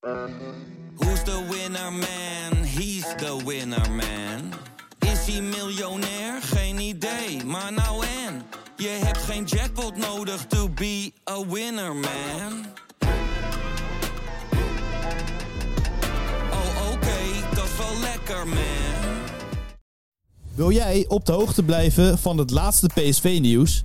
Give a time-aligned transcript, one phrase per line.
[0.00, 2.64] Who's the winner man?
[2.64, 4.52] He's the winner man.
[4.98, 6.42] Is hij miljonair?
[6.42, 8.42] Geen idee, maar nou en.
[8.76, 12.66] Je hebt geen jackpot nodig to be a winner man.
[16.50, 18.58] Oh oké, dat is wel lekker man.
[20.54, 23.84] Wil jij op de hoogte blijven van het laatste PSV-nieuws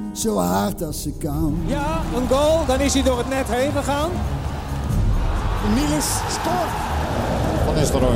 [0.13, 1.57] zo hard als ze kan.
[1.65, 4.09] Ja, een goal, dan is hij door het net heen gegaan.
[5.75, 6.73] Niels scoort.
[7.65, 8.15] Van Nistelrooy.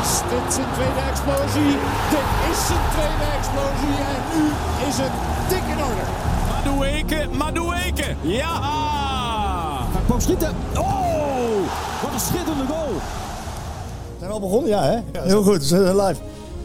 [0.00, 1.76] Is dit zijn tweede explosie?
[2.10, 4.44] Dit is zijn tweede explosie en nu
[4.88, 5.12] is het
[5.48, 6.04] dik in orde.
[6.48, 8.14] Madueke, Madueke.
[8.20, 8.60] Ja!
[9.92, 10.54] Hij kwam schieten.
[10.78, 11.56] Oh,
[12.02, 12.92] wat een schitterende goal.
[14.18, 14.68] Zijn we al begonnen?
[14.70, 15.20] Ja, hè?
[15.20, 16.20] Heel goed, we zijn live.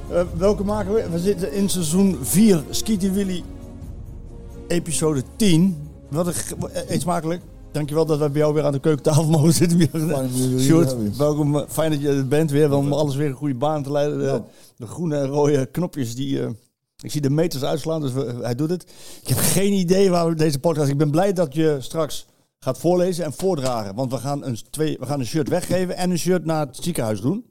[0.09, 1.09] Eh, welke maken we?
[1.11, 3.43] We zitten in seizoen 4, Skitty Willy,
[4.67, 5.77] episode 10.
[6.09, 6.33] Wat een,
[6.73, 7.41] eh, eet smakelijk.
[7.71, 9.79] Dankjewel dat wij bij jou weer aan de keukentafel mogen zitten.
[10.59, 11.55] Sjoerd, welkom.
[11.57, 12.73] eh, Fijn dat je er bent weer.
[12.73, 14.17] Om alles weer een goede baan te leiden.
[14.19, 14.41] De,
[14.77, 16.41] de groene en rode knopjes die...
[16.41, 16.49] eh,
[17.01, 18.83] ik zie de meters uitslaan, dus we- hij doet het.
[19.21, 20.89] Ik heb geen idee waar we deze podcast...
[20.89, 22.25] Ik ben blij dat je straks
[22.59, 23.95] gaat voorlezen en voordragen.
[23.95, 26.77] Want we gaan een, twee, we gaan een shirt weggeven en een shirt naar het
[26.81, 27.45] ziekenhuis doen.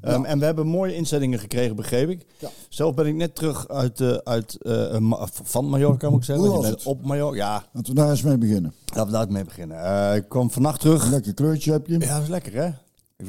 [0.00, 2.26] Ehm, En we hebben mooie inzettingen gekregen, begreep ik.
[2.38, 2.48] Ja.
[2.68, 4.96] Zelf ben ik net terug uit, eh, uit, eh,
[5.30, 6.44] van Mallorca, moet ik zeggen.
[6.44, 6.88] Hoe Je was bent het?
[6.92, 7.64] Op Mallorca, ja.
[7.72, 8.74] Laten we daar eens mee beginnen.
[8.86, 9.82] Laten we daar mee beginnen.
[9.84, 11.10] Eh, ik kwam vannacht terug.
[11.10, 11.98] Lekker kleurtje heb je.
[12.00, 12.70] Ja, dat is lekker, hè?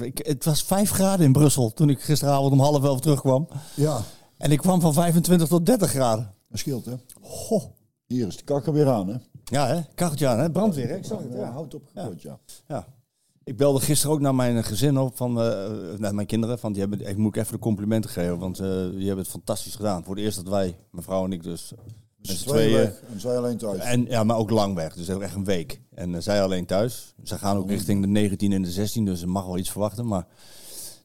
[0.06, 3.48] Ik, het was 5 graden in Brussel toen ik gisteravond om half elf terugkwam.
[3.76, 4.00] Ja,
[4.38, 6.34] En ik kwam van 25 tot 30 graden.
[6.50, 6.94] dat scheelt hè.
[7.22, 7.64] Goh.
[8.08, 9.16] Hier is de kakker weer aan hè.
[9.44, 9.82] Ja, hè?
[9.96, 10.52] Kacheltje aan, hè?
[10.52, 10.96] Brandweer, hè?
[10.96, 12.38] Ik zag het, Ja, hout op ja.
[12.68, 12.86] ja.
[13.48, 16.60] Ik belde gisteren ook naar mijn gezin op, van, eh, naar mijn kinderen.
[16.60, 19.28] Van, die hebben, ik moet ik even de complimenten geven, want eh, die hebben het
[19.28, 20.04] fantastisch gedaan.
[20.04, 21.74] Voor het eerst dat wij, mijn vrouw en ik dus,
[22.22, 22.78] Dus twee tweeën...
[22.78, 23.80] weg en zij alleen thuis.
[23.80, 25.82] En, ja, maar ook lang weg, dus echt een week.
[25.94, 27.14] En eh, zij alleen thuis.
[27.24, 30.08] Ze gaan ook richting de 19 en de 16, dus ze mag wel iets verwachten.
[30.08, 30.28] Maar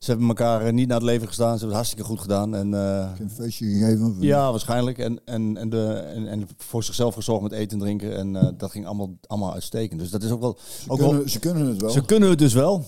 [0.03, 1.59] ze hebben elkaar eh, niet naar het leven gestaan.
[1.59, 2.55] Ze hebben het hartstikke goed gedaan.
[2.55, 4.17] En, eh, Een feestje gegeven.
[4.21, 4.99] ja, waarschijnlijk.
[4.99, 8.17] En, en, en, de, en, en voor zichzelf gezorgd met eten en drinken.
[8.17, 10.01] En eh, dat ging allemaal, allemaal uitstekend.
[10.01, 10.57] Dus dat is ook wel...
[10.81, 11.91] Ze, Ook wel kunnen, ze kunnen het wel.
[11.91, 12.85] ze kunnen het dus wel.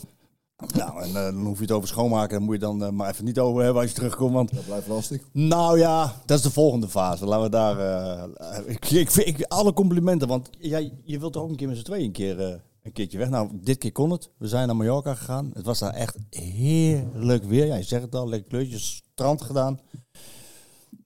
[0.76, 2.36] Nou, en dan hoef je het over schoonmaken.
[2.36, 4.32] Dan moet je dan maar even niet over hebben als je terugkomt.
[4.32, 5.20] Want Dat blijft lastig.
[5.32, 7.26] nou ja, dat is de volgende fase.
[7.26, 8.28] Laten we daar.
[8.66, 11.82] ik, ik, ik, alle complimenten, want jij, je wilt toch ook een keer met z'n
[11.82, 13.28] tweeën een keer een keertje weg.
[13.28, 14.30] Nou, dit keer kon het.
[14.38, 15.50] We zijn naar Mallorca gegaan.
[15.54, 17.66] Het was daar echt heerlijk weer.
[17.66, 19.80] Ja, je zegt het al, lekker kleurtjes, strand gedaan.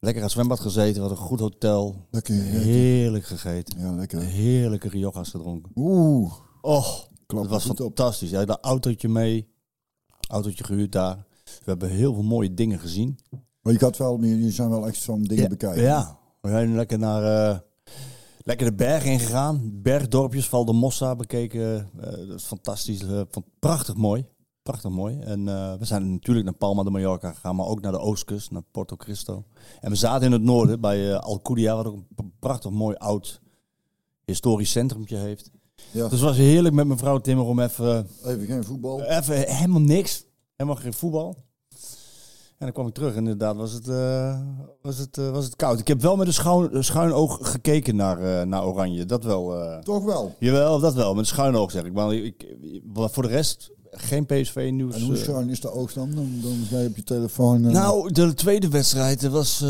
[0.01, 2.07] Lekker aan zwembad gezeten, wat een goed hotel.
[2.11, 2.35] Lekker.
[2.35, 3.79] Heerlijk gegeten.
[3.81, 4.21] Ja, lekker.
[4.21, 5.73] Heerlijke Riojas gedronken.
[5.75, 6.33] Oeh.
[6.61, 8.31] Och, Klap het was fantastisch.
[8.31, 9.49] Ja, dat autootje mee.
[10.29, 11.27] Autootje gehuurd daar.
[11.45, 13.19] We hebben heel veel mooie dingen gezien.
[13.63, 15.83] Maar je, gaat wel, meer- je zijn wel echt zo'n dingen bekijken.
[15.83, 17.59] Ja, we zijn lekker naar eh,
[18.49, 19.71] lekker de berg ingegaan.
[19.83, 21.91] Bergdorpjes, Valdemossa bekeken.
[22.01, 23.03] Eh, dat is fantastisch.
[23.03, 24.27] eh, van, prachtig mooi.
[24.63, 25.19] Prachtig mooi.
[25.21, 28.51] En eh, we zijn natuurlijk naar Palma de Mallorca gegaan, maar ook naar de oostkust,
[28.51, 29.45] naar Porto Cristo.
[29.81, 33.41] En we zaten in het noorden bij Alcudia, wat ook een prachtig mooi oud
[34.25, 35.51] historisch centrumtje heeft.
[35.91, 36.03] Ja.
[36.03, 39.03] Dus het was heerlijk met mijn vrouw Timmer om even, Even geen voetbal.
[39.03, 40.25] even helemaal niks.
[40.57, 41.47] Helemaal geen voetbal.
[42.59, 44.41] En dan kwam ik terug en inderdaad was het, eh,
[44.83, 45.79] was het, eh, was het koud.
[45.79, 49.05] Ik heb wel met een schuin, schuin oog gekeken naar, eh, naar Oranje.
[49.05, 49.55] Dat wel.
[49.83, 50.35] Toch wel.
[50.39, 51.11] Jawel, dat wel.
[51.11, 51.93] Met een schuin oog zeg ik.
[51.93, 54.95] Maar ik, ik- voor de rest geen PSV-nieuws.
[54.95, 56.11] En hoe schuin is de oog dan?
[56.15, 57.61] Dan, dan ga je op je telefoon.
[57.61, 59.65] Nou, de tweede wedstrijd was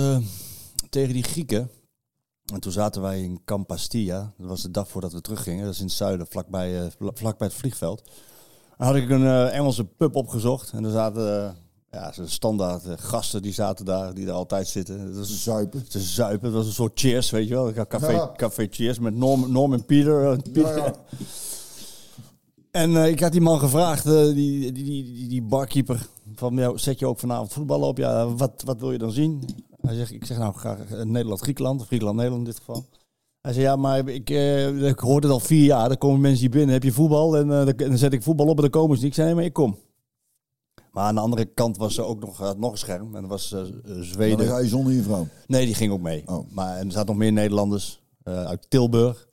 [0.90, 1.70] tegen die Grieken.
[2.52, 4.32] En toen zaten wij in Camp Pastilla.
[4.38, 5.64] Dat was de dag voordat we teruggingen.
[5.64, 8.02] Dat is in het zuiden, vlakbij, vla- vlakbij het vliegveld.
[8.76, 10.70] Dan had ik een Engelse pub opgezocht.
[10.72, 11.56] En er zaten
[11.90, 15.14] ja, zo'n standaard eh, gasten die zaten daar, die er altijd zitten.
[15.14, 15.88] Dat Ze is zuipen.
[15.88, 16.42] te zuipen.
[16.48, 17.72] Dat was een soort cheers, weet je wel.
[17.88, 18.32] Café, Ja.
[18.36, 20.30] café cheers met Norm, Norm en Pieter.
[20.32, 20.76] eh, Pieter.
[20.76, 20.94] Ja, ja.
[22.70, 26.98] En eh, ik had die man gevraagd, die, die, die, die, barkeeper, van ja, zet
[26.98, 27.98] je ook vanavond voetballen op?
[27.98, 29.42] Ja, wat, wat wil je dan zien?
[29.80, 32.84] Hij zegt, ik zeg nou graag Nederland-Griekenland, of Griekenland-Nederland in dit geval.
[33.40, 34.30] Hij zei, ja, maar ik,
[34.80, 35.88] ik hoorde het al vier jaar.
[35.88, 37.36] Dan komen mensen hier binnen, heb je voetbal?
[37.36, 39.10] En dan, dan zet ik voetbal op en dan komen ze niet.
[39.10, 39.76] Ik zei, nee, maar ik kom.
[40.92, 43.14] Maar aan de andere kant was er ook nog, had nog een scherm.
[43.14, 44.46] En dat was eh, eh, Maar dan Zweden.
[44.46, 45.26] ga je zonder je vrouw.
[45.46, 46.22] Nee, die ging ook mee.
[46.26, 46.50] Oh.
[46.50, 49.28] Maar en er zaten nog meer Nederlanders eh, uit Tilburg.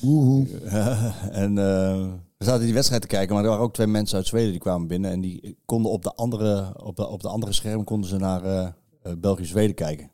[0.00, 0.46] Woehoe.
[1.30, 2.06] en eh,
[2.38, 4.60] We zaten die wedstrijd te kijken, maar er waren ook twee mensen uit Zweden die
[4.60, 5.10] kwamen binnen.
[5.10, 8.74] En die konden op de andere, op de, op de andere scherm konden ze naar
[9.18, 10.10] België-Zweden kijken.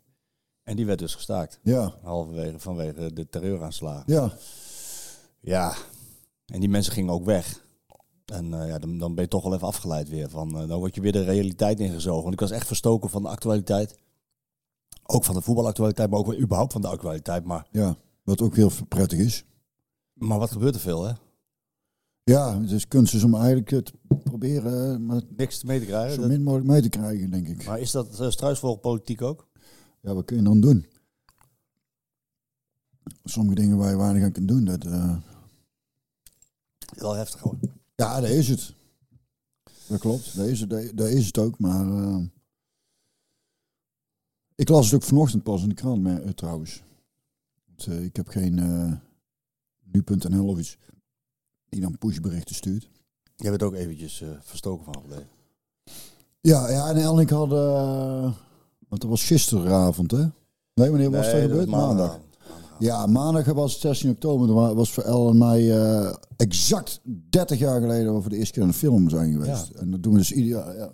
[0.62, 1.58] En die werd dus gestaakt.
[1.62, 4.02] Ja, Halverwege vanwege de terreuraanslagen.
[4.06, 4.32] ja.
[5.43, 5.75] Ja,
[6.46, 7.61] en die mensen gingen ook weg.
[8.30, 10.30] En eh, ja, dan, dan ben je toch wel even afgeleid weer.
[10.30, 12.22] Van, eh, dan word je weer de realiteit ingezogen.
[12.22, 13.98] Want ik was echt verstoken van de actualiteit.
[15.06, 17.44] Ook van de voetbalactualiteit, maar ook wel überhaupt van de actualiteit.
[17.44, 17.96] Maar, ja.
[18.22, 19.44] Wat ook heel prettig is.
[20.12, 21.12] maar wat gebeurt er veel, hè?
[22.22, 23.92] Ja, het is kunst is om eigenlijk het
[24.24, 26.14] proberen eh, maar Niks mee te krijgen.
[26.14, 27.66] zo Dat- min mogelijk mee te krijgen, denk ik.
[27.66, 29.48] maar is dat uh, struisvogelpolitiek ook?
[30.00, 30.86] Ja, wat kun je dan doen?
[33.24, 34.64] Sommige dingen waar je weinig aan kunt doen.
[34.64, 34.84] Dat,
[36.96, 37.58] Wel heftig hoor.
[38.00, 38.75] Ja, dat is het.
[39.87, 41.58] Dat klopt, dat is het, dat, is het ook.
[41.58, 42.19] Maar eh,
[44.55, 46.82] ik las het ook vanochtend pas in de krant maar, eh, trouwens.
[47.67, 48.55] Want, eh, ik heb geen
[49.82, 50.76] nu.nl of iets
[51.69, 52.88] die dan pushberichten stuurt.
[53.37, 55.29] Jij bent ook eventjes verstoken van gebleven.
[56.41, 57.73] Ja, ja en El en ik hadden...
[58.88, 60.26] want dat was gisteravond, hè?
[60.75, 61.69] Nee, wanneer was dat gebeurd?
[61.69, 62.20] Maandag.
[62.80, 64.46] Ja, maandag was het 16 oktober.
[64.46, 67.00] Dat wa- was voor El en mij eh, exact
[67.30, 69.70] 30 jaar geleden dat we voor de eerste keer naar een film zijn geweest.
[69.70, 70.76] En dat doen we dus ieder jaar.
[70.76, 70.92] Ja.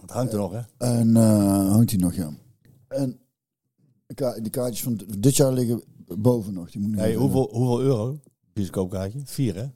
[0.00, 0.60] Het hangt er nog, hè?
[0.78, 2.30] En eh, hangt hij nog, ja.
[2.88, 3.18] En
[4.42, 5.82] de kaartjes van dit jaar liggen
[6.18, 6.70] boven nog.
[6.70, 8.18] Die moet hoeveel, hoeveel euro?
[8.52, 9.20] Bioscoopkaartje?
[9.24, 9.66] Vier, hè?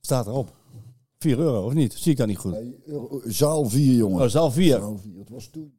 [0.00, 0.52] Staat erop.
[1.18, 1.92] Vier euro, of niet?
[1.92, 2.52] Zie ik dat niet goed?
[2.52, 4.22] Nee, euro- zaal 4, jongen.
[4.22, 4.76] Oh, zaal vier.
[4.78, 5.18] Zaal 4.
[5.18, 5.72] Het was toen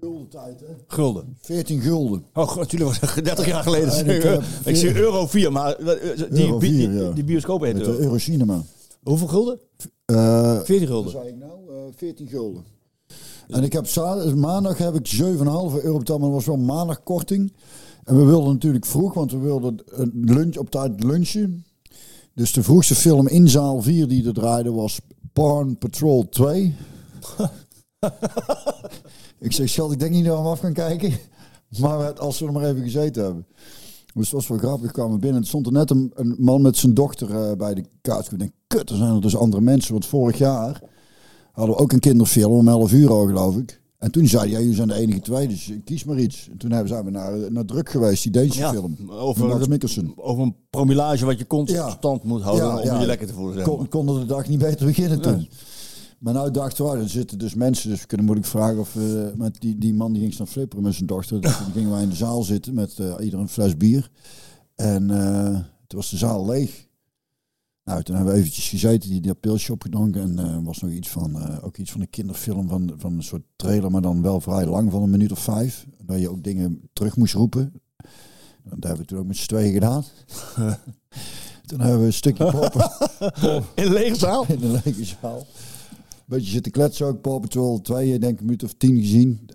[0.00, 0.66] gulden tijd, hè?
[0.86, 1.36] Gulden.
[1.40, 2.24] 14 gulden.
[2.34, 4.06] Oh, god, jullie was 30 jaar geleden.
[4.06, 7.10] Ja, ik heb ik zie euro 4, maar eh, die, Euro die, ja.
[7.10, 7.98] die bioscoop heet Met euro.
[7.98, 8.62] Eurocinema.
[9.02, 9.60] Hoeveel gulden?
[10.04, 11.10] Eh 14 Wat gulden.
[11.10, 11.52] zei ik nou?
[11.68, 12.64] Eh 14 gulden.
[13.48, 13.86] En ik heb
[14.34, 17.52] maandag heb ik 7,5 euro betaald, maar dat was wel maandagkorting.
[18.04, 21.64] En we wilden natuurlijk vroeg, want we wilden een lunch, op tijd lunchen.
[22.34, 25.00] Dus de vroegste film in zaal 4 die er draaide was
[25.32, 26.74] Porn Patrol 2.
[29.40, 31.12] ik zeg, schat, ik denk niet dat we hem af gaan kijken.
[31.80, 33.46] Maar als we er maar even gezeten hebben.
[34.14, 35.40] Dus het was wel grappig, kwamen binnen.
[35.40, 38.32] Er stond er net een, een man met zijn dochter eh, bij de kaart.
[38.32, 39.92] Ik denk, kut, er zijn er dus andere mensen.
[39.92, 40.82] Want vorig jaar
[41.52, 43.80] hadden we ook een kinderfilm om 11 uur al, geloof ik.
[43.98, 46.48] En toen zei hij, jullie zijn de enige twee, dus kies maar iets.
[46.50, 48.96] En toen hebben we naar, naar Druk geweest, die Deense Ja, film.
[49.10, 50.12] over Max Mikkelsen.
[50.16, 53.00] Over een promillage wat je constant moet houden Ja, om ja.
[53.00, 53.54] je lekker te voelen.
[53.54, 55.48] Zeg Kon, konden de dag niet beter beginnen toen.
[56.18, 59.32] Maar nou dachten we, er zitten dus mensen, dus we kunnen moeilijk vragen of we
[59.36, 61.40] met die, die man die ging staan flipperen met zijn dochter.
[61.40, 64.10] Dus toen gingen wij in de zaal zitten met eh ieder een fles bier.
[64.74, 65.54] En eh,
[65.86, 66.86] toen was de zaal leeg.
[67.84, 70.22] Nou, toen hebben we eventjes gezeten, die, die pilsje opgedronken.
[70.22, 73.22] En eh was nog iets van, eh, ook iets van een kinderfilm van, van een
[73.22, 75.86] soort trailer, maar dan wel vrij lang, van een minuut of vijf.
[76.02, 77.72] Dat je ook dingen terug moest roepen.
[78.62, 80.04] Dat hebben we toen ook met z'n tweeën gedaan.
[81.66, 82.90] toen hebben we een stukje poppen.
[83.74, 84.44] In een lege zaal?
[84.48, 85.46] in de lege zaal.
[86.28, 87.20] Beetje zitten kletsen ook.
[87.20, 89.48] Paw Patrol 2, ik denk een minuut of tien gezien.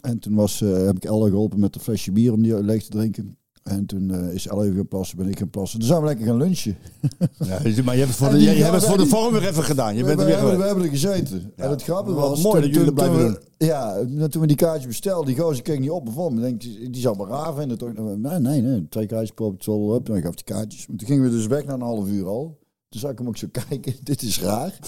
[0.00, 2.82] En toen was, eh, heb ik Elle geholpen met een flesje bier om die leeg
[2.82, 3.36] te drinken.
[3.62, 5.78] En toen eh, is Elle even gaan plassen, ben ik gaan plassen.
[5.78, 6.76] Toen zijn we lekker gaan lunchen.
[7.38, 9.32] Ja, dus- maar je hebt het voor En de, je, hebt het voor de vorm
[9.32, 9.94] weer even gedaan.
[9.96, 11.52] Je we, bent we er weer hebben, we hebben er gezeten.
[11.56, 12.42] En het grappige Wat was...
[12.42, 15.42] mooi toen- dat jullie blijven toen we- Ja, nou, toen we die kaartjes bestelden, die
[15.44, 16.04] gozer keek niet op.
[16.04, 17.78] Bijvoorbeeld, ik denk, die, die zal wel raar vinden.
[17.78, 17.92] Toch?
[18.16, 18.88] Nee, nee, nee.
[18.88, 20.06] Twee kaartjes Paw Patrol op.
[20.06, 20.86] Dan gaf die kaartjes.
[20.86, 22.58] Maar toen gingen we dus weg na een half uur al.
[22.90, 23.94] Toen zag ik hem ook zo kijken.
[24.02, 24.78] Dit is raar.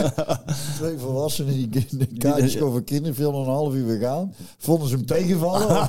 [0.76, 4.34] Twee volwassenen die de kaartjes over kinderfilm een half uur weer gaan.
[4.58, 5.68] Vonden ze hem tegenvallen.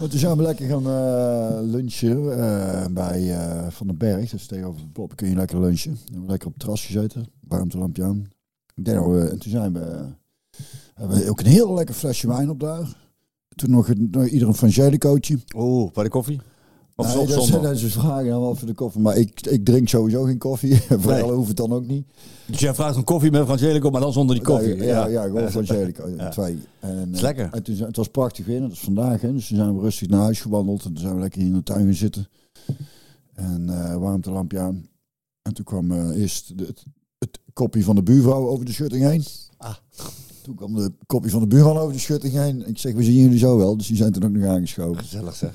[0.00, 4.30] Maar toen zijn we lekker gaan eh, lunchen eh, bij eh, Van den Berg.
[4.30, 5.92] Dus tegenover de Plop kun je lekker lunchen.
[5.92, 7.26] We hebben lekker op het terras gezeten.
[7.40, 8.28] Warmtelampje aan.
[8.74, 10.06] Ik denk dat we, en toen zijn we,
[10.94, 12.96] hebben we ook een heel lekker flesje wijn op daar.
[13.48, 15.38] Toen nog, nog ieder een frangelicootje.
[15.54, 16.40] Oeh, bij de koffie?
[17.00, 19.00] Of Nee, dat, zijn, dat is vragen dan voor de koffie.
[19.00, 20.80] Maar ik, ik drink sowieso geen koffie.
[21.00, 21.22] Voor Nee.
[21.22, 22.06] Hoeft het dan ook niet.
[22.46, 24.76] Dus jij vraagt een koffie met Frangelico, maar dan zonder die koffie.
[24.76, 26.08] Ja, ja, ja, gewoon frangelico.
[26.16, 26.28] Ja.
[26.28, 26.58] Twee.
[26.80, 27.48] En, Is eh, lekker.
[27.52, 28.60] En toen, het was prachtig weer.
[28.60, 29.20] Dat is vandaag.
[29.20, 30.84] Hè, dus toen zijn we rustig naar huis gewandeld.
[30.84, 32.28] En toen zijn we lekker hier in de tuin gaan zitten.
[33.34, 34.88] En eh warmtelampje aan.
[35.42, 36.84] En toen kwam eh, eerst de, het,
[37.18, 39.24] het kopje van de buurvrouw over de schutting heen.
[39.56, 39.74] Ah.
[40.42, 42.68] Toen kwam de kopje van de buurman over de schutting heen.
[42.68, 43.76] Ik zeg, we zien jullie zo wel.
[43.76, 44.98] Dus die zijn toen ook nog aangeschoven.
[44.98, 45.52] Gezellig zeg.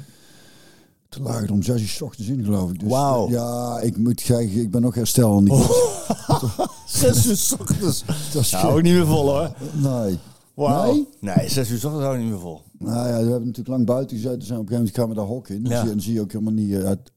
[1.14, 2.80] Toen lagen er om zes uur 's ochtends in, geloof ik.
[2.80, 3.26] Dus, Wauw.
[3.26, 5.44] eh, Ja, ik moet zeggen, ik ben nog herstel
[6.88, 8.04] Zes uur 's ochtends.
[8.34, 9.52] Dat is Nou, ook niet meer vol hoor.
[9.74, 10.18] Nee.
[10.54, 10.94] Wauw.
[10.94, 11.08] Nee?
[11.36, 12.62] Nee, zes uur ochtends hou ik niet meer vol.
[12.80, 14.42] Nou ja, we hebben natuurlijk lang buiten gezeten.
[14.42, 15.64] Zijn we op een gegeven moment gaan we daar hok in.
[15.64, 15.78] Dan, Ja.
[15.80, 17.12] zie, je, dan zie je ook helemaal niet eh, uit...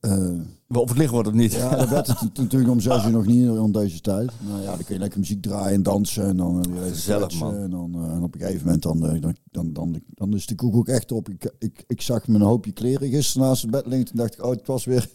[0.67, 1.53] Wel Of het licht wordt of niet.
[1.53, 4.31] ja, dan werd het natuurlijk om zes uur nog niet rond deze tijd.
[4.49, 6.25] Nou ja, dan kun je lekker muziek draaien en dansen.
[6.27, 7.57] En dan, eh, weer Gezellig, man.
[7.57, 10.77] En, dan, en op een gegeven moment dan, dan, dan, dan, dan is de koek
[10.77, 11.29] ook echt op.
[11.29, 14.05] Ik, ik, ik zag mijn hoopje kleren gisteren naast het bed liggen.
[14.07, 15.09] Toen dacht ik, oh, het was weer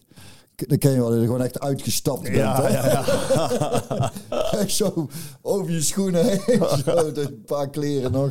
[0.55, 2.35] Dan ken je wel, dat je gewoon echt uitgestapt bent.
[2.35, 2.67] Ja, hè?
[2.67, 3.03] ja,
[4.29, 4.65] ja.
[4.67, 5.07] Zo
[5.41, 6.39] over je schoenen heen.
[6.85, 8.29] zo, een paar kleren nog.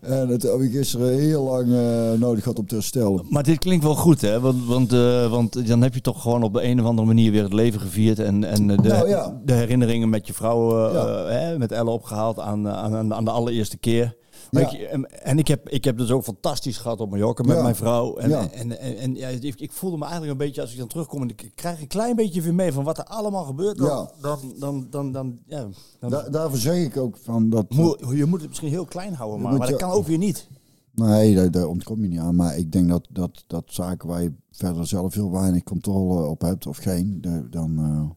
[0.00, 3.26] En dat heb ik gisteren heel lang eh, nodig gehad om te herstellen.
[3.30, 4.40] Maar dit klinkt wel goed, hè?
[4.40, 7.32] Want, want, eh, want dan heb je toch gewoon op de een of andere manier
[7.32, 8.18] weer het leven gevierd.
[8.18, 9.40] En, en de, Nou, ja.
[9.44, 11.24] de herinneringen met je vrouw, eh, Ja.
[11.24, 14.16] hè, met Elle opgehaald eh, aan, aan- aan de allereerste keer.
[14.60, 14.70] Ja.
[14.70, 17.62] ik, en en ik, heb, ik heb dus ook fantastisch gehad op Mallorca met Ja.
[17.62, 18.16] mijn vrouw.
[18.16, 18.50] En, Ja.
[18.50, 21.22] en, en, en ja, ik, ik voelde me eigenlijk een beetje, als ik dan terugkom,
[21.22, 23.78] en ik krijg een klein beetje weer mee van wat er allemaal gebeurt.
[23.78, 25.66] Dan, dan, dan, dan, dan, ja,
[26.00, 27.66] dan Da- daarvoor zeg ik ook van dat...
[28.14, 30.48] je moet het misschien heel klein houden, maar, dat kan ook weer niet.
[30.94, 32.36] Nee, daar, daar ontkom je niet aan.
[32.36, 36.40] Maar ik denk dat, dat, dat zaken waar je verder zelf heel weinig controle op
[36.40, 38.10] hebt, of geen, dan eh,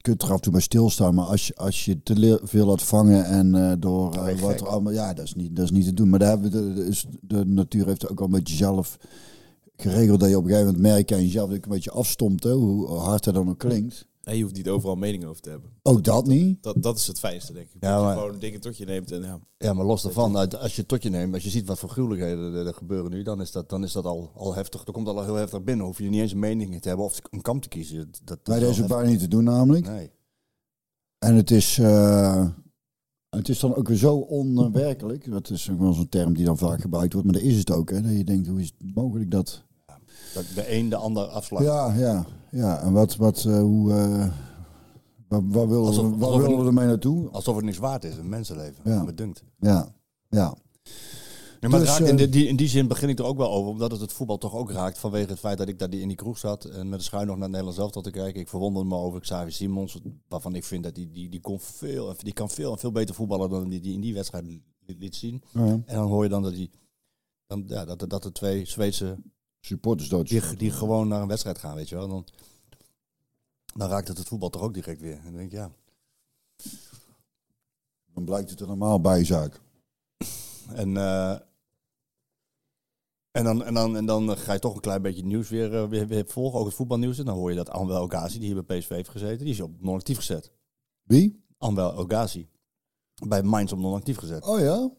[0.00, 1.14] kun je er af en toe bij stilstaan.
[1.14, 4.50] Maar als je, als je te veel laat vangen en eh, door eh, je wat
[4.50, 4.60] gek.
[4.60, 4.92] er allemaal...
[4.92, 6.08] Ja, dat is, niet, dat is niet te doen.
[6.08, 8.98] Maar daar hebben we de, de, is, de natuur heeft ook al een beetje zelf
[9.76, 12.42] geregeld dat je op een gegeven moment merkt aan jezelf dat ik een beetje afstomt,
[12.42, 14.06] hè, hoe hard het dan ook klinkt.
[14.30, 15.70] En je hoeft niet overal mening over te hebben.
[15.82, 16.62] Ook dat niet.
[16.62, 17.76] Dat, dat is het fijnste, denk ik.
[17.82, 19.40] Ja, dat maar- je gewoon dingen tot je neemt en ja.
[19.58, 21.88] Ja, maar los daarvan, als je het tot je neemt, als je ziet wat voor
[21.88, 24.84] gruwelijkheden er, er gebeuren nu, dan is dat, dan is dat al, al heftig.
[24.84, 25.86] Dan komt dat al heel heftig binnen.
[25.86, 27.96] Hoef je niet eens een mening te hebben of een kamp te kiezen.
[27.98, 29.86] Dat, dat Nee, dat is wel ook bijna niet te doen namelijk.
[29.86, 30.10] Nee.
[31.18, 32.48] En het is, eh,
[33.28, 35.30] het is dan ook weer zo onwerkelijk.
[35.30, 37.28] Dat is ook wel zo'n term die dan vaak gebruikt wordt.
[37.28, 37.90] Maar dat is het ook.
[37.90, 38.00] Hè?
[38.02, 39.64] Dat je denkt, hoe is het mogelijk dat...
[40.34, 41.62] Dat de een de ander afslaat.
[41.62, 42.80] Ja, ja, ja.
[42.80, 43.92] En wat, wat, eh, hoe...
[43.92, 44.28] eh,
[45.28, 47.28] waar, waar willen, Alsof- we, waar alsof willen we ermee naartoe?
[47.30, 48.80] Alsof het niks waard is, een mensenleven.
[48.84, 49.02] Ja.
[49.02, 49.42] Me dunkt.
[49.58, 49.94] Ja,
[50.28, 50.54] ja.
[51.60, 53.50] Ja, maar Dus, raakt in, eh, die, in die zin begin ik er ook wel
[53.50, 54.98] over, omdat het het voetbal toch ook raakt.
[54.98, 57.26] Vanwege het feit dat ik daar die in die kroeg zat en met de schuin
[57.26, 58.40] nog naar het Nederlands elftal te kijken.
[58.40, 62.14] Ik verwonderde me over Xavi Simons, waarvan ik vind dat die, die, die, kon veel,
[62.18, 64.62] die kan veel en veel beter voetballen dan die, die in die wedstrijd li-
[64.98, 65.42] liet zien.
[65.52, 65.60] ja.
[65.64, 66.70] En dan hoor je dan dat, die,
[67.46, 69.16] dan, ja, dat, dat de twee Zweedse
[69.60, 70.28] Supporters dood.
[70.28, 72.08] die, die gewoon naar een wedstrijd gaan, weet je wel.
[72.08, 72.26] Dan,
[73.74, 75.16] dan raakt het het voetbal toch ook direct weer.
[75.16, 75.70] En dan denk ik, ja.
[78.14, 79.60] Dan blijkt het er normaal bijzaak.
[80.74, 81.38] En, eh,
[83.30, 85.74] en, dan, en, dan, en dan ga je toch een klein beetje het nieuws weer,
[85.74, 87.18] eh, weer, weer volgen, ook het voetbalnieuws.
[87.18, 89.60] En dan hoor je dat Anwel Ogazi, die hier bij PSV heeft gezeten, die is
[89.60, 90.52] op non-actief gezet.
[91.02, 91.44] Wie?
[91.58, 92.48] Anwel Ogazi.
[93.28, 94.46] Bij Mainz op non-actief gezet.
[94.46, 94.90] Oh ja?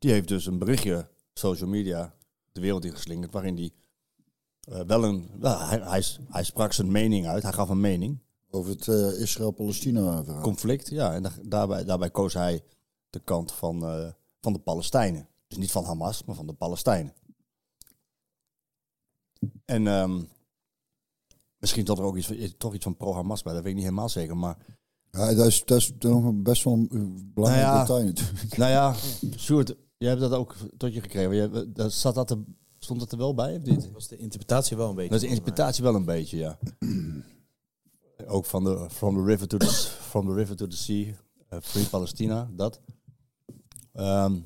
[0.00, 2.14] Die heeft dus een berichtje, social media,
[2.52, 3.70] de wereld ingeslingerd, waarin hij
[4.60, 5.30] eh, wel een...
[5.40, 8.18] hij, hij, hij sprak zijn mening uit, hij gaf een mening.
[8.50, 10.42] Over het eh, Israël-Palestina verhaal.
[10.42, 10.88] conflict.
[10.88, 12.62] Ja, en da- daarbij, daarbij koos hij
[13.10, 15.28] de kant van, eh, van de Palestijnen.
[15.48, 17.14] Dus niet van Hamas, maar van de Palestijnen.
[19.64, 20.22] En ehm,
[21.58, 24.08] misschien dat er ook iets, toch iets van pro-Hamas bij, dat weet ik niet helemaal
[24.08, 24.36] zeker.
[24.36, 24.56] Maar
[25.10, 25.92] Ja, dat is, dat is
[26.32, 27.80] best wel een belangrijk Nou ja.
[27.80, 28.56] detail natuurlijk.
[28.56, 28.94] nou ja,
[29.38, 31.34] Sjoerd, jij hebt dat ook tot je gekregen.
[31.34, 32.38] Jij, dat, zat dat er,
[32.78, 33.82] stond dat er wel bij of niet?
[33.82, 35.10] Dat was de interpretatie wel een beetje.
[35.10, 36.58] Dat is de interpretatie wel een beetje, ja.
[38.26, 39.66] Ook van de from the river to the,
[40.10, 41.14] from the, river to the sea,
[41.48, 42.80] eh, free Palestina, dat.
[43.92, 44.38] Ehm,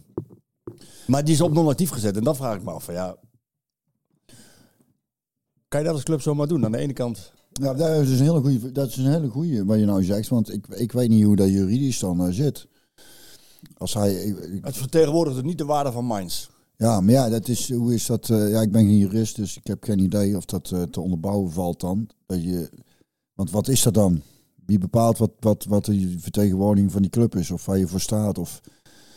[1.07, 2.17] maar die is op non-actief gezet.
[2.17, 3.17] En dan vraag ik me af van ja...
[5.69, 6.65] Kan je dat als club zomaar doen?
[6.65, 7.33] Aan de ene kant...
[7.53, 10.29] Nou, dat is een hele goede, dat is een hele goede wat je nou zegt,
[10.29, 12.69] want ik, ik weet niet hoe dat juridisch dan eh, zit.
[13.79, 16.49] Als hij, Het vertegenwoordigt het niet de waarde van Mainz.
[16.77, 18.29] ja, maar ja, dat is, hoe is dat?
[18.31, 21.01] eh, ja, ik ben geen jurist, dus ik heb geen idee of dat eh, te
[21.01, 22.09] onderbouwen valt dan.
[22.27, 22.71] Dat je,
[23.35, 24.23] want wat is dat dan?
[24.67, 28.01] Wie bepaalt wat, wat, wat de vertegenwoordiging van die club is, of waar je voor
[28.01, 28.39] staat?
[28.39, 28.61] Of,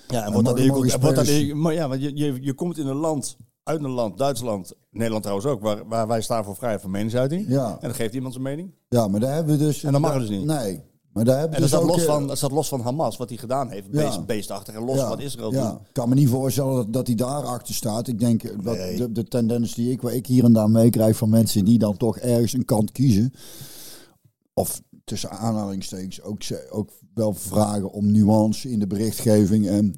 [0.08, 3.38] Ja, en wordt dat, dat, maar ja, want je, je, je komt in een land,
[3.64, 7.46] uit een land, Duitsland, Nederland trouwens ook, waar, waar wij staan voor vrijheid van meningsuiting.
[7.48, 8.72] ja, En dan geeft iemand zijn mening.
[8.90, 9.84] ja, maar daar hebben we dus.
[9.84, 10.46] En dat mag dus niet.
[10.46, 10.82] Nee,
[11.14, 12.82] maar daar hebben En dat dus staat, ook, los eh, van, dat staat los van
[12.82, 13.88] Hamas, wat hij gedaan heeft.
[13.92, 14.06] Ja.
[14.06, 15.72] Beest, beestachtig en los van wat Israël ja.
[15.72, 18.08] Ik kan me niet voorstellen dat, dat hij daar achter staat.
[18.08, 18.98] Ik denk dat Nee.
[18.98, 21.98] de, de tendens die ik, waar ik hier en daar meekrijg van mensen die dan
[21.98, 23.34] toch ergens een kant kiezen.
[24.54, 29.68] Of tussen aanhalingstekens ook, ook wel vragen om nuance in de berichtgeving.
[29.68, 29.96] En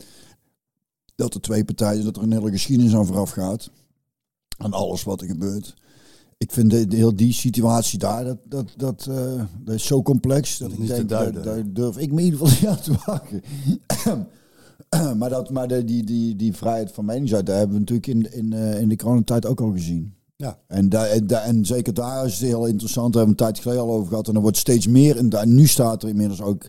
[1.16, 3.70] dat er twee partijen, dat er een hele geschiedenis aan vooraf gaat.
[4.58, 5.74] Aan alles wat er gebeurt.
[6.40, 10.02] Ik vind de, de heel die situatie daar, dat, dat, dat, eh, dat is zo
[10.02, 10.58] complex.
[10.58, 13.42] Dat ik denk, daar, daar durf ik me in ieder geval niet aan te wagen.
[15.20, 18.54] maar dat, maar de, die, die, die vrijheid van meningsuiting hebben we natuurlijk in, in,
[18.54, 20.14] eh, in de coronatijd ook al gezien.
[20.36, 20.60] Ja.
[20.68, 23.14] En, daar, en, daar- en zeker daar is het heel interessant.
[23.14, 24.28] Daar hebben we een tijd geleden al over gehad.
[24.28, 25.18] En er wordt steeds meer.
[25.18, 26.68] En daar, nu staat er inmiddels ook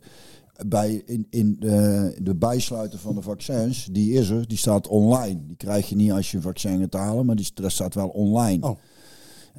[0.66, 3.88] bij in, in de, de bijsluiten van de vaccins.
[3.92, 4.48] Die is er.
[4.48, 5.46] Die staat online.
[5.46, 7.26] Die krijg je niet als je een vaccin gaat halen.
[7.26, 8.66] Maar die, staat wel online.
[8.68, 8.78] Oh.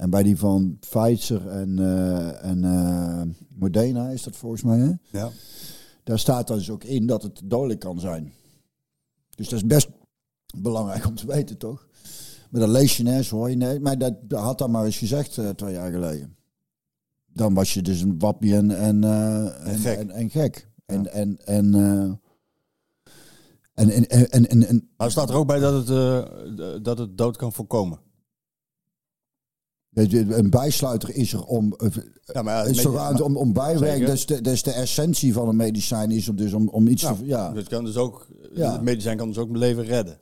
[0.01, 4.77] En bij die van Pfizer en, eh, en eh, Moderna is dat volgens mij.
[4.77, 4.91] Hè?
[5.19, 5.29] Ja.
[6.03, 8.33] Daar staat dus ook in dat het dodelijk kan zijn.
[9.35, 9.89] Dus dat is best
[10.57, 11.87] belangrijk om te weten, toch?
[12.49, 13.55] Maar dat lees je nergens, hoor je.
[13.55, 16.35] Nee, maar dat, dat had dat maar eens gezegd eh, twee jaar geleden.
[17.33, 19.03] Dan was je dus een wappie en, en,
[19.63, 19.97] en, gek.
[19.97, 20.67] En, en gek.
[20.85, 21.73] En, en, en,
[23.73, 27.17] en, en, en, en, en, en- Maar staat er ook bij dat het, dat het
[27.17, 27.99] dood kan voorkomen.
[29.93, 31.87] Een bijsluiter is er om, eh,
[32.23, 33.53] Ja, maar is aan, om, om.
[33.55, 34.05] Zeker.
[34.05, 36.87] Dat is, de, dat is de essentie van een medicijn, is om, dus om, om
[36.87, 37.25] iets Ja, te...
[37.25, 38.71] Ja, Het kan dus ook, Ja.
[38.71, 40.17] het medicijn kan dus ook mijn leven redden.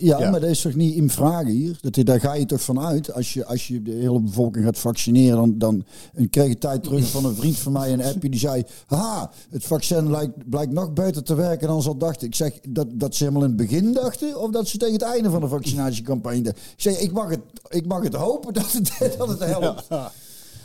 [0.00, 0.30] Ja, Ja.
[0.30, 1.78] maar dat is toch niet in vraag hier?
[1.80, 3.12] Dat, daar ga je toch vanuit.
[3.12, 6.82] Als je, als je de hele bevolking gaat vaccineren, dan, dan ik kreeg een tijd
[6.82, 10.72] terug van een vriend van mij een appje die zei: Ha, het vaccin lijkt, blijkt
[10.72, 12.26] nog beter te werken dan ze al dachten.
[12.26, 15.02] Ik zeg dat, dat ze helemaal in het begin dachten, of dat ze tegen het
[15.02, 16.62] einde van de vaccinatiecampagne dachten.
[16.76, 19.88] Ik zeg: Ik mag het, ik mag het hopen dat het, dat het helpt.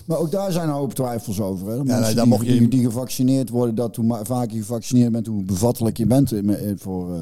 [0.05, 1.67] Maar ook daar zijn een hoop twijfels over.
[1.67, 1.75] Hè.
[1.75, 5.11] Mensen nee, daar die, mocht je- die, die gevaccineerd worden, dat hoe vaker je gevaccineerd
[5.11, 7.13] bent, hoe bevattelijk je bent eh, eh, voor.
[7.15, 7.19] eh,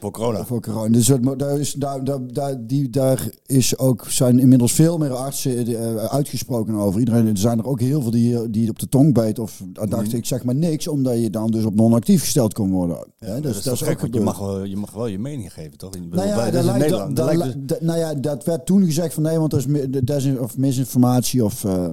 [0.00, 0.44] Voor corona.
[0.44, 0.88] voor corona.
[0.92, 5.66] Dus maar daar, is, daar, daar, die, daar is ook, zijn inmiddels veel meer artsen
[5.66, 6.98] eh, uitgesproken over.
[7.00, 9.38] Iedereen, er zijn er ook heel veel die, die op de tong bijt.
[9.38, 12.96] Of dachten, ik zeg maar niks, omdat je dan dus op non-actief gesteld kon worden.
[13.18, 15.94] Ja, Hè, dat is, gek, je mag, wel, je mag wel je mening geven, toch?
[15.94, 18.44] In, Nou ja, dat in lijkt, dat, Dat dat lijkt dus- dat- nou ja, dat
[18.44, 21.44] werd toen gezegd van nee, want dat is desin- of misinformatie.
[21.44, 21.88] Of, eh,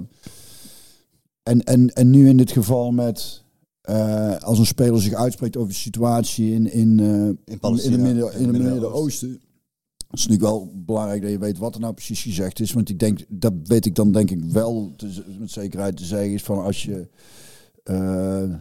[1.43, 3.42] en, en, en nu in dit geval met
[3.83, 7.97] eh, als een speler zich uitspreekt over de situatie in, in, eh, in, in, Palestina,
[7.97, 9.29] de in het Midden-Oosten.
[9.29, 12.71] Het is natuurlijk wel belangrijk dat je weet wat er nou precies gezegd is.
[12.71, 16.33] Want ik denk, dat weet ik dan denk ik wel te, met zekerheid te zeggen,
[16.33, 17.07] is van als je,
[17.83, 18.53] eh,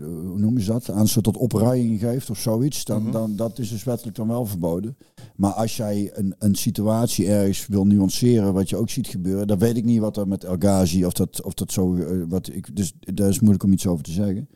[0.00, 3.12] hoe noem je dat, aan ze tot opruiing geeft of zoiets, dan, Mhm.
[3.12, 4.96] dan dat is dus wettelijk dan wel verboden.
[5.36, 9.58] Maar als jij een, een situatie ergens wil nuanceren, wat je ook ziet gebeuren, dan
[9.58, 12.48] weet ik niet wat er met El Ghazi, of dat, of dat zo, eh, wat
[12.52, 14.48] ik, dus daar is moeilijk om iets over te zeggen.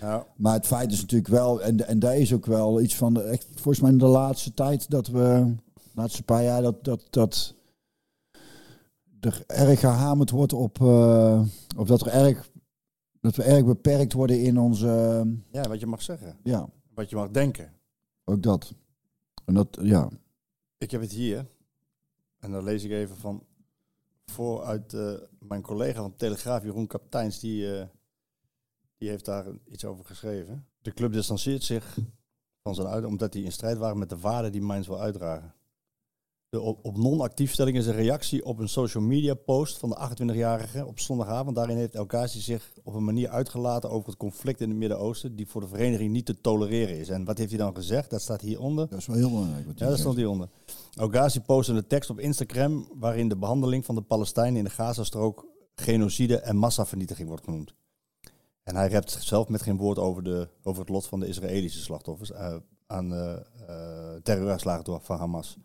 [0.00, 0.26] ja.
[0.36, 3.20] Maar het feit is natuurlijk wel, en, en daar is ook wel iets van, de,
[3.22, 7.02] echt, volgens mij in de laatste tijd dat we, de laatste paar jaar, dat, dat,
[7.10, 7.54] dat
[9.20, 11.40] er erg gehamerd wordt op, eh,
[11.76, 12.50] of dat er erg,
[13.20, 14.86] dat we erg beperkt worden in onze,
[15.52, 16.38] ja, wat je mag zeggen.
[16.42, 17.72] ja, Wat je mag denken.
[18.24, 18.74] ook dat.
[19.44, 20.08] En dat, ja,
[20.78, 21.46] Ik heb het hier.
[22.38, 23.46] En dan lees ik even van
[24.26, 27.86] voor uit eh, mijn collega van Telegraaf, Jeroen Kapteins, die, eh,
[28.98, 30.66] die heeft daar iets over geschreven.
[30.82, 31.98] De club distancieert zich
[32.62, 35.54] van zijn uit, omdat die in strijd waren met de waarden die Mainz wil uitdragen.
[36.50, 40.86] De op, op non-actiefstelling is een reactie op een social media post van de 28-jarige
[40.86, 41.56] op zondagavond.
[41.56, 45.36] Daarin heeft El Ghazi zich op een manier uitgelaten over het conflict in het Midden-Oosten,
[45.36, 47.08] die voor de vereniging niet te tolereren is.
[47.08, 48.10] En wat heeft hij dan gezegd?
[48.10, 48.88] Dat staat hieronder.
[48.88, 49.66] dat is wel heel belangrijk.
[49.66, 50.48] Wat Ja, dat stond hieronder.
[51.00, 55.46] Ogazi postte een tekst op Instagram waarin de behandeling van de Palestijnen in de Gazastrook
[55.74, 57.74] genocide en massavernietiging wordt genoemd.
[58.62, 61.80] En hij rept zelf met geen woord over, de, over het lot van de Israëlische
[61.80, 62.56] slachtoffers eh,
[62.86, 63.36] aan eh
[63.68, 65.56] eh, terreuraanslagen van Hamas.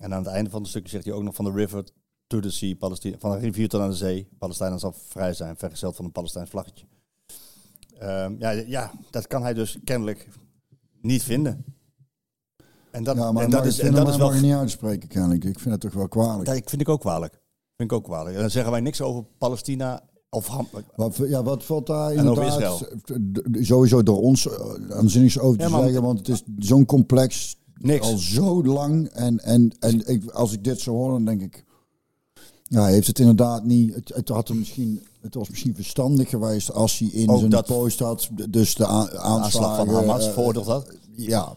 [0.00, 1.84] En aan het einde van het stukje zegt hij ook nog van de river
[2.26, 4.28] to the sea, Palestina, van de rivier tot aan de zee.
[4.38, 6.86] Palestina zal vrij zijn, vergezeld van een Palestijns vlaggetje.
[7.98, 10.28] Ehm, ja, ja, dat kan hij dus kennelijk
[11.00, 11.64] niet vinden.
[12.90, 14.26] En dat, ja, maar en dat dat is, en dat is wel.
[14.26, 15.44] mag je niet uitspreken kennelijk.
[15.44, 16.44] Ik vind het toch wel kwalijk.
[16.44, 17.32] Dat vind ik ook kwalijk.
[17.76, 18.34] Vind ik ook kwalijk.
[18.34, 20.68] En dan zeggen wij niks over Palestina of Ham.
[20.94, 22.90] Wat, ja, wat valt daar inderdaad
[23.52, 28.06] sowieso door ons eh, aanzinnigs over te Ja, zeggen, want het is zo'n complex Niks.
[28.06, 31.64] al zo lang en, en, en ik, als ik dit zo hoor, dan denk ik,
[32.62, 33.94] ja, hij heeft het inderdaad niet.
[33.94, 37.50] Het, het had hem misschien, het was misschien verstandig geweest als hij in Ook zijn
[37.50, 40.86] dat- post had, dus de aanslag van Hamas eh, veroordeeld had.
[41.16, 41.54] Ja,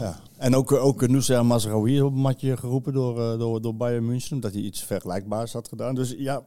[0.00, 0.20] Ja.
[0.36, 4.34] En ook, ook Nusra Mazraoui op een matje geroepen door, eh, door, door Bayern München,
[4.34, 5.94] omdat hij iets vergelijkbaars had gedaan.
[5.94, 6.44] Dus ja,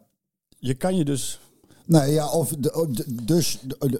[0.59, 1.39] je kan je dus...
[1.85, 3.59] Nee, ja, of de, de- dus.
[3.67, 3.99] de- eh, eh,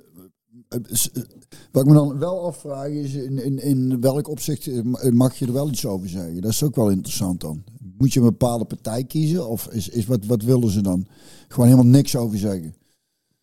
[1.72, 5.36] wat ik me dan wel afvraag is: in, in, in welk opzicht eh, ma- mag
[5.36, 6.42] je er wel iets over zeggen?
[6.42, 7.64] Dat is ook wel interessant dan.
[7.98, 9.48] Moet je een bepaalde partij kiezen?
[9.48, 11.06] Of is, is wat, wat willen ze dan?
[11.48, 12.74] Gewoon helemaal niks over zeggen.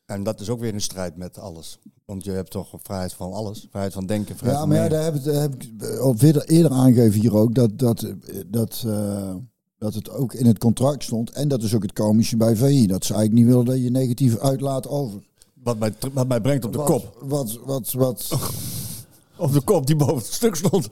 [0.07, 1.79] En dat is ook weer een strijd met alles.
[2.05, 3.67] Want je hebt toch vrijheid van alles.
[3.71, 6.15] Vrijheid van denken, vrijheid Ja, van maar ja, daar heb, ik- daar heb ik al
[6.19, 8.13] eerder, eerder aangegeven hier ook dat, dat, eh,
[8.47, 9.35] dat, eh,
[9.79, 11.31] dat het ook in het contract stond.
[11.31, 12.87] En dat is ook het komische bij VI.
[12.87, 15.27] Dat ze eigenlijk niet willen dat je negatief uitlaat over.
[15.67, 17.17] Wat mij, wat mij brengt op de wat, kop.
[17.21, 18.29] Wat, wat, wat.
[19.37, 20.89] Op de kop die boven het stuk stond.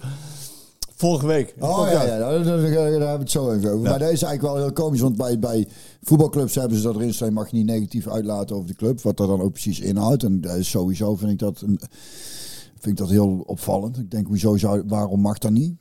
[0.94, 1.54] Vorige week.
[1.58, 3.84] Oh ja, ja daar, daar, hebben we het zo even over.
[3.84, 3.90] Ja.
[3.90, 5.68] Maar dat is eigenlijk wel heel komisch, want bij, bij
[6.02, 9.16] voetbalclubs hebben ze dat erin staan, mag je niet negatief uitlaten over de club, wat
[9.16, 10.22] dat dan ook precies inhoudt.
[10.22, 11.80] En dat is sowieso vind ik dat, een,
[12.78, 13.98] vind ik dat heel opvallend.
[13.98, 15.74] Ik denk, hoezo zou, waarom mag dat niet?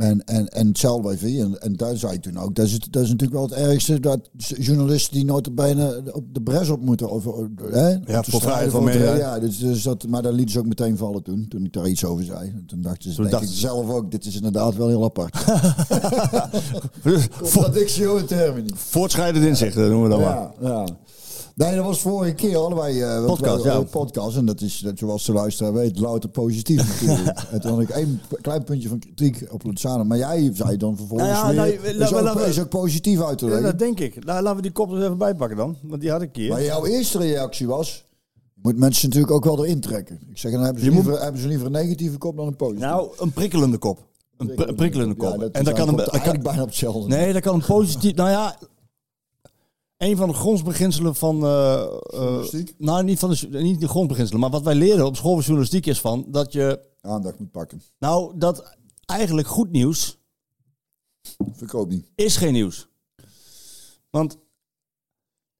[0.00, 1.22] En, en, en hetzelfde bij V.
[1.22, 2.54] En, en daar zei ik toen ook.
[2.54, 4.00] Dat is, dat is natuurlijk wel het ergste.
[4.00, 4.20] Dat
[4.58, 7.10] journalisten die nooit bijna op de bres op moeten.
[7.10, 7.24] Of,
[7.70, 9.14] hè, te voor vrijheid van media.
[9.14, 11.46] Ja, dus, dus dat, maar daar lieten ze ook meteen vallen toen.
[11.48, 12.48] Toen ik daar iets over zei.
[12.48, 14.10] En Toen dachten ze, dachten ik ze- zelf ook.
[14.10, 15.36] Dit is inderdaad wel heel apart.
[17.02, 18.70] Voor- Contradictio in termini.
[18.74, 20.34] Voortschrijdend inzicht noemen we dat maar.
[20.34, 20.86] Ja, ja.
[21.66, 23.80] Nee, dat was vorige keer allebei eh, Podcast, ja.
[23.82, 24.36] podcast.
[24.36, 27.38] En dat is, dat, zoals de luisteraar weet, louter positief natuurlijk.
[27.50, 30.04] en toen had ik één klein puntje van kritiek op Luzano.
[30.04, 33.44] Maar jij zei dan vervolgens Nou ja, weer, nou, is, ook, is positief uit te
[33.44, 33.70] Ja, leggen.
[33.70, 34.24] dat denk ik.
[34.24, 35.76] Nou, laten we die kop er even bijpakken dan.
[35.82, 36.48] Want die had ik keer.
[36.50, 38.04] maar jouw eerste reactie was,
[38.54, 40.20] je moet mensen natuurlijk ook wel erin trekken.
[40.30, 42.46] Ik zeg, dan hebben ze, Je moet- liever, hebben ze liever een negatieve kop dan
[42.46, 42.86] een positieve.
[42.90, 43.98] Nou, een prikkelende kop.
[44.36, 45.32] Een, pri- een prikkelende kop.
[45.32, 47.08] Ja, dat en dat kan een, kan, bijna op hetzelfde.
[47.08, 48.14] Nee, dat kan een positief.
[48.14, 48.56] nou ja,
[50.00, 51.44] een van de grondbeginselen van.
[51.44, 51.82] eh,
[52.12, 55.42] eh, nou, niet, van de, niet de grondbeginselen, maar wat wij leren op school van
[55.42, 56.88] journalistiek is van dat je.
[57.00, 57.82] Aandacht moet pakken.
[57.98, 60.18] Nou, dat eigenlijk goed nieuws
[61.52, 62.10] Verkoop niet.
[62.14, 62.88] is geen nieuws.
[64.10, 64.38] Want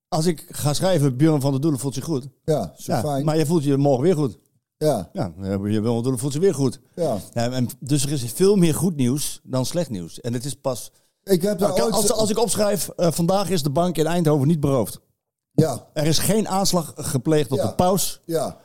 [0.09, 2.29] als ik ga schrijven, Björn van der Doelen voelt zich goed.
[2.45, 3.25] Ja, zo Ja, fijn.
[3.25, 4.39] maar je voelt je morgen weer goed.
[4.77, 6.81] ja, Ja, Björn van der Doelen voelt zich weer goed.
[6.95, 7.19] ja.
[7.33, 10.21] Ja, en dus er is veel meer goed nieuws dan slecht nieuws.
[10.21, 10.91] En het is pas.
[11.31, 11.93] Ik heb Nou, ooit...
[11.93, 15.01] als, als ik opschrijf, eh, vandaag is de bank in Eindhoven niet beroofd.
[15.53, 17.67] Ja, Er is geen aanslag gepleegd op Ja.
[17.67, 18.21] de paus.
[18.25, 18.59] ja.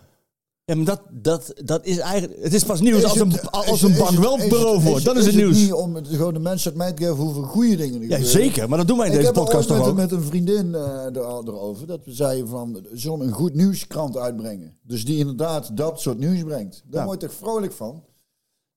[0.67, 2.43] Ja, maar dat, dat, dat is eigenlijk.
[2.43, 4.33] Het is pas nieuws Is als een, het- als is een het- bank is wel
[4.35, 5.05] het- is beroofd het- wordt.
[5.05, 5.57] Dan is het nieuws.
[5.57, 8.69] niet om het, gewoon de mensen mee te geven hoeveel goede dingen er Ja, zeker.
[8.69, 9.95] Maar dat doen wij in Ik deze heb podcast toch ook.
[9.95, 11.87] met een vriendin eh, er- erover.
[11.87, 14.77] Dat we zeiden van, zullen we een goed nieuwskrant uitbrengen?
[14.81, 16.83] Dus die inderdaad dat soort nieuws brengt.
[16.85, 17.07] Daar Ja.
[17.07, 18.03] word ik toch vrolijk van.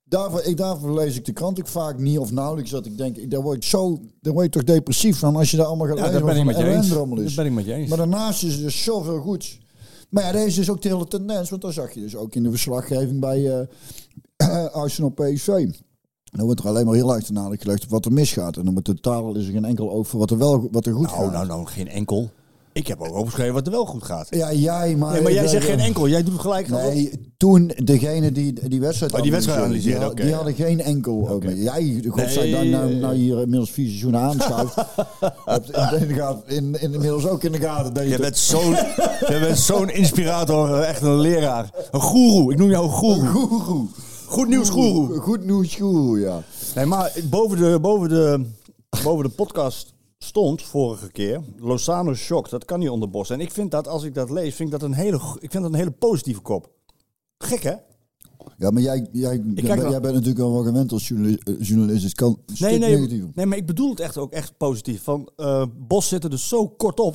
[0.09, 2.71] Daarvoor, ik, daarvoor lees ik de krant ook vaak niet of nauwelijks.
[2.71, 5.57] Dat ik denk, daar word ik zo, daar word je toch depressief van als je
[5.57, 6.19] daar allemaal gaat Ja, lezen.
[6.19, 6.89] dat ben ik met je eens.
[6.89, 7.89] Dat ben ik met je eens.
[7.89, 9.59] Maar daarnaast is er dus zoveel goeds.
[10.11, 11.51] Maar ja, deze is ook de hele tendens.
[11.51, 13.67] Want dat zag je dus ook in de verslaggeving bij
[14.37, 15.47] eh Arsenal PSV.
[16.25, 18.57] Dan wordt er alleen maar heel nadruk gelegd op wat er misgaat.
[18.57, 21.07] En dan met totaal is er geen enkel voor wat er wel wat er goed
[21.07, 21.33] Nou, gaat.
[21.33, 22.31] nou, nou, geen enkel.
[22.79, 24.27] Ik heb ook opgeschreven wat er wel goed gaat.
[24.31, 25.13] Ja, jij, maar...
[25.13, 26.09] Nee, maar jij zegt geen enkel.
[26.09, 26.71] Jij doet gelijk.
[26.71, 30.37] alsof- Nee, toen degene die die wedstrijd Oh, die wedstrijd analyseerde, die, oké, die ja.
[30.37, 31.57] hadden geen enkel ook meer.
[31.57, 32.71] Jij, godzijdank, Nee.
[32.73, 34.75] nou, nou hier inmiddels vier seizoenen aanschuift.
[36.01, 37.95] in, de gaten- in, in, inmiddels ook in de gaten.
[37.95, 41.71] Dat je bent zo'n je bent zo'n inspirator, echt een leraar.
[41.91, 42.53] Een goeroe.
[42.53, 43.27] Ik noem jou een goeroe.
[43.49, 43.87] Goeroe.
[44.27, 45.19] Goed nieuws goeroe.
[45.19, 46.43] Goed nieuws, goeroe, ja.
[46.75, 48.45] Nee, maar boven de, boven de,
[49.03, 52.51] boven de podcast stond vorige keer Lozano Shock.
[52.51, 53.31] Dat kan niet onder bos.
[53.31, 55.63] En ik vind dat, als ik dat lees, vind ik dat een hele, ik vind
[55.63, 56.71] dat een hele positieve kop.
[57.39, 57.75] Gek, hè?
[58.59, 61.43] Ja, maar jij, jij, jij, bent- wel- jij bent natuurlijk al wel gewend als journalist.
[61.49, 62.05] eh, journalist.
[62.05, 63.25] Het kan een Nee, nee, negatief.
[63.35, 65.03] nee, maar ik bedoel het echt ook echt positief.
[65.03, 67.15] Van, eh, Bos zit er dus zo kort op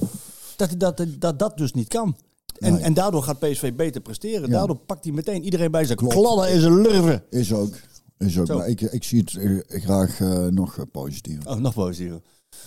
[0.56, 2.16] dat hij dat, dat, dat dus niet kan.
[2.60, 2.82] En, Nee.
[2.82, 4.50] en daardoor gaat PSV beter presteren.
[4.50, 4.58] Ja.
[4.58, 7.24] Daardoor pakt hij meteen iedereen bij zijn kladden en zijn lurven.
[7.30, 7.74] Is ook.
[8.18, 8.46] Is ook.
[8.46, 8.58] Zo.
[8.58, 11.50] Maar ik, ik zie het eh, graag nog positiever.
[11.50, 12.22] Oh, nog positiever.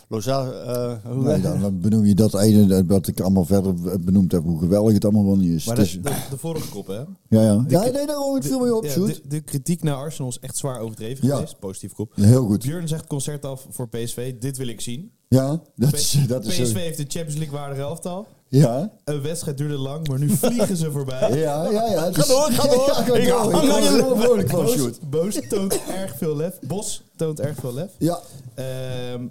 [0.08, 4.42] Eh, hoe Nee, dan, dan benoem je dat ene wat ik allemaal verder benoemd heb,
[4.42, 5.64] hoe geweldig het allemaal wel niet is.
[5.66, 6.94] Maar de, is- de, de vorige kop, hè?
[6.94, 7.64] ja, ja.
[7.68, 9.14] ja, nee, daarom het viel mee op, Ja, Sjoerd.
[9.14, 11.34] de, de kritiek naar Arsenal is echt zwaar overdreven Ja.
[11.34, 11.58] geweest.
[11.58, 12.12] Positief kop.
[12.14, 12.62] Heel goed.
[12.62, 14.34] Björn zegt concert af voor PSV.
[14.40, 15.10] Dit wil ik zien.
[15.28, 16.18] Ja, dat is...
[16.28, 18.26] Dat is PSV heeft de Champions League waardige elftal.
[18.48, 21.30] ja, Een wedstrijd duurde lang, maar nu vliegen ze voorbij.
[21.40, 21.86] ja, ja.
[21.90, 22.86] ja Ga door, ga door.
[22.86, 25.08] Ja, ga Ik hang aan je er.
[25.10, 26.58] Boos toont erg veel lef.
[26.66, 27.90] Bos toont erg veel lef.
[27.98, 28.18] Ja,
[28.54, 29.26] Ehm,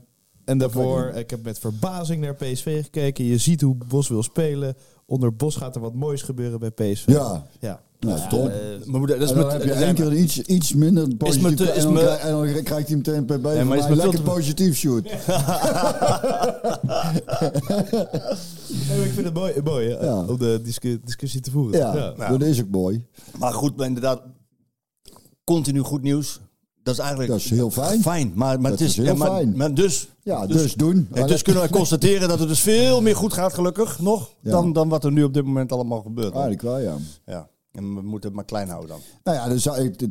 [0.45, 3.25] en daarvoor, ik heb met verbazing naar PSV gekeken.
[3.25, 4.75] Je ziet hoe Bos wil spelen.
[5.05, 7.07] Onder Bos gaat er wat moois gebeuren bij PSV.
[7.07, 7.47] ja.
[7.59, 7.83] Ja.
[7.99, 8.47] Nou, top.
[8.49, 8.55] Eh,
[8.85, 11.49] Maar dat is dan met- heb je één keer iets, iets minder positief.
[11.49, 13.87] me te- is en, dan, en dan krijgt hij meteen per bij Ja, maar is
[13.87, 15.01] lekker te- positief, nee,
[18.97, 20.25] maar ik vind het mooi, mooi hè, Ja.
[20.25, 21.79] om de discu- discussie te voeren.
[21.79, 22.29] Ja, Ja.
[22.37, 23.05] dat is ook mooi.
[23.39, 24.21] Maar goed, maar inderdaad,
[25.43, 26.39] continu goed nieuws.
[26.85, 28.01] Dat is eigenlijk Dat is heel fijn.
[28.01, 29.57] Fijn, maar, maar Dat het is, is heel ja, maar, fijn.
[29.57, 31.07] Maar dus, Ja, dus, doen.
[31.11, 34.51] en dus kunnen we constateren dat het dus veel meer goed gaat, gelukkig nog, Ja.
[34.51, 36.31] dan, dan wat er nu op dit moment allemaal gebeurt.
[36.31, 36.95] Eigenlijk wel, ja.
[37.25, 37.47] Ja.
[37.71, 38.99] En we moeten het maar klein houden dan.
[39.23, 40.07] Nou ja, dan zou ik,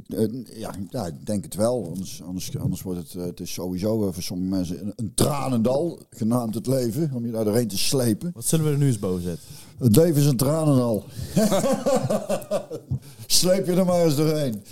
[0.91, 1.87] ja, ik denk het wel.
[1.93, 5.13] Anders, anders, anders wordt het, eh, het is sowieso eh, voor sommige mensen een, een
[5.15, 8.31] tranendal, genaamd het leven, om je daar doorheen te slepen.
[8.35, 9.45] Wat zullen we er nu eens boven zetten?
[9.79, 11.05] Het leven is een tranendal.
[13.27, 14.63] Sleep je er maar eens doorheen.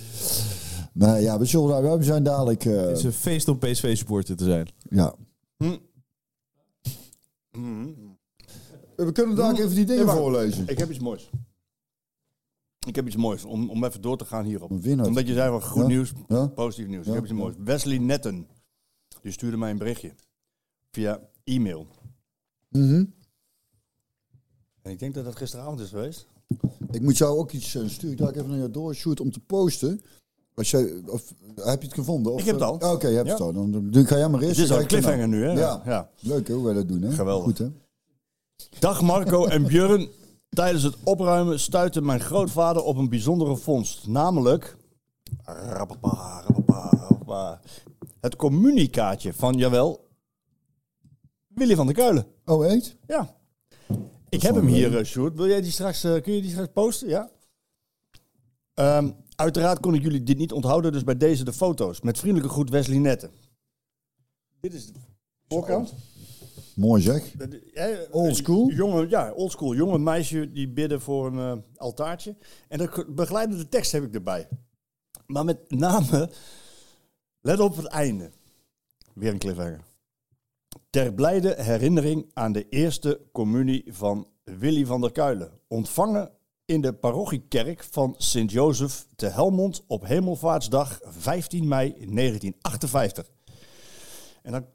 [0.93, 2.65] Nee, ja, we, zullen, we zijn dadelijk...
[2.65, 4.69] eh, Het is een feest om PSV-supporter te zijn.
[4.89, 5.15] ja.
[8.97, 10.69] We kunnen daar even die dingen voorlezen.
[10.69, 11.31] Ik heb iets moois.
[12.87, 14.71] Ik heb iets moois om, om even door te gaan hierop.
[14.71, 15.07] Een winnaar.
[15.07, 15.87] Omdat je zei van goed Ja?
[15.89, 16.47] nieuws, Ja?
[16.47, 17.05] positief nieuws.
[17.05, 17.11] Ja?
[17.11, 17.55] Ik heb iets moois.
[17.59, 18.47] Wesley Netten,
[19.23, 20.15] die stuurde mij een berichtje
[20.91, 21.87] via e-mail.
[22.69, 23.05] Mhm.
[24.83, 26.27] En ik denk dat dat gisteravond is geweest.
[26.91, 28.13] Ik moet jou ook iets eh, sturen.
[28.19, 30.01] Ik ga even naar jou door, Sjoerd, om te posten.
[30.55, 32.33] Als je, of, heb je het gevonden?
[32.33, 32.81] Of, Ik heb het eh, al.
[32.81, 33.33] ah, Oké, je hebt Ja.
[33.33, 33.53] het al.
[33.53, 34.57] Dan, ga jij maar eerst.
[34.57, 35.53] Dit is al een cliffhanger nu, hè?
[35.53, 35.83] Ja.
[35.85, 36.11] ja.
[36.21, 37.03] Leuk hè, hoe wij dat doen.
[37.03, 37.13] Hè?
[37.13, 37.45] Geweldig.
[37.45, 37.69] Goed hè?
[38.79, 40.09] Dag Marco en Björn.
[40.49, 44.07] Tijdens het opruimen stuitte mijn grootvader op een bijzondere vondst.
[44.07, 44.77] Namelijk...
[45.45, 47.61] Rapapa, rapapa, rapapa.
[48.21, 50.09] Het communicaatje van, jawel,
[51.49, 52.27] Willy van der Kuilen.
[52.45, 52.97] Oh, eet?
[53.07, 53.35] Ja.
[54.29, 55.35] Ik heb hem hier, uh, Sjoerd.
[55.37, 57.09] Wil jij die straks, eh, kun je die straks posten?
[57.09, 57.31] Ja.
[58.75, 59.11] Ehm,
[59.43, 62.01] uiteraard kon ik jullie dit niet onthouden, dus bij deze de foto's.
[62.01, 63.31] Met vriendelijke groet Wesley Nette.
[64.61, 64.99] Dit is de
[65.49, 65.95] voorkant.
[66.75, 67.35] Mooi zeg.
[67.75, 68.71] Ja, Old school?
[68.71, 69.75] Jonge, ja, oldschool.
[69.75, 72.37] Jonge meisje die bidden voor een eh, altaartje.
[72.69, 74.49] En de begeleidende tekst heb ik erbij.
[75.27, 76.31] Maar met name,
[77.41, 78.31] let op het einde.
[79.15, 79.85] Weer een cliffhanger.
[80.91, 85.51] Ter blijde herinnering aan de eerste communie van Willy van der Kuilen.
[85.69, 86.31] Ontvangen
[86.73, 93.31] in de parochiekerk van Sint-Jozef te Helmond op Hemelvaartsdag 15 mei 1958.
[94.43, 94.67] En dan,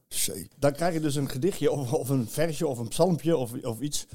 [0.57, 3.79] dan krijg je dus een gedichtje of, of een versje of een psalmpje of, of
[3.79, 4.07] iets.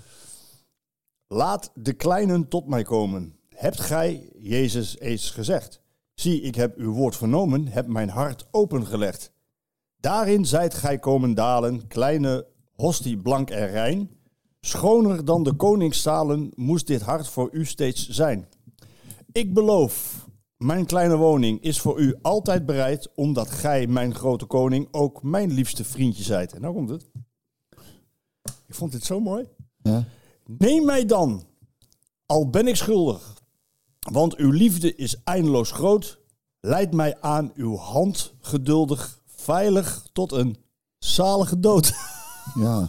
[1.26, 3.36] Laat de kleinen tot mij komen.
[3.48, 5.80] Hebt gij, Jezus, eens gezegd.
[6.14, 9.32] Zie, ik heb uw woord vernomen, heb mijn hart opengelegd.
[9.96, 14.21] Daarin zijt gij komen dalen, kleine hostie blank en rein.
[14.66, 18.48] Schoner dan de koningszalen moest dit hart voor u steeds zijn.
[19.32, 24.88] Ik beloof, mijn kleine woning is voor u altijd bereid, omdat gij, mijn grote koning,
[24.90, 26.52] ook mijn liefste vriendje zijt.
[26.52, 27.10] En nou komt het.
[28.66, 29.48] Ik vond dit zo mooi.
[29.82, 30.04] Ja.
[30.46, 31.44] Neem mij dan,
[32.26, 33.42] al ben ik schuldig,
[34.12, 36.18] want uw liefde is eindeloos groot.
[36.60, 40.56] Leid mij aan uw hand geduldig, veilig tot een
[40.98, 41.92] zalige dood.
[42.54, 42.88] Ja.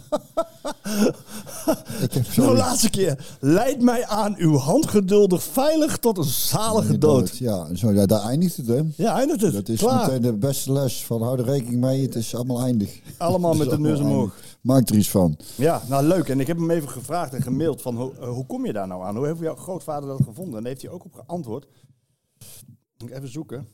[2.02, 3.36] ik heb De zo laatste keer.
[3.40, 7.36] Leid mij aan uw hand geduldig, veilig tot een zalige dood.
[7.38, 8.82] Ja, zo, ja, daar eindigt het hè.
[8.96, 9.52] Ja, eindigt het.
[9.52, 10.06] Dat is Klaar.
[10.06, 12.02] meteen de beste les van hou er rekening mee.
[12.02, 13.00] Het is allemaal eindig.
[13.18, 14.36] Allemaal met de neus omhoog.
[14.60, 15.36] Maak er iets van.
[15.54, 16.28] Ja, nou leuk.
[16.28, 18.86] En ik heb hem even gevraagd en gemaild van hoe, eh, hoe kom je daar
[18.86, 19.16] nou aan?
[19.16, 20.58] Hoe heeft jouw grootvader dat gevonden?
[20.58, 21.66] En heeft hij ook op geantwoord.
[22.98, 23.68] Moet ik even zoeken.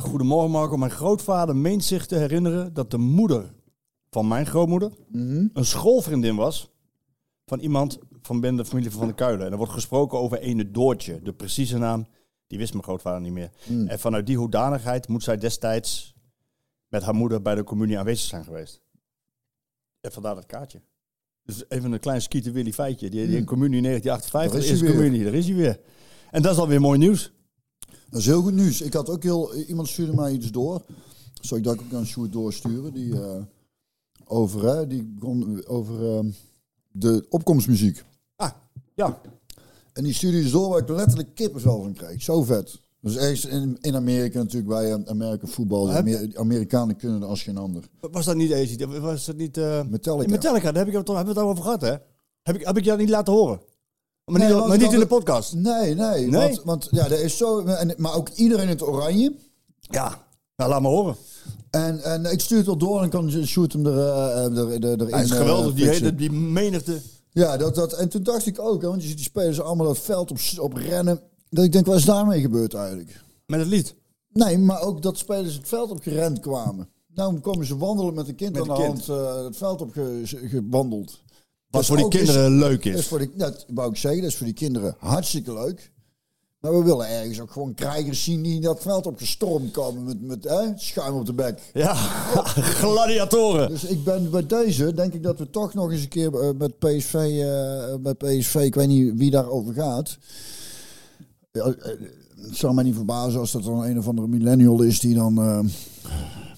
[0.00, 0.76] Goedemorgen Marco.
[0.76, 3.54] Mijn grootvader meent zich te herinneren dat de moeder
[4.10, 4.92] van mijn grootmoeder
[5.52, 6.70] een schoolvriendin was
[7.46, 9.46] van iemand van binnen de familie van de Kuilen.
[9.46, 11.22] En er wordt gesproken over ene Doortje.
[11.22, 12.06] De precieze naam,
[12.46, 13.50] die wist mijn grootvader niet meer.
[13.86, 16.14] En vanuit die hoedanigheid moet zij destijds
[16.88, 18.82] met haar moeder bij de communie aanwezig zijn geweest.
[20.00, 20.80] En vandaar dat kaartje.
[21.44, 23.10] Dus even een klein skieten Willy feitje.
[23.10, 25.80] Die, die communie in 1958 Daar is is, communie, daar is hij weer.
[26.30, 27.32] En dat is alweer mooi nieuws.
[28.10, 28.80] Dat is heel goed nieuws.
[28.80, 29.54] Ik had ook heel...
[29.54, 30.82] Iemand stuurde mij iets door.
[31.40, 32.92] Zou ik dat ook aan Sjoerd doorsturen?
[32.92, 33.42] Die, eh,
[34.28, 36.24] over, hè, die begon over eh,
[36.90, 38.04] de opkomstmuziek.
[38.36, 38.50] Ah,
[38.94, 39.20] ja.
[39.92, 42.22] En die stuurde iets door waar ik letterlijk kippenvel van kreeg.
[42.22, 42.80] Zo vet.
[43.00, 45.84] Dus ergens in, in Amerika natuurlijk, bij eh, Amerika voetbal.
[45.86, 47.84] De Amer- Amerikanen kunnen het als geen ander.
[48.00, 49.00] Was dat niet AC?
[49.00, 49.56] Was dat niet...
[49.56, 50.30] eh, Metallica.
[50.30, 51.94] Metallica, daar heb ik het, hebben we het over gehad, hè?
[52.42, 53.60] Heb ik, heb ik je dat niet laten horen?
[54.24, 55.54] Maar Nee, niet, maar niet in de podcast.
[55.54, 56.26] Nee, nee.
[56.26, 56.30] Nee?
[56.30, 57.60] Want, want ja, er is zo...
[57.64, 59.34] En, maar ook iedereen in het oranje.
[59.80, 61.16] Ja, nou laat me horen.
[61.70, 64.82] En, en ik stuur het wel door en kan shoot hem er, uh, er, er,
[64.82, 65.12] erin.
[65.12, 67.00] Hij is eh, geweldig, die, hele, die menigte.
[67.32, 69.86] Ja, dat, dat, en toen dacht ik ook, hè, want je ziet die spelers allemaal
[69.86, 71.20] dat veld op, op rennen.
[71.50, 73.20] Dat ik denk, wat is daarmee gebeurd eigenlijk?
[73.46, 73.94] Met het lied.
[74.32, 76.88] Nee, maar ook dat spelers het veld op gerend kwamen.
[77.14, 79.92] Nou komen ze wandelen met een kind Met aan de hand eh, het veld op
[79.92, 81.22] ge- gewandeld.
[81.70, 82.98] Wat voor die kinderen leuk Is, is.
[82.98, 85.92] is voor die, dat wou ik zeggen, dat is voor die kinderen hartstikke leuk.
[86.60, 90.20] Maar we willen ergens ook gewoon krijgers zien die dat veld op gestormd komen met,
[90.20, 91.70] met hè, schuim op de bek.
[91.74, 91.94] Ja,
[92.82, 93.68] gladiatoren.
[93.68, 96.50] Dus ik ben bij deze, denk ik dat we toch nog eens een keer eh,
[96.58, 100.18] met PSV, eh, met PSV, ik weet niet wie daarover gaat.
[101.52, 101.92] Ja, eh,
[102.36, 105.70] Het zou mij niet verbazen als dat dan een of andere millennial is die dan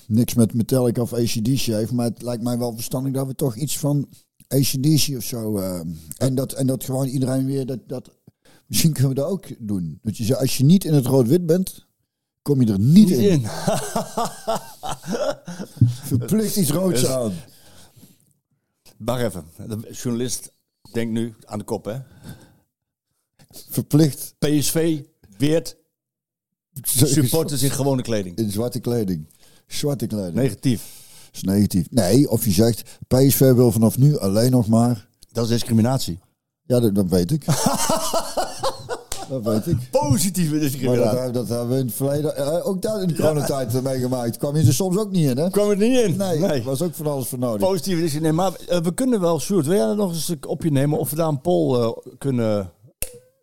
[0.07, 1.93] niks met Metallica of ACDC heeft.
[1.93, 4.09] Maar het lijkt mij wel verstandig dat we toch iets van
[4.49, 5.59] ACDC of zo.
[6.17, 8.11] en, dat, en dat gewoon iedereen weer dat, dat.
[8.71, 9.99] Misschien kunnen we dat ook doen.
[10.03, 11.87] Dat je, zegt, als je niet in het rood-wit bent,
[12.43, 13.21] kom je er niet in.
[13.21, 13.47] In.
[16.11, 17.33] Verplicht iets roods Dus- aan.
[18.97, 19.45] Wacht even.
[19.67, 20.53] De journalist
[20.93, 21.99] denkt nu aan de kop, hè?
[23.51, 25.03] Verplicht PSV
[25.39, 25.77] weert
[26.83, 28.37] supporters in gewone kleding.
[28.37, 29.29] In zwarte kleding.
[29.67, 30.35] Zwarte kleding.
[30.35, 30.83] Negatief.
[31.25, 31.91] Dat is negatief.
[31.91, 35.09] Nee, of je zegt, PSV wil vanaf nu alleen nog maar...
[35.33, 36.19] Dat is discriminatie.
[36.71, 37.45] Ja, dat, dat weet ik.
[39.31, 39.77] dat weet ik.
[39.91, 41.33] Positieve Maar discriminatie.
[41.33, 44.37] dat, dat hebben we in het verleden, eh, ook daar in de coronatijd meegemaakt.
[44.37, 45.51] Kwam je er soms ook niet in, hè?
[45.51, 46.17] Kwam er niet in.
[46.17, 47.69] Nee, er was ook van alles voor nodig.
[47.69, 48.67] Positieve discriminatie.
[48.67, 51.11] Maar eh, we kunnen wel, Sjoerd, wil jij dat nog eens op je nemen of
[51.11, 52.71] we daar een poll eh, kunnen,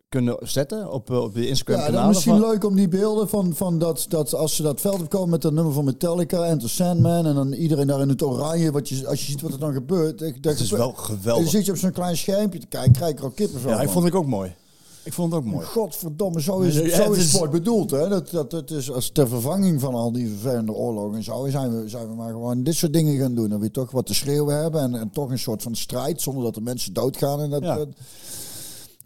[0.08, 2.14] kunnen zetten op, eh, op de Instagram Ja, dan kanalen.
[2.14, 5.28] misschien van- leuk om die beelden van, van dat, dat als ze dat veld opkomen
[5.30, 8.72] met dat nummer van Metallica en The Sandman en dan iedereen daar in het oranje,
[8.72, 10.18] wat je, als je ziet wat er dan gebeurt.
[10.18, 11.42] Dat, dat Het is wel geweldig.
[11.42, 13.76] Dan zit je op zo'n klein schermpje te kijken, krijg ik er al kippenvel Ja,
[13.80, 13.92] ik van.
[13.92, 14.54] vond ik ook mooi.
[15.02, 15.66] Ik vond het ook mooi.
[15.66, 17.90] Godverdomme, zo is, Ja, het, ja, zo is is- sport bedoeld.
[17.90, 18.08] Hè?
[18.08, 21.80] Dat, dat, dat is als ter vervanging van al die vervelende oorlogen en zo, zijn
[21.82, 23.48] we, zijn we maar gewoon dit soort dingen gaan doen.
[23.48, 26.44] Dan weer toch wat te schreeuwen hebben en, en toch een soort van strijd zonder
[26.44, 27.40] dat de mensen doodgaan.
[27.40, 27.76] En dat, Ja.
[27.76, 27.88] dat-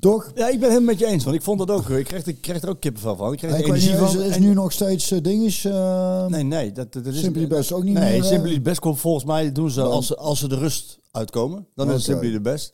[0.03, 0.31] toch?
[0.35, 1.89] Ja, ik ben het helemaal met je eens, want ik vond dat ook.
[1.89, 3.33] Ik kreeg, ik kreeg er ook kippenvel van.
[3.33, 4.21] Ik kreeg En er energie is, van.
[4.23, 5.65] is En- nu nog steeds eh, dinges.
[5.65, 8.29] eh, Nee, nee, dat, dat is Simply Best ook niet nee, meer, eh?
[8.29, 11.67] Simply Best komt volgens mij doen ze Dan- als, ze als ze de rust uitkomen.
[11.75, 12.03] Dan is het.
[12.03, 12.73] Simply the Best.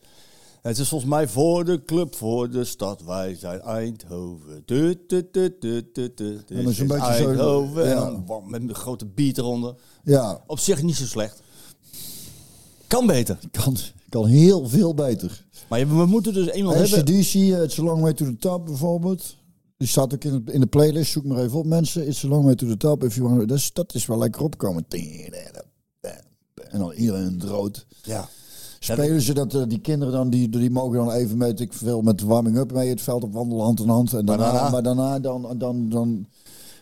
[0.62, 3.02] Het is volgens mij voor de club, voor de stad.
[3.02, 4.62] Wij zijn Eindhoven.
[4.64, 6.42] Du, du, du, du, du, du.
[6.48, 7.82] is een beetje zo- Eindhoven.
[7.82, 7.94] En ja.
[8.04, 9.74] dan bam, met een grote beat eronder.
[10.04, 11.42] Ja, Op zich niet zo slecht.
[12.86, 13.38] Kan beter.
[13.50, 13.76] kan,
[14.08, 15.46] kan heel veel beter.
[15.68, 16.98] Maar we moeten dus eenmaal hebben...
[16.98, 19.36] ACDC, uh, It's a Long Way to the Top bijvoorbeeld.
[19.76, 21.10] Die staat ook in, het- in de playlist.
[21.12, 22.06] Zoek maar even op mensen.
[22.06, 23.04] It's a Long Way to the Top.
[23.04, 24.84] If you want, dat, is, dat is wel lekker opkomen.
[26.70, 27.86] En dan iedereen in het rood.
[28.02, 28.28] Ja.
[28.78, 32.02] Spelen ze dat, eh, die kinderen dan, die, die mogen dan even met, ik veel
[32.02, 34.12] met warming-up mee het veld op wandelen hand in hand.
[34.12, 36.26] En daarna, Maar daarna- maar daarna dan, dan, dan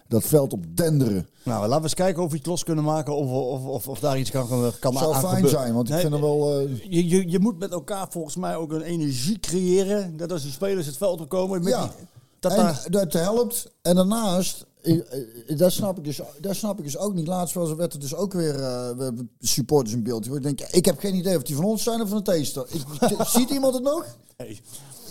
[0.08, 1.28] dat veld op denderen.
[1.42, 3.16] Nou, laten we eens kijken of we het los kunnen maken.
[3.16, 4.48] Of, of, of, of daar iets kan,
[4.80, 5.60] kan zou aan fijn gebeuren.
[5.60, 6.58] zijn, want ik Nee, vind er wel...
[6.60, 10.16] eh, Je, je, je moet met elkaar volgens mij ook een energie creëren.
[10.16, 11.62] Dat als die spelers het veld opkomen.
[11.62, 11.82] Met Ja.
[11.82, 11.90] die,
[12.40, 13.70] dat en daar, dat helpt.
[13.82, 14.66] En daarnaast,
[15.56, 17.26] dat snap ik dus, dat snap ik dus ook niet.
[17.26, 18.52] Laatst was, werd er dus ook weer
[18.96, 20.26] we hebben supporters in beeld.
[20.34, 22.74] Ik denk, ik heb geen idee of die van ons zijn of van de tegenstander.
[22.74, 24.04] Ik- Ziet iemand het nog?
[24.36, 24.60] Nee.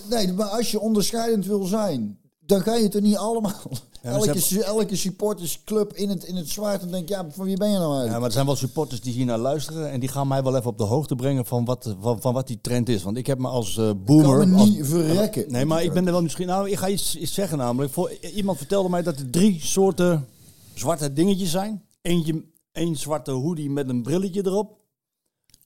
[0.09, 3.61] Nee, maar als je onderscheidend wil zijn, dan ga je het er niet allemaal.
[4.05, 6.81] Elke, ze elke supportersclub in het, in het zwart.
[6.81, 8.17] En denk ja, van wie ben je nou Ja, eigenlijk?
[8.19, 9.91] maar er zijn wel supporters die hier naar luisteren.
[9.91, 12.47] En die gaan mij wel even op de hoogte brengen van wat, van, van wat
[12.47, 13.03] die trend is.
[13.03, 14.37] Want ik heb me als eh Ik boomer...
[14.37, 15.51] kan me als- niet verrekken.
[15.51, 16.47] Nee, maar ik ben er wel misschien.
[16.47, 17.93] Nou, ik ga iets, iets zeggen namelijk.
[17.93, 20.27] Voor, iemand vertelde mij dat er drie soorten
[20.73, 21.83] zwarte dingetjes zijn.
[22.01, 24.77] Eentje, één zwarte hoodie met een brilletje erop.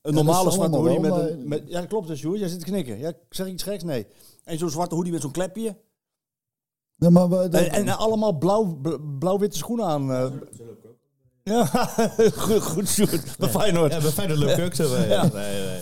[0.01, 1.47] Een normale zwarte hoodie met, een...
[1.47, 2.39] Met, ja, dat klopt, dat is Sjoerd.
[2.39, 2.99] Jij zit te knikken.
[2.99, 3.83] Ja, zeg ik iets geks?
[3.83, 4.05] Nee.
[4.43, 5.75] En zo'n zwarte hoodie met zo'n klepje.
[6.99, 10.11] Ja, maar, we- dat- En, en allemaal blauw, bl- blauw-witte schoenen aan.
[10.13, 10.25] eh.
[11.43, 11.65] Ja,
[12.35, 13.37] goed, goed Sjoerd.
[13.37, 13.91] Bij Feyenoord.
[13.93, 14.97] Ja, bij Feyenoord ook zo.
[14.97, 15.21] Ja.
[15.33, 15.81] Nee, nee.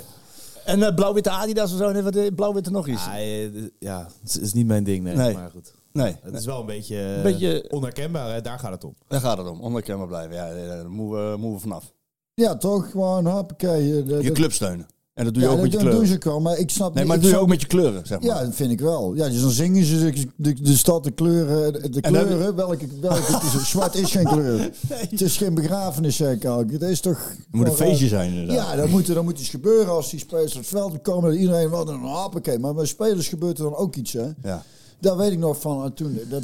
[0.66, 1.92] En eh, blauw-witte Adidas of zo.
[1.92, 3.06] Nee, wat, eh, blauw-witte nog iets.
[3.06, 3.50] Ja, eh,
[3.80, 5.16] ja, het is niet mijn ding, nee.
[5.16, 5.34] Nee.
[5.34, 5.74] Maar goed.
[5.92, 8.42] Nee, Het is wel een beetje, Beetje- onherkenbaar, hè?
[8.42, 8.96] daar gaat het om.
[9.08, 9.62] daar gaat het om.
[9.62, 10.36] Onherkenbaar blijven.
[10.36, 11.94] Ja, daar moeten we, moeten we vanaf.
[12.34, 13.84] ja, toch gewoon, hoppakee.
[14.24, 14.88] Je club steunen.
[15.18, 16.22] En dat doe je ja, ook met je dat, dat doen kleuren.
[16.24, 18.20] ze wel, maar ik snap Nee, maar dat doe je ook met je kleuren, zeg
[18.20, 18.28] maar.
[18.28, 19.16] Ja, dat vind ik wel.
[19.16, 21.92] Ja, dus dan zingen ze de, de, de stad, de kleuren.
[21.92, 24.72] De, kleuren, welke, welke het is, zwart is geen kleur.
[24.88, 26.72] Het is geen begrafenis, zeg ik ook.
[26.72, 27.30] Het is toch...
[27.30, 28.56] Het moet een feestje eh, zijn inderdaad.
[28.56, 31.30] Ja, dan moet, dan moet iets gebeuren als die spelers op het veld komen.
[31.30, 32.60] Dat iedereen wel een hoppakee.
[32.60, 34.28] Maar bij spelers gebeurt er dan ook iets, hè.
[34.44, 34.64] Ja.
[35.00, 36.44] Daar weet ik nog van, eh, toen, dat,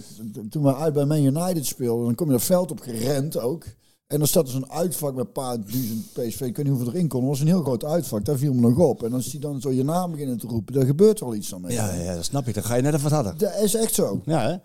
[0.50, 3.64] toen we uit bij Man United speelden, dan kom je dat veld op gerend ook.
[4.14, 6.42] En dan staat er zo'n uitvak met een paar duizend PSV.
[6.42, 7.20] Ik weet niet hoeveel erin kon.
[7.20, 8.26] Dat was een heel groot uitvak.
[8.26, 9.04] Daar viel me nog op.
[9.04, 11.62] En als die dan zo je naam beginnen te roepen, daar gebeurt wel iets dan
[11.62, 11.74] mee.
[11.74, 12.54] Ja, ja, dat snap ik.
[12.54, 13.38] Dan ga je net even wat harder.
[13.38, 14.22] Dat is echt zo.
[14.26, 14.56] Ja, hè?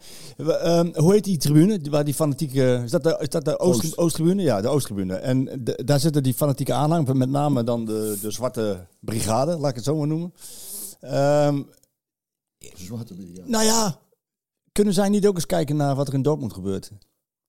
[0.44, 1.80] We, ehm, hoe heet die tribune?
[1.90, 2.80] Waar die fanatieke...
[2.84, 3.98] Is dat de, is dat de Oost, Oost.
[3.98, 4.42] Oosttribune?
[4.42, 5.14] Ja, de Oosttribune.
[5.14, 7.12] En de- daar zitten die fanatieke aanhang.
[7.14, 10.32] Met name dan de, de Zwarte Brigade, laat ik het zo maar noemen.
[11.00, 11.62] Ehm,
[12.74, 13.48] Zwarte brigade.
[13.50, 13.98] nou ja,
[14.72, 16.90] kunnen zij niet ook eens kijken naar wat er in Dortmund gebeurt?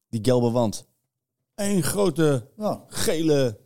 [0.10, 0.86] Die gelbe wand.
[1.60, 3.60] Eén grote Ja, gele...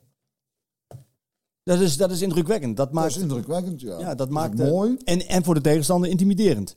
[1.63, 2.77] Dat is, dat is indrukwekkend.
[2.77, 3.99] Dat dat maakt, is indrukwekkend, ja.
[3.99, 4.97] ja, dat maakt eh, mooi.
[5.03, 6.75] En, en voor de tegenstander intimiderend.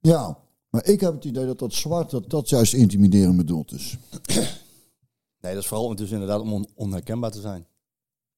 [0.00, 0.38] Ja,
[0.70, 3.96] maar ik heb het idee dat dat zwart, dat dat juist intimiderend bedoeld is.
[5.40, 7.66] Nee, dat is vooral dus inderdaad om on- onherkenbaar te zijn.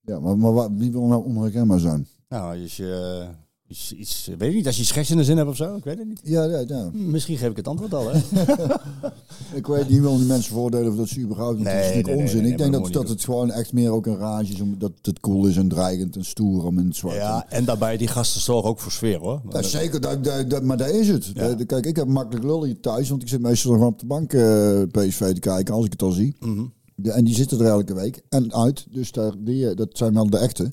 [0.00, 2.08] Ja, maar, maar wie wil nou onherkenbaar zijn?
[2.28, 3.34] Nou, als je eh,
[3.74, 5.76] iets, iets, weet ik niet, als je iets geks in de zin hebt of zo,
[5.76, 6.20] ik weet het niet.
[6.24, 6.90] Ja, ja, ja.
[6.92, 8.18] Hm, Misschien geef ik het antwoord al, hè?
[9.54, 11.58] Ik weet niet, wil die mensen voordelen of dat ze überhaupt...
[11.58, 12.42] dat is Nee, natuurlijk nee, nee, onzin.
[12.42, 14.60] nee, ik nee, denk dat, dat het gewoon echt meer ook een rage is.
[14.60, 17.16] Omdat het cool is en dreigend en stoer om in het zwart.
[17.16, 19.40] ja, en daarbij, die gasten zorgen ook voor sfeer, hoor.
[19.48, 21.30] Dat zeker, dat, dat, dat- maar dat is het.
[21.34, 21.54] Ja.
[21.66, 24.32] Kijk, ik heb makkelijk lullen hier thuis, want ik zit meestal nog op de bank
[24.32, 26.34] eh, PSV te kijken als ik het al zie.
[26.40, 26.64] Mhm.
[27.02, 30.14] Ja, en die zitten er elke week en uit, dus daar, die, eh, dat zijn
[30.14, 30.72] wel de echte.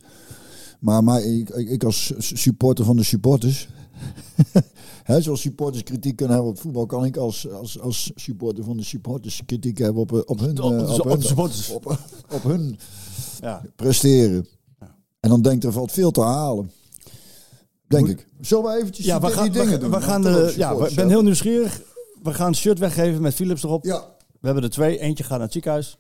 [0.81, 3.67] Maar, maar ik, ik, als supporter van de supporters,
[5.03, 8.77] hè, zoals supporters kritiek kunnen hebben op voetbal, kan ik als, als, als supporter van
[8.77, 11.69] de supporters kritiek hebben op, op hun, Op, eh, op, hun, de supporters.
[11.69, 11.97] op,
[12.31, 12.79] op hun
[13.41, 13.61] Ja.
[13.75, 14.47] presteren.
[15.19, 16.71] En dan denk ik, er valt veel te halen.
[17.87, 18.27] Denk ik.
[18.41, 19.91] Zullen we eventjes Ja, die, we gaan, die dingen we, doen?
[19.91, 21.81] we gaan de, ja, ik ben heel nieuwsgierig.
[22.23, 23.83] We gaan een shirt weggeven met Philips erop.
[23.85, 24.05] Ja,
[24.39, 24.99] We hebben er twee.
[24.99, 25.97] Eentje gaat naar het ziekenhuis.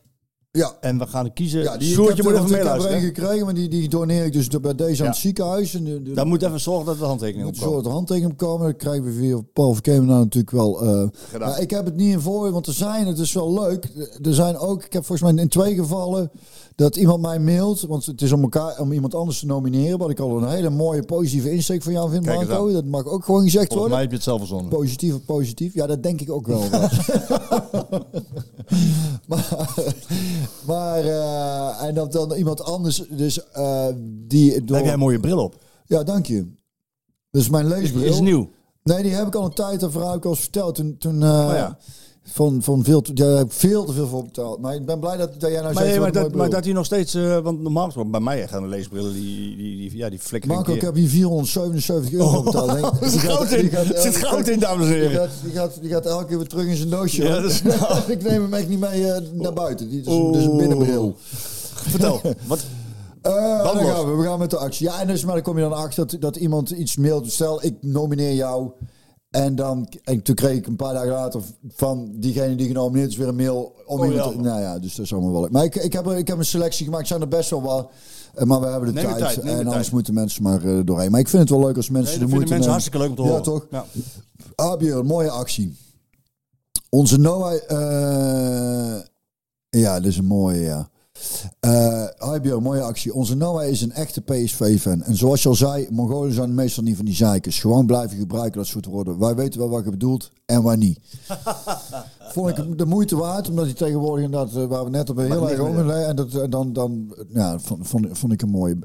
[0.53, 0.77] Ja.
[0.81, 1.61] En we gaan kiezen.
[1.61, 2.97] Ja, die, Sjoerd, ik je moet er- even want ik heb er meeluisteren.
[3.09, 5.73] een gekregen, maar die, die doneer ik dus bij deze aan het ziekenhuis.
[5.73, 7.81] En de, de, Dan moet even zorgen dat de handtekening moet op een komt.
[7.83, 8.65] soort handtekening op komen.
[8.65, 10.81] Dan krijgen we via Paul Verkemen nou natuurlijk wel.
[10.81, 11.49] eh, Gedaan.
[11.49, 13.85] ja, ik heb het niet in voor, want er zijn, het is wel leuk.
[14.21, 16.31] Er zijn ook, ik heb volgens mij in twee gevallen
[16.75, 17.81] dat iemand mij mailt.
[17.81, 19.97] Want het is om elkaar, om iemand anders te nomineren.
[19.97, 22.71] Wat ik al een hele mooie positieve insteek van jou vind, Kijk Marco.
[22.71, 23.91] Dat mag ook gewoon gezegd Volgens worden.
[23.91, 24.69] mij heb je het zelf verzonnen.
[24.69, 25.73] Positief of positief?
[25.73, 26.63] Ja, dat denk ik ook wel.
[29.27, 29.47] maar
[30.65, 34.75] maar eh, en dat dan iemand anders, dus eh, die door...
[34.75, 35.55] Heb jij een mooie bril op?
[35.85, 36.47] Ja, dank je.
[37.31, 38.03] Dus mijn leesbril.
[38.03, 38.49] Is nieuw.
[38.83, 40.75] Nee, die heb ik al een tijd daarvoor heb ik al eens verteld.
[40.75, 41.77] Toen, toen eh, Oh ja.
[42.33, 44.59] Van, van veel, te- daar heb ik veel te veel voor betaald.
[44.61, 45.87] Maar ik ben blij dat, dat jij nou Maar, zegt...
[45.95, 47.13] nee, wat maar, dat, maar dat hij nog steeds...
[47.13, 50.55] eh, want normaal gesproken, bij mij gaan de leesbrillen, die, die, die, ja, die flikkeren
[50.55, 52.71] Marco, ik heb hier 477 euro voor betaald.
[52.81, 53.71] Denk- er zit goud in.
[53.71, 55.19] Er zit goud in, dames en Die heren.
[55.19, 57.23] gaat, die, gaat, die gaat elke keer weer terug in zijn doosje.
[57.23, 57.61] Ja, dat is-
[58.15, 59.89] ik neem hem echt niet mee eh, naar buiten.
[59.89, 61.15] Die, dus, een- dus een binnenbril.
[61.73, 62.21] Vertel.
[62.47, 62.59] Wat?
[63.21, 63.85] Eh, dan los.
[63.85, 64.15] gaan we.
[64.15, 64.85] We gaan met de actie.
[64.87, 67.31] Ja, en dus, maar dan kom je dan achter dat, dat iemand iets mailt.
[67.31, 68.69] Stel, ik nomineer jou.
[69.31, 71.41] En, dan, en toen kreeg ik een paar dagen later
[71.75, 73.75] van diegene die genomineerd is weer een mail.
[73.85, 74.41] Om Oh, iemand ja.
[74.41, 75.41] nou ja, dus dat is allemaal wel.
[75.41, 75.51] leuk.
[75.51, 77.07] Maar ik, ik, heb, ik heb een selectie gemaakt.
[77.07, 77.89] zijn er best wel wat.
[78.35, 79.37] Eh, Maar we hebben de Neem tijd.
[79.39, 79.91] en anders tijd.
[79.91, 81.11] moeten mensen maar eh, doorheen.
[81.11, 83.15] Maar ik vind het wel leuk als mensen Nee, de moeite mensen hartstikke leuk om
[83.15, 83.43] te Ja, horen.
[83.43, 83.65] toch?
[83.71, 83.85] Ja.
[84.55, 85.77] Ah, Björn, mooie actie.
[86.89, 87.53] Onze Noah...
[87.67, 89.01] eh,
[89.69, 90.89] ja, dit is een mooie, ja.
[91.59, 93.13] Eh hi Björn, mooie actie.
[93.13, 95.03] Onze Noah is een echte PSV-fan.
[95.03, 97.59] En zoals je al zei, Mongolen zijn meestal niet van die zeikers.
[97.59, 99.19] Gewoon blijven gebruiken dat soort woorden.
[99.19, 100.99] Wij weten wel wat je bedoelt en waar niet.
[102.33, 105.49] Vond ik de moeite waard, omdat hij tegenwoordig inderdaad, eh, waar we net op heel
[105.49, 108.77] erg om en dat, en dan, dan ja, vond, vond, vond ik een mooie.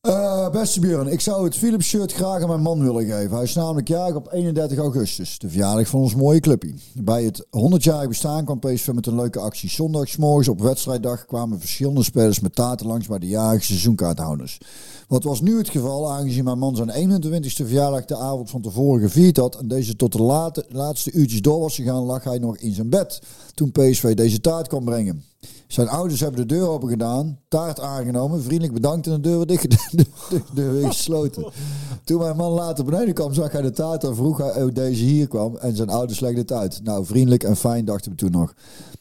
[0.00, 3.34] Eh, beste Björn, ik zou het Philips shirt graag aan mijn man willen geven.
[3.34, 6.74] Hij is namelijk jarig op 31 augustus, de verjaardag van ons mooie clubje.
[6.94, 9.68] Bij het 100-jarig bestaan kwam PSV met een leuke actie.
[9.68, 14.58] Zondagsmorgens op wedstrijddag kwamen verschillende spelers met taarten langs bij de jarige seizoenkaarthouders.
[15.08, 19.00] Wat was nu het geval, aangezien mijn man zijn 21ste verjaardag de avond van tevoren
[19.00, 22.56] gevierd had en deze tot de late, laatste uurtjes door was gegaan, lag hij nog
[22.56, 23.22] in zijn bed
[23.54, 25.24] toen PSV deze taart kwam brengen.
[25.70, 29.46] Zijn ouders hebben de deur open gedaan, taart aangenomen, vriendelijk bedankt en de deur weer
[29.46, 29.76] dicht, de,
[30.30, 31.52] de deur gesloten.
[32.04, 35.04] Toen mijn man later beneden kwam, zag hij de taart en vroeg hij hoe deze
[35.04, 36.80] hier kwam en zijn ouders legden het uit.
[36.82, 38.54] Nou, vriendelijk en fijn dachten we toen nog.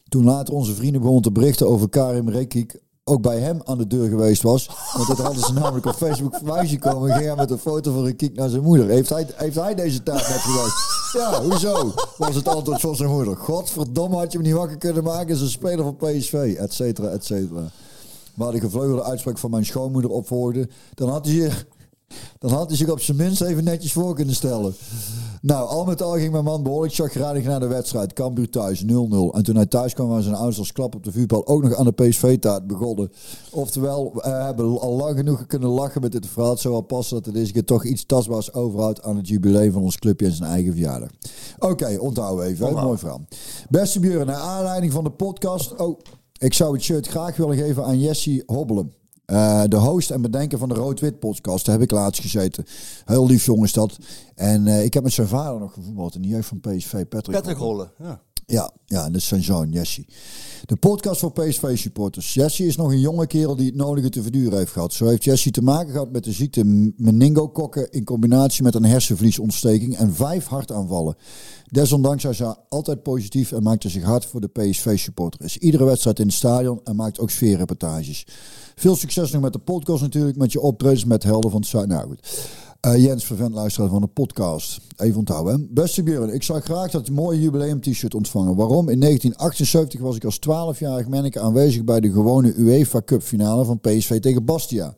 [0.09, 2.79] Toen later onze vrienden begonnen te berichten over Karim Rekik,
[3.09, 4.69] ook bij hem aan de deur geweest was.
[4.95, 7.11] Want dat hadden ze namelijk op Facebook voorbij zien komen.
[7.11, 8.87] Ging hij met een foto van Rekik naar zijn moeder.
[8.87, 10.97] Heeft hij, heeft hij deze taart net geweest?
[11.13, 11.93] Ja, hoezo?
[12.17, 13.35] Was het antwoord van zijn moeder.
[13.35, 15.35] Godverdomme, had je hem niet wakker kunnen maken.
[15.35, 17.71] Is een speler van PSV, et cetera, et cetera.
[18.33, 20.69] Maar de gevleugelde uitspraak van mijn schoonmoeder opvolgde.
[20.93, 21.51] Dan had hij
[22.39, 24.75] dan had hij zich op zijn minst even netjes voor kunnen stellen.
[25.41, 28.13] Nou, al met al ging mijn man behoorlijk chagrijnig naar de wedstrijd.
[28.13, 28.87] Cambuur thuis, 0-0.
[28.87, 31.75] En toen hij thuis kwam, waren zijn ouders als klap op de vuurpijl ook nog
[31.75, 33.11] aan de PSV-taart begonnen.
[33.51, 36.51] Oftewel, we hebben al lang genoeg kunnen lachen met dit verhaal.
[36.51, 39.71] Het zou wel passen dat er deze keer toch iets tastbaars overhoudt aan het jubileum
[39.71, 41.09] van ons clubje en zijn eigen verjaardag.
[41.59, 42.73] Oké, onthouden even.
[42.73, 43.21] Mooi verhaal.
[43.69, 45.75] Beste Björn, naar aanleiding van de podcast...
[45.75, 45.99] Oh,
[46.37, 48.98] ik zou het shirt graag willen geven aan Jessie Hobbelen.
[49.29, 51.65] Eh, de host en bedenker van de Rood-Wit podcast.
[51.65, 52.65] Daar heb ik laatst gezeten.
[53.05, 53.97] Heel lief jongen is dat.
[54.35, 57.05] En eh, ik heb met zijn vader nog gevoetbald in de jeugd van PSV.
[57.05, 57.57] Patrick, Patrick.
[57.57, 57.91] Holle.
[57.99, 58.21] Ja.
[58.45, 60.05] Ja, ja, dat is zijn zoon, Jesse.
[60.65, 62.33] De podcast voor PSV-supporters.
[62.33, 64.93] Jesse is nog een jonge kerel die het nodige te verduren heeft gehad.
[64.93, 69.97] Zo heeft Jesse te maken gehad met de ziekte meningokokken in combinatie met een hersenvliesontsteking
[69.97, 71.15] en vijf hartaanvallen.
[71.65, 75.43] Desondanks is hij altijd positief en maakt hij zich hard voor de PSV-supporter.
[75.43, 78.25] Is iedere wedstrijd in het stadion en maakt ook sfeerreportages.
[78.79, 81.87] Veel succes nog met de podcast natuurlijk, met je optredens met Helden van het Zuid.
[81.87, 82.47] Nou goed.
[82.79, 84.79] Eh, Jens, vervent luisteraar van de podcast.
[84.97, 85.53] Even onthouden.
[85.53, 85.65] Hè?
[85.69, 88.55] Beste Björn, ik zou graag dat mooie jubileum t-shirt ontvangen.
[88.55, 88.89] Waarom?
[88.89, 93.79] In 1978 was ik als 12-jarig manneke aanwezig bij de gewone UEFA Cup finale van
[93.79, 94.95] PSV tegen Bastia.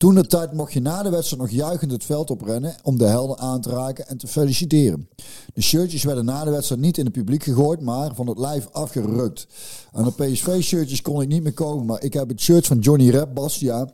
[0.00, 3.04] Toen de tijd mocht je na de wedstrijd nog juichend het veld oprennen om de
[3.04, 5.08] helden aan te raken en te feliciteren.
[5.54, 8.68] De shirtjes werden na de wedstrijd niet in het publiek gegooid, maar van het lijf
[8.72, 9.46] afgerukt.
[9.92, 13.10] Aan de PSV-shirtjes kon ik niet meer komen, maar ik heb het shirt van Johnny
[13.10, 13.88] Rep Bastia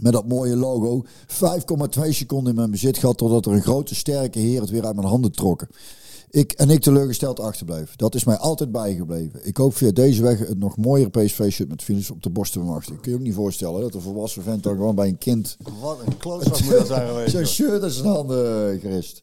[0.00, 4.38] met dat mooie logo 5,2 seconden in mijn bezit gehad totdat er een grote sterke
[4.38, 5.68] heer het weer uit mijn handen trokken.
[6.32, 7.96] Ik en ik teleurgesteld achterbleef.
[7.96, 9.46] Dat is mij altijd bijgebleven.
[9.46, 12.58] Ik hoop via deze weg het nog mooiere PSV-shirt met Philips op de borst te
[12.58, 13.00] bemachten.
[13.00, 15.98] Kun je ook niet voorstellen dat een volwassen vent dan gewoon bij een kind Wat
[16.06, 17.46] een klootzak moet dat zijn geweest.
[17.54, 19.22] shirt uit zijn handen gerist.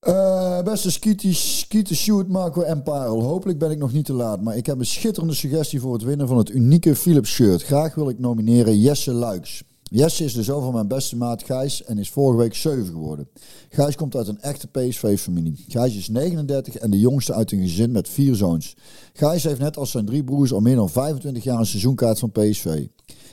[0.00, 3.22] Eh, beste Skeeter, Sjoerd, Marco en Parel.
[3.22, 6.02] Hopelijk ben ik nog niet te laat, maar ik heb een schitterende suggestie voor het
[6.02, 7.62] winnen van het unieke Philips shirt.
[7.62, 9.64] Graag wil ik nomineren Jesse Luiks.
[9.96, 13.28] Jesse is de zoon van mijn beste maat Gijs en is vorige week 7 geworden.
[13.68, 15.64] Gijs komt uit een echte PSV-familie.
[15.68, 18.76] Gijs is 39 en de jongste uit een gezin met vier zoons.
[19.12, 22.32] Gijs heeft net als zijn drie broers al meer dan 25 jaar een seizoenkaart van
[22.32, 22.86] PSV.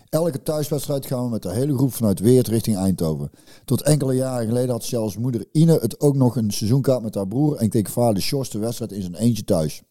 [0.09, 3.31] Elke thuiswedstrijd gaan we met de hele groep vanuit Weert richting Eindhoven.
[3.65, 7.27] Tot enkele jaren geleden had zelfs moeder Ine het ook nog een seizoenkaart met haar
[7.27, 9.83] broer en keek vader Sjors de wedstrijd in zijn eentje thuis.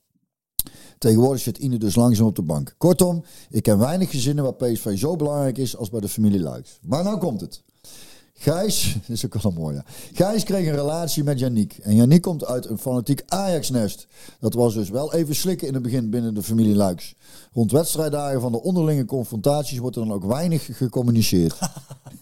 [1.00, 2.74] Tegenwoordig zit Ine dus langzaam op de bank.
[2.78, 6.78] Kortom, ik ken weinig gezinnen waar PSV zo belangrijk is als bij de familie Luiks.
[6.82, 7.62] Maar nou komt het.
[8.34, 9.84] Gijs, is ook wel een mooie.
[10.12, 11.78] Gijs kreeg een relatie met Yannick.
[11.82, 14.06] En Yannick komt uit een fanatiek Ajax-nest.
[14.40, 17.14] Dat was dus wel even slikken in het begin binnen de familie Luiks.
[17.52, 21.58] Rond wedstrijddagen van de onderlinge confrontaties wordt er dan ook weinig gecommuniceerd.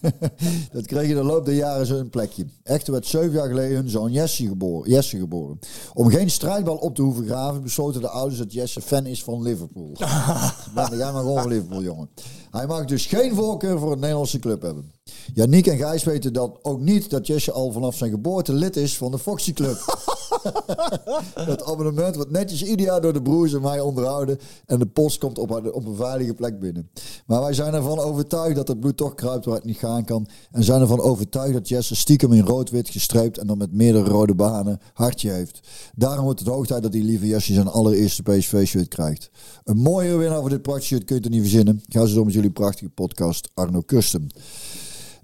[0.73, 2.45] dat kreeg in de loop der jaren zijn plekje.
[2.63, 5.59] Echter werd zeven jaar geleden hun zoon Jesse geboren, Jesse geboren.
[5.93, 9.41] Om geen strijdbal op te hoeven graven, besloten de ouders dat Jesse fan is van
[9.41, 9.91] Liverpool.
[10.75, 12.09] Ben jij maar gewoon van Liverpool, jongen.
[12.51, 14.91] Hij mag dus geen voorkeur voor een Nederlandse club hebben.
[15.33, 18.97] Yannick en Gijs weten dan ook niet dat Jesse al vanaf zijn geboorte lid is
[18.97, 19.77] van de Foxy Club.
[21.45, 24.39] dat abonnement wordt netjes ieder jaar door de broers en mij onderhouden.
[24.65, 26.89] En de post komt op, op een veilige plek binnen.
[27.25, 30.27] Maar wij zijn ervan overtuigd dat het bloed toch kruipt waar het niet gaan kan.
[30.51, 34.35] En zijn ervan overtuigd dat Jesse stiekem in rood-wit gestreept en dan met meerdere rode
[34.35, 35.59] banen hartje heeft.
[35.95, 39.29] Daarom wordt het hoog tijd dat die lieve Jesse zijn allereerste PSV-shirt krijgt.
[39.63, 41.83] Een mooie winnaar voor dit prachtige shirt kun je niet verzinnen.
[41.87, 44.29] Ga zo door met jullie prachtige podcast Arno Kusten.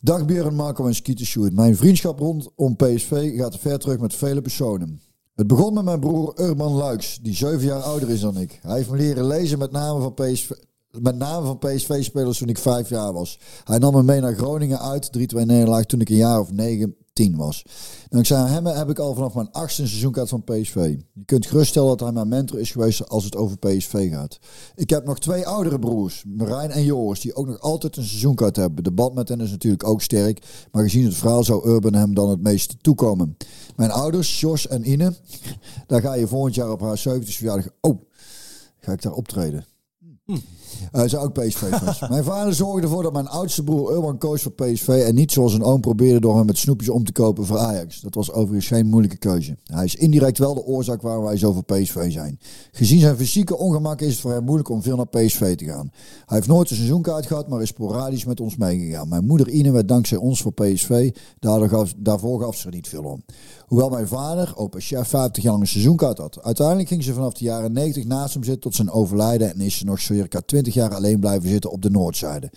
[0.01, 1.53] Dag Björn, Marco en Skeeter.
[1.53, 5.01] Mijn vriendschap rondom PSV gaat ver terug met vele personen.
[5.35, 8.59] Het begon met mijn broer Urban Luiks, die zeven jaar ouder is dan ik.
[8.61, 10.49] Hij heeft me leren lezen met name van PSV,
[11.01, 13.39] met name van PSV-spelers toen ik vijf jaar was.
[13.63, 16.95] Hij nam me mee naar Groningen uit, 3-2 nederlaag, toen ik een jaar of negen,
[17.15, 17.65] tien was.
[18.09, 20.95] Dankzij hem heb ik al vanaf mijn achtste seizoenkaart van PSV.
[21.13, 24.39] Je kunt geruststellen dat hij mijn mentor is geweest als het over PSV gaat.
[24.75, 28.55] Ik heb nog twee oudere broers, Marijn en Joris, die ook nog altijd een seizoenkaart
[28.55, 28.83] hebben.
[28.83, 32.13] De band met hen is natuurlijk ook sterk, maar gezien het verhaal zou Urban hem
[32.13, 33.37] dan het meeste toekomen.
[33.75, 35.13] Mijn ouders, Jos en Ine,
[35.87, 37.67] daar ga je volgend jaar op haar 70 verjaardag...
[37.81, 38.01] Oh,
[38.79, 39.65] ga ik daar optreden?
[40.95, 41.99] Uh, zijn ook PSV-fans.
[42.09, 45.53] mijn vader zorgde ervoor dat mijn oudste broer Urban koos voor PSV en niet zoals
[45.53, 48.01] een oom probeerde door hem met snoepjes om te kopen voor Ajax.
[48.01, 49.57] Dat was overigens geen moeilijke keuze.
[49.63, 52.39] Hij is indirect wel de oorzaak waarom wij zo voor PSV zijn.
[52.71, 55.91] Gezien zijn fysieke ongemak is het voor hem moeilijk om veel naar PSV te gaan.
[56.25, 59.07] Hij heeft nooit een seizoenkaart gehad, maar is sporadisch met ons meegegaan.
[59.09, 62.87] Mijn moeder Ine werd dankzij ons voor PSV, daardoor gaf, daarvoor gaf ze er niet
[62.87, 63.23] veel om.
[63.65, 66.43] Hoewel mijn vader, opa chef, 50 jaar lang een seizoenkaart had.
[66.43, 69.77] Uiteindelijk ging ze vanaf de jaren 90 naast hem zitten tot zijn overlijden en is
[69.77, 72.51] ze nog circa 20 jaar alleen blijven zitten op de noordzijde.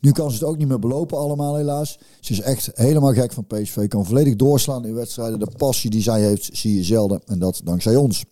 [0.00, 1.98] Nu kan ze het ook niet meer belopen allemaal helaas.
[2.20, 3.88] Ze is echt helemaal gek van PSV.
[3.88, 5.38] Kan volledig doorslaan in wedstrijden.
[5.38, 7.20] De passie die zij heeft zie je zelden.
[7.26, 8.24] En dat dankzij ons.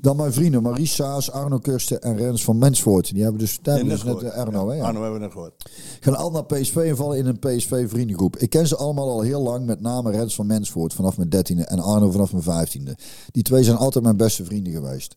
[0.00, 3.12] Dan mijn vrienden Maurice Saas, Arno Kursten en Rens van Mensvoort.
[3.12, 4.68] Die hebben dus, hebben dus net Arno.
[4.68, 4.84] Hè, ja.
[4.84, 5.70] Arno hebben we net gehoord.
[6.00, 8.36] Gaan al naar PSV en vallen in een PSV vriendengroep.
[8.36, 9.66] Ik ken ze allemaal al heel lang.
[9.66, 12.96] Met name Rens van Mensvoort vanaf mijn dertiende en Arno vanaf mijn vijftiende.
[13.30, 15.14] Die twee zijn altijd mijn beste vrienden geweest.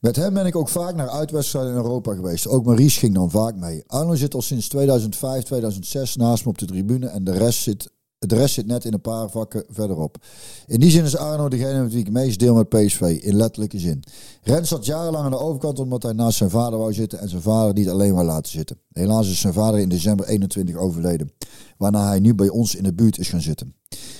[0.00, 2.48] Met hem ben ik ook vaak naar uitwedstrijden in Europa geweest.
[2.48, 3.84] Ook Maurice ging dan vaak mee.
[3.86, 7.06] Arno zit al sinds 2005, 2006 naast me op de tribune.
[7.06, 7.90] En de rest zit
[8.28, 10.16] de rest zit net in een paar vakken verderop.
[10.66, 13.78] In die zin is Arno degene met wie ik meest deel met PSV, in letterlijke
[13.78, 14.02] zin.
[14.42, 17.42] Rens zat jarenlang aan de overkant omdat hij naast zijn vader wou zitten en zijn
[17.42, 18.78] vader niet alleen wou laten zitten.
[18.92, 21.32] Helaas is zijn vader in december 21 overleden,
[21.76, 23.74] waarna hij nu bij ons in de buurt is gaan zitten.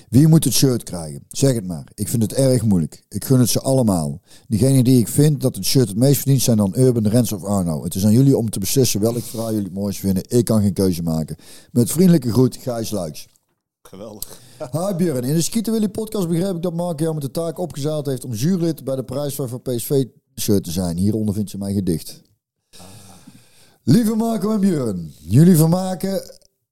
[0.09, 1.25] Wie moet het shirt krijgen?
[1.29, 1.85] Zeg het maar.
[1.95, 3.05] Ik vind het erg moeilijk.
[3.09, 4.21] Ik gun het ze allemaal.
[4.49, 7.45] Diegene die ik vind dat het shirt het meest verdient zijn dan Urban, Rens of
[7.45, 7.85] Arno.
[7.85, 10.25] Het is aan jullie om te beslissen welk verhaal jullie het mooist vinden.
[10.29, 11.37] Ik kan geen keuze maken.
[11.73, 13.29] Met vriendelijke groet, Gijs.
[13.95, 14.39] Geweldig.
[14.73, 17.59] Hi Björn, in de Skieten Willy podcast begreep ik dat Mark jou met de taak
[17.59, 20.05] opgezaald heeft om jurylid bij de prijsvraag voor PSV
[20.41, 20.97] shirt te zijn.
[20.97, 22.23] Hieronder vind je mijn gedicht.
[23.83, 26.23] Lieve Marco en Björn, jullie vermaken,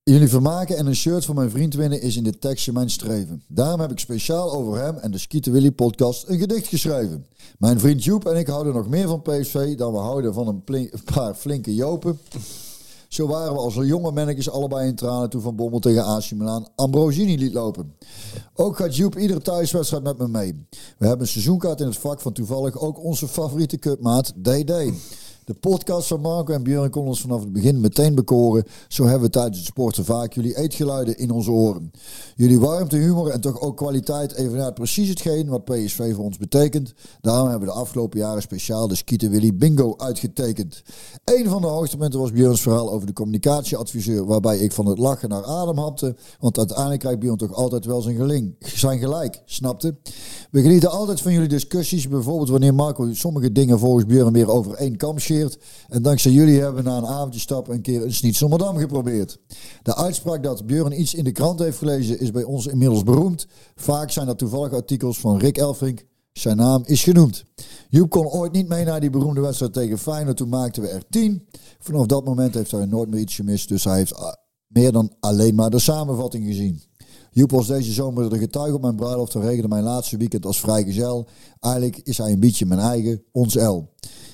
[0.02, 3.42] jullie vermaken en een shirt van mijn vriend winnen is in dit tekstje mijn streven.
[3.48, 7.26] Daarom heb ik speciaal over hem en de Skieten Willy podcast een gedicht geschreven.
[7.58, 10.90] Mijn vriend Joep en ik houden nog meer van PSV dan we houden van een
[11.14, 12.18] paar flinke jopen.
[13.12, 16.68] Zo waren we als jonge mannetjes allebei in tranen toen Van Bommel tegen AC Milan
[16.74, 17.94] Ambrosini liet lopen.
[18.54, 20.66] Ook gaat Joep iedere thuiswedstrijd met me mee.
[20.98, 24.72] We hebben een seizoenkaart in het vak van toevallig ook onze favoriete cupmaat DD.
[25.44, 28.64] De podcast van Marco en Björn kon ons vanaf het begin meteen bekoren.
[28.88, 31.90] Zo hebben we tijdens het sporten vaak jullie eetgeluiden in onze oren.
[32.36, 36.94] Jullie warmte, humor en toch ook kwaliteit evenaart precies hetgeen wat PSV voor ons betekent.
[37.20, 40.82] Daarom hebben we de afgelopen jaren speciaal de Skieten Willy Bingo uitgetekend.
[41.24, 45.28] Een van de hoogtepunten was Björns verhaal over de communicatieadviseur, waarbij ik van het lachen
[45.28, 46.16] naar adem hapte.
[46.40, 49.96] Want uiteindelijk krijgt Björn toch altijd wel zijn, geling, zijn gelijk, snapte?
[50.50, 52.08] We genieten altijd van jullie discussies.
[52.08, 55.18] Bijvoorbeeld wanneer Marco sommige dingen volgens Björn weer over één kam
[55.88, 59.38] En dankzij jullie hebben we na een avondje stappen een keer een Sniet Sommerdam geprobeerd.
[59.82, 63.46] De uitspraak dat Björn iets in de krant heeft gelezen is bij ons inmiddels beroemd.
[63.74, 66.04] Vaak zijn dat toevallige artikels van Rick Elfrink.
[66.32, 67.44] Zijn naam is genoemd.
[67.88, 70.36] Joep kon ooit niet mee naar die beroemde wedstrijd tegen Feyenoord.
[70.36, 71.48] Toen maakten we er tien.
[71.78, 73.68] Vanaf dat moment heeft hij nooit meer iets gemist.
[73.68, 74.32] Dus hij heeft ah,
[74.66, 76.82] meer dan alleen maar de samenvatting gezien.
[77.30, 80.60] Joep was deze zomer de getuige op mijn bruiloft en regende mijn laatste weekend als
[80.60, 81.26] vrijgezel.
[81.60, 83.88] Eigenlijk is hij een beetje mijn eigen, ons L.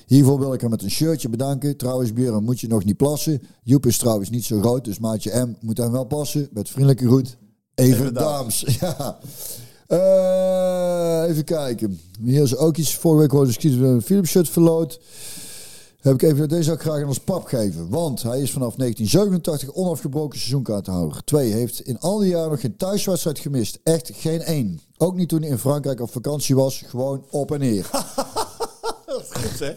[0.09, 1.77] Hiervoor wil ik hem met een shirtje bedanken.
[1.77, 3.41] Trouwens, Björn, moet je nog niet plassen.
[3.63, 6.49] Joep is trouwens niet zo groot, dus maatje M moet hem wel passen.
[6.51, 7.37] Met vriendelijke groet,
[7.75, 8.65] Even Daams.
[8.79, 9.19] Ja.
[9.87, 11.99] Eh, even kijken.
[12.23, 12.95] Hier is ook iets.
[12.95, 14.99] Vorige week hoorde ik een Philips shirt verloot.
[15.99, 17.89] Heb ik even, deze zou ik graag aan ons pap geven.
[17.89, 21.23] Want hij is vanaf 1987 onafgebroken seizoenkaarthouder.
[21.23, 23.79] Twee, heeft in al die jaren nog geen thuiswedstrijd gemist.
[23.83, 24.79] Echt geen één.
[24.97, 26.83] Ook niet toen hij in Frankrijk op vakantie was.
[26.87, 27.89] Gewoon op en neer.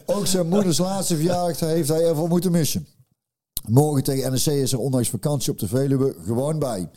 [0.06, 2.86] Ook zijn moeders laatste verjaardag heeft hij ervoor moeten missen.
[3.68, 6.88] Morgen tegen NEC is er ondanks vakantie op de Veluwe gewoon bij.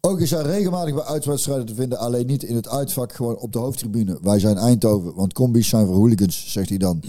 [0.00, 3.52] Ook is hij regelmatig bij uitwedstrijden te vinden, alleen niet in het uitvak, gewoon op
[3.52, 4.18] de hoofdtribune.
[4.22, 7.02] Wij zijn Eindhoven, want combi's zijn voor hooligans, zegt hij dan.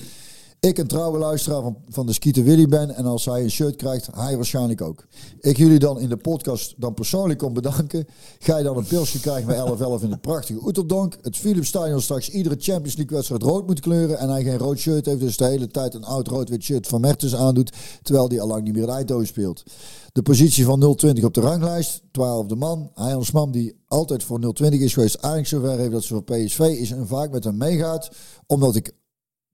[0.64, 3.76] Ik een trouwe luisteraar van, van de Skieter Willy ben en als hij een shirt
[3.76, 5.06] krijgt, hij waarschijnlijk ook.
[5.40, 8.08] Ik jullie dan in de podcast dan persoonlijk kom bedanken.
[8.40, 9.58] Ga je dan een pilsje krijgen bij
[10.00, 11.18] 11-11 in het prachtige Oeterdonk.
[11.22, 14.78] Het Philips Stadion straks iedere Champions League wedstrijd rood moet kleuren en hij geen rood
[14.78, 18.42] shirt heeft, dus de hele tijd een oud rood-wit shirt van Mertens aandoet, terwijl hij
[18.42, 19.64] al lang niet meer in Eindhoven speelt.
[20.12, 22.92] De positie van 020 op de ranglijst, 12e man.
[22.94, 26.24] Hij als man die altijd voor 020 is geweest, eigenlijk zover heeft dat ze voor
[26.24, 28.12] PSV is en vaak met hem meegaat,
[28.48, 28.94] omdat ik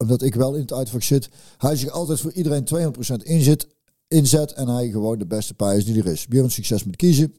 [0.04, 3.68] omdat ik wel in het uitvak zit, hij zich altijd voor iedereen 200% inzet,
[4.08, 6.28] inzet en hij gewoon de beste paai is die er is.
[6.28, 7.34] Björn, succes met kiezen.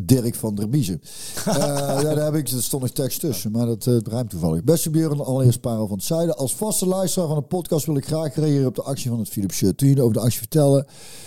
[0.00, 1.00] Dirk van der Biezen.
[1.48, 1.54] uh,
[2.02, 4.64] ja, daar heb ik, er stond nog tekst tussen, maar dat uh, ruimt toevallig.
[4.64, 6.36] Beste Björn, allereerst Parel van het Zuiden.
[6.36, 9.28] Als vaste luisteraar van de podcast wil ik graag reageren op de actie van het
[9.28, 9.78] Philips Shirt.
[9.78, 10.86] Toen over de actie vertellen,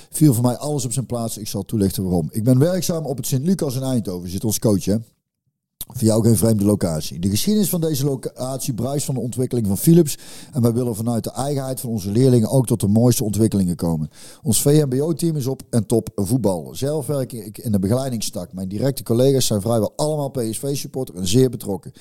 [0.09, 1.38] viel voor mij alles op zijn plaats.
[1.38, 2.30] Ik zal toelichten waarom.
[2.32, 4.95] Ik ben werkzaam op het Sint-Lucas in Eindhoven, zit ons coach hè.
[5.88, 7.19] Voor jou geen vreemde locatie.
[7.19, 10.17] De geschiedenis van deze locatie bruist van de ontwikkeling van Philips.
[10.53, 14.09] En wij willen vanuit de eigenheid van onze leerlingen ook tot de mooiste ontwikkelingen komen.
[14.43, 16.69] Ons VMBO-team is op en top voetbal.
[16.71, 18.53] Zelf werk ik in de begeleidingstak.
[18.53, 21.91] Mijn directe collega's zijn vrijwel allemaal PSV-supporter en zeer betrokken.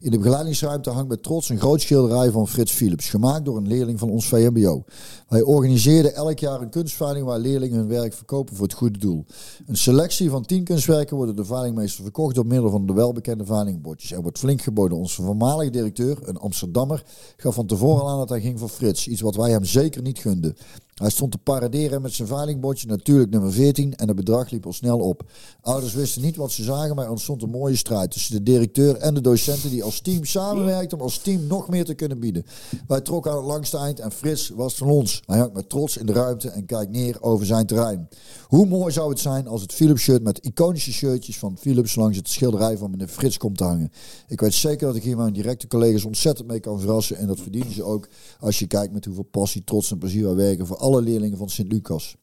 [0.00, 3.68] In de begeleidingsruimte hangt met trots een groot schilderij van Frits Philips, gemaakt door een
[3.68, 4.84] leerling van ons VMBO.
[5.28, 9.24] Wij organiseerden elk jaar een kunstveiling waar leerlingen hun werk verkopen voor het goede doel.
[9.66, 14.12] Een selectie van tien kunstwerken worden de veilingmeester verkocht door middel van de welbekende veilingbordjes.
[14.12, 14.98] Er wordt flink geboden.
[14.98, 17.04] Onze voormalige directeur, een Amsterdammer,
[17.36, 19.08] gaf van tevoren aan dat hij ging voor Frits.
[19.08, 20.56] Iets wat wij hem zeker niet gunden.
[20.96, 24.72] Hij stond te paraderen met zijn veilingbordje, natuurlijk nummer 14, en het bedrag liep al
[24.72, 25.22] snel op.
[25.60, 28.96] Ouders wisten niet wat ze zagen, maar er ontstond een mooie strijd tussen de directeur
[28.96, 32.44] en de docenten die als team samenwerkten om als team nog meer te kunnen bieden.
[32.86, 35.22] Wij trokken aan het langste eind en Frits was van ons.
[35.26, 38.08] Hij hangt met trots in de ruimte en kijkt neer over zijn terrein.
[38.46, 42.16] Hoe mooi zou het zijn als het Philips shirt met iconische shirtjes van Philips langs
[42.16, 43.92] het schilderij van meneer Frits komt te hangen.
[44.28, 47.40] Ik weet zeker dat ik hier mijn directe collega's ontzettend mee kan verrassen en dat
[47.40, 48.08] verdienen ze ook
[48.40, 51.48] als je kijkt met hoeveel passie, trots en plezier wij werken voor alle leerlingen van
[51.48, 52.16] Sint-Lucas.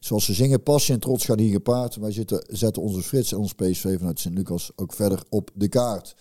[0.00, 1.96] Zoals ze zingen, passie en trots gaan hier gepaard.
[1.96, 6.14] Wij zitten, zetten onze Frits en ons PSV vanuit Sint-Lucas ook verder op de kaart.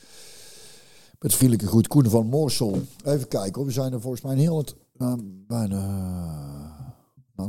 [1.20, 2.82] Met vriendelijke groet Koen van Moorsel.
[3.06, 5.14] Even kijken, we zijn er volgens mij een heel het, uh,
[5.48, 6.71] bijna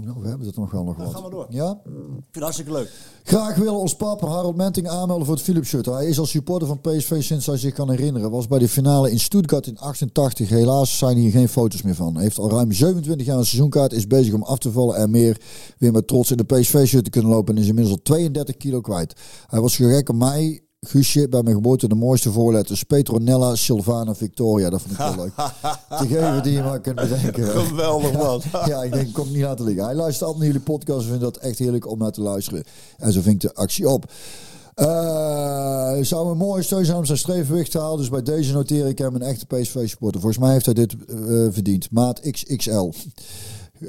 [0.01, 1.12] nou, we hebben het nog wel nog wat.
[1.14, 1.47] gaan we door.
[1.49, 1.70] Ja?
[1.70, 2.90] Ik vind het hartstikke leuk.
[3.22, 5.86] Graag willen ons papa Harold Menting aanmelden voor het Philips shirt.
[5.86, 8.30] Hij is als supporter van PSV sinds hij zich kan herinneren.
[8.30, 10.49] Was bij de finale in Stuttgart in 88.
[10.49, 12.18] Helaas zijn hier geen foto's meer van.
[12.18, 13.93] Heeft al ruim 27 jaar een seizoenkaart.
[13.93, 15.40] Is bezig om af te vallen en meer
[15.78, 17.55] weer met trots in de PSV shirt te kunnen lopen.
[17.57, 19.20] En is inmiddels al 32 kilo kwijt.
[19.47, 22.83] Hij was gek op mij Guusje, bij mijn geboorte de mooiste voorletters.
[22.83, 24.70] Petronella, Silvana, Victoria.
[24.70, 25.33] Dat vond ik wel leuk.
[25.99, 27.47] Te geven die je maar kunt bedenken.
[27.47, 28.43] Geweldig man.
[28.66, 29.85] ja, ik denk, ik kom niet laten liggen.
[29.85, 32.64] Hij luistert altijd naar jullie podcast en vindt dat echt heerlijk om naar te luisteren.
[32.99, 34.12] En zo ving de actie op.
[34.76, 37.99] Uh, zou een mooie steun zijn om zijn strevenwicht te halen.
[37.99, 40.20] Dus bij deze noteer ik hem een echte PSV-supporter.
[40.20, 41.91] Volgens mij heeft hij dit uh, verdiend.
[41.91, 42.91] Maat XXL.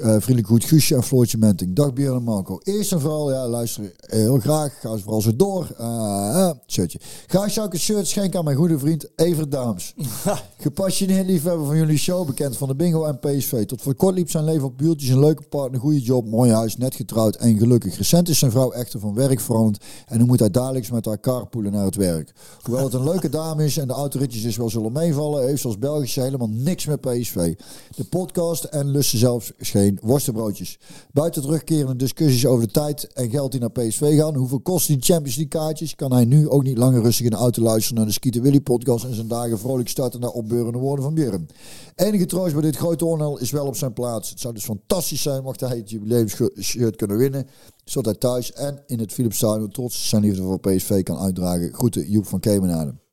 [0.00, 1.74] Eh, vriendelijk goed Guusje en Floortje Menting.
[1.74, 2.58] Dag Björn en Marco.
[2.62, 4.80] Eerst en vooral, ja, luister eh, heel graag.
[4.80, 5.68] Ga ze vooral zo door.
[5.80, 6.98] Uh, shirtje.
[7.26, 9.94] Graag zou ik een shirt schenken aan mijn goede vriend Evert Daams.
[10.58, 13.64] Gepassioneerd liefhebber van jullie show, bekend van de bingo en PSV.
[13.64, 16.76] Tot voor kort liep zijn leven op buurtjes, een leuke partner, goede job, mooi huis,
[16.76, 17.96] net getrouwd en gelukkig.
[17.96, 21.20] Recent is zijn vrouw echter van werk veranderd en nu moet hij dagelijks met haar
[21.20, 22.32] carpoolen naar het werk.
[22.62, 25.66] Hoewel het een leuke dame is en de autoritjes dus wel zullen meevallen, heeft ze
[25.66, 27.54] als Belgische helemaal niks met PSV.
[27.96, 30.78] De podcast en lusten zelfs geen worstenbroodjes.
[31.12, 34.34] Buiten terugkerende discussies over de tijd en geld die naar PSV gaan.
[34.36, 35.94] Hoeveel kost die Champions League kaartjes?
[35.94, 38.60] Kan hij nu ook niet langer rustig in de auto luisteren naar de Skeeter Willy
[38.60, 41.48] podcast en zijn dagen vrolijk starten naar opbeurende woorden van Björn.
[41.94, 44.30] Enige troost bij dit grote onheil is wel op zijn plaats.
[44.30, 47.46] Het zou dus fantastisch zijn mocht hij het jubileumshirt kunnen winnen.
[47.84, 51.72] Zodat hij thuis en in het Philips Stadion trots zijn liefde voor PSV kan uitdragen.
[51.72, 53.03] Groeten Joep van Kemenaden.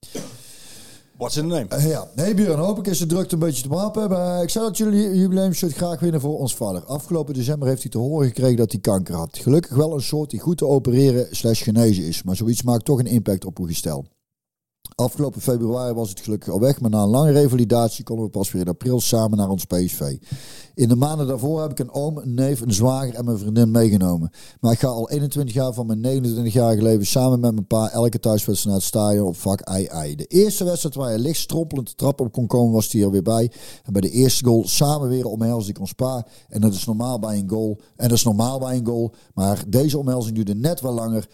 [1.21, 1.81] What's in the name?
[1.81, 4.09] Uh, ja, nee Björn, hopelijk is de drukte een beetje te behappen.
[4.09, 6.85] Maar ik zou dat jullie jubileumshirt graag winnen voor ons vader.
[6.85, 9.37] Afgelopen december heeft hij te horen gekregen dat hij kanker had.
[9.37, 12.23] Gelukkig wel een soort die goed te opereren slash genezen is.
[12.23, 14.05] Maar zoiets maakt toch een impact op uw gestel.
[15.01, 18.51] Afgelopen februari was het gelukkig al weg, maar na een lange revalidatie konden we pas
[18.51, 20.17] weer in april samen naar ons PSV.
[20.75, 23.71] In de maanden daarvoor heb ik een oom, een neef, een zwager en mijn vriendin
[23.71, 24.31] meegenomen.
[24.59, 28.19] Maar ik ga al 21 jaar van mijn 29-jarige leven samen met mijn pa elke
[28.19, 30.15] thuiswedstrijd naar het stadion op vak II.
[30.15, 33.11] De eerste wedstrijd waar hij licht strompelend de trap op kon komen was hij er
[33.11, 33.51] weer bij.
[33.83, 36.25] En bij de eerste goal samen weer omhelsde ik ons pa.
[36.49, 37.79] En dat is normaal bij een goal.
[37.95, 39.13] En dat is normaal bij een goal.
[39.33, 41.27] Maar deze omhelzing duurde net wel langer.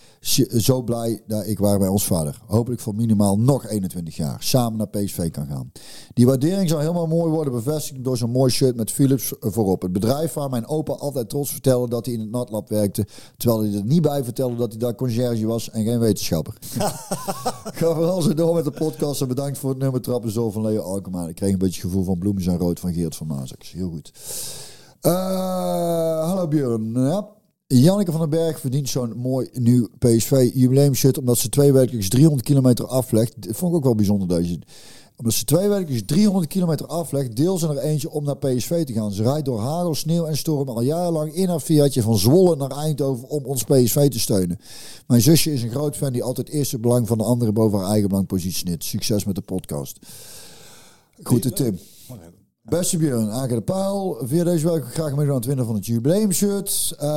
[0.57, 2.41] Zo blij dat ik waar bij ons vader.
[2.45, 5.71] Hopelijk voor minimaal nog 21 jaar samen naar PSV kan gaan.
[6.13, 9.81] Die waardering zou helemaal mooi worden bevestigd door zo'n mooi shirt met Philips voorop.
[9.81, 13.07] Het bedrijf waar mijn opa altijd trots vertelde dat hij in het natlab werkte.
[13.37, 16.57] Terwijl hij er niet bij vertelde dat hij daar conciërge was en geen wetenschapper.
[17.77, 20.61] Ga vooral zo door met de podcast en bedankt voor het nummer Trappen Zo van
[20.61, 21.27] Leo Alkema.
[21.27, 23.71] Ik kreeg een beetje het gevoel van bloemen zijn rood van Geert van Mazaks.
[23.71, 24.11] Heel goed.
[25.01, 26.93] Uh, hallo Björn.
[26.93, 27.36] Ja.
[27.67, 32.43] Janneke van den Berg verdient zo'n mooi nieuw PSV jubileumshirt omdat ze twee wekelijks 300
[32.43, 33.33] kilometer aflegt.
[33.37, 34.59] Dat vond ik ook wel bijzonder deze
[35.17, 38.93] omdat ze twee weken 300 kilometer aflegt, deel ze er eentje om naar PSV te
[38.93, 39.11] gaan.
[39.11, 42.71] Ze rijdt door hagel, sneeuw en storm al jarenlang in haar Fiatje van Zwolle naar
[42.71, 44.59] Eindhoven om ons PSV te steunen.
[45.07, 47.79] Mijn zusje is een groot fan die altijd eerst het belang van de anderen boven
[47.79, 48.83] haar eigen belang positioneert.
[48.83, 49.99] Succes met de podcast.
[51.23, 51.79] Groeten Tim.
[52.69, 54.17] Beste Björn, Aken de Paal.
[54.21, 56.95] Via deze week graag meedoen aan het winnen van het jubileumshirt.
[57.01, 57.07] Uh,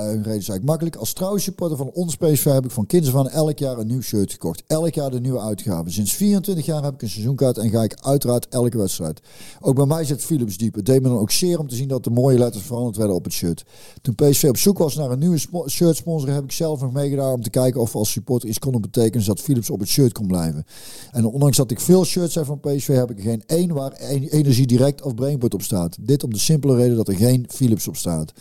[0.00, 0.96] een reden is eigenlijk makkelijk.
[0.96, 4.32] Als trouwsupporter van ons PSV heb ik van kinds van elk jaar een nieuw shirt
[4.32, 4.62] gekocht.
[4.66, 5.90] Elk jaar de nieuwe uitgave.
[5.90, 9.20] Sinds 24 jaar heb ik een seizoenkaart en ga ik uiteraard elke wedstrijd.
[9.60, 10.74] Ook bij mij zit Philips diep.
[10.74, 13.16] Het deed me dan ook zeer om te zien dat de mooie letters veranderd werden
[13.16, 13.64] op het shirt.
[14.02, 17.32] Toen PSV op zoek was naar een nieuwe shirt sponsor heb ik zelf nog meegedaan
[17.32, 20.12] om te kijken of we als supporter iets konden betekenen zodat Philips op het shirt
[20.12, 20.64] kon blijven.
[21.12, 23.92] En ondanks dat ik veel shirts heb van PSV heb ik er geen één waar
[23.92, 25.96] één energie direct of brainport op staat.
[26.00, 28.32] Dit om de simpele reden dat er geen Philips op staat.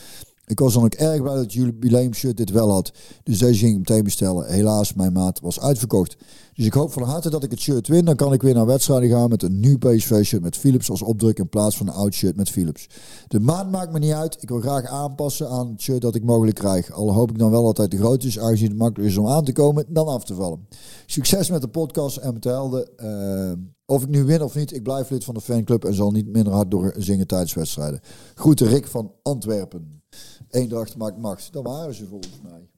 [0.45, 2.91] Ik was dan ook erg blij dat jubileum shirt dit wel had.
[3.23, 4.53] Dus deze ging ik meteen bestellen.
[4.53, 6.17] Helaas, mijn maat was uitverkocht.
[6.57, 8.05] Dus ik hoop van harte dat ik het shirt win.
[8.05, 11.01] Dan kan ik weer naar wedstrijden gaan met een nieuw PSV shirt met Philips als
[11.01, 12.89] opdruk in plaats van een oud shirt met Philips.
[13.27, 14.41] De maat maakt me niet uit.
[14.41, 16.91] Ik wil graag aanpassen aan het shirt dat ik mogelijk krijg.
[16.91, 19.43] Al hoop ik dan wel hij te groot is, aangezien het makkelijker is om aan
[19.43, 20.67] te komen dan af te vallen.
[21.05, 22.89] Succes met de podcast en met de helden.
[23.03, 23.51] Uh,
[23.85, 26.27] of ik nu win of niet, ik blijf lid van de fanclub en zal niet
[26.27, 27.99] minder hard doorzingen tijdens wedstrijden.
[28.35, 30.01] Groeten Rick van Antwerpen.
[30.49, 31.53] Eendracht maakt macht.
[31.53, 32.69] Dat waren ze volgens mij.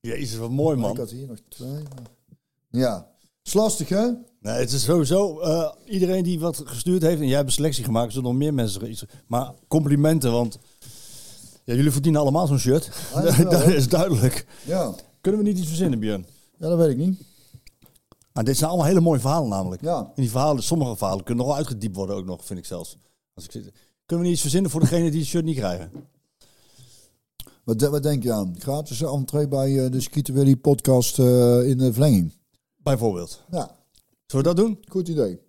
[0.00, 0.90] Jezus, wat mooi man.
[0.90, 1.82] Ik had hier nog twee.
[2.72, 2.96] Ja,
[3.38, 4.06] het is lastig hè?
[4.40, 7.84] Nee, het is sowieso uh, iedereen die wat gestuurd heeft en jij hebt een selectie
[7.84, 9.04] gemaakt, er zullen nog meer mensen iets.
[9.26, 10.58] Maar complimenten, want
[11.64, 12.90] ja, jullie verdienen allemaal zo'n shirt.
[13.50, 14.46] dat is duidelijk.
[14.64, 14.94] Ja.
[15.20, 16.26] Kunnen we niet iets verzinnen, Björn?
[16.56, 17.20] Ja, dat weet ik niet.
[18.32, 19.82] Maar dit zijn allemaal hele mooie verhalen namelijk.
[19.82, 19.98] Ja.
[19.98, 22.96] En die verhalen, sommige verhalen kunnen nog wel uitgediept worden ook nog, vind ik zelfs.
[23.34, 23.72] Als ik zit.
[24.06, 25.90] Kunnen we niet iets verzinnen voor degene die het shirt niet krijgen?
[27.64, 28.54] Wat, wat denk je aan?
[28.58, 32.32] Gratis entree bij uh, de Skieten Willy podcast uh, in de verlenging?
[32.82, 33.42] Bijvoorbeeld.
[33.50, 33.76] Ja.
[34.26, 34.78] Zullen we dat doen?
[34.88, 35.40] Goed idee.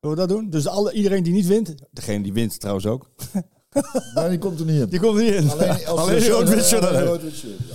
[0.00, 0.50] Zullen we dat doen?
[0.50, 3.10] Dus alle, iedereen die niet wint, degene die wint trouwens ook.
[4.14, 4.88] nee, die komt er niet in.
[4.88, 5.50] Die komt er niet in.
[5.50, 6.84] Alleen, als Alleen die rood-wit shirt.
[6.84, 7.74] Rood shirt ja.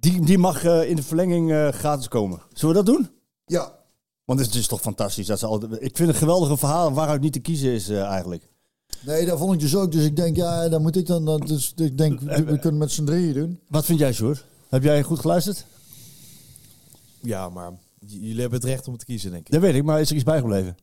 [0.00, 2.42] Die, die mag uh, in de verlenging uh, gratis komen.
[2.52, 3.10] Zullen we dat doen?
[3.44, 3.78] Ja.
[4.24, 5.26] Want het is toch fantastisch.
[5.26, 8.48] Dat ze al, ik vind het geweldige verhaal waaruit niet te kiezen is uh, eigenlijk.
[9.00, 9.92] Nee, dat vond ik dus ook.
[9.92, 11.24] Dus ik denk, ja, dan moet ik dan.
[11.24, 13.60] dan dus ik denk, we, we kunnen met z'n drieën doen.
[13.68, 14.44] Wat vind jij, Sjoerd?
[14.68, 15.66] Heb jij goed geluisterd?
[17.20, 17.72] Ja, maar
[18.06, 19.52] jullie hebben het recht om te kiezen, denk ik.
[19.52, 20.76] Dat weet ik, maar is er iets bijgebleven?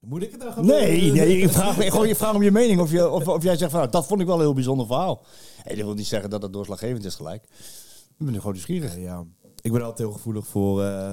[0.00, 2.80] Moet ik het dan gaan Nee, nee ik vraag, gewoon je vraag om je mening.
[2.80, 4.86] Of, je, of, of jij zegt van, nou, dat vond ik wel een heel bijzonder
[4.86, 5.24] verhaal.
[5.62, 7.44] Hey, dat wil niet zeggen dat het doorslaggevend is gelijk.
[7.44, 8.94] Ik ben nu gewoon nieuwsgierig.
[8.94, 9.24] Ja, ja.
[9.60, 11.10] Ik ben altijd heel gevoelig voor uh,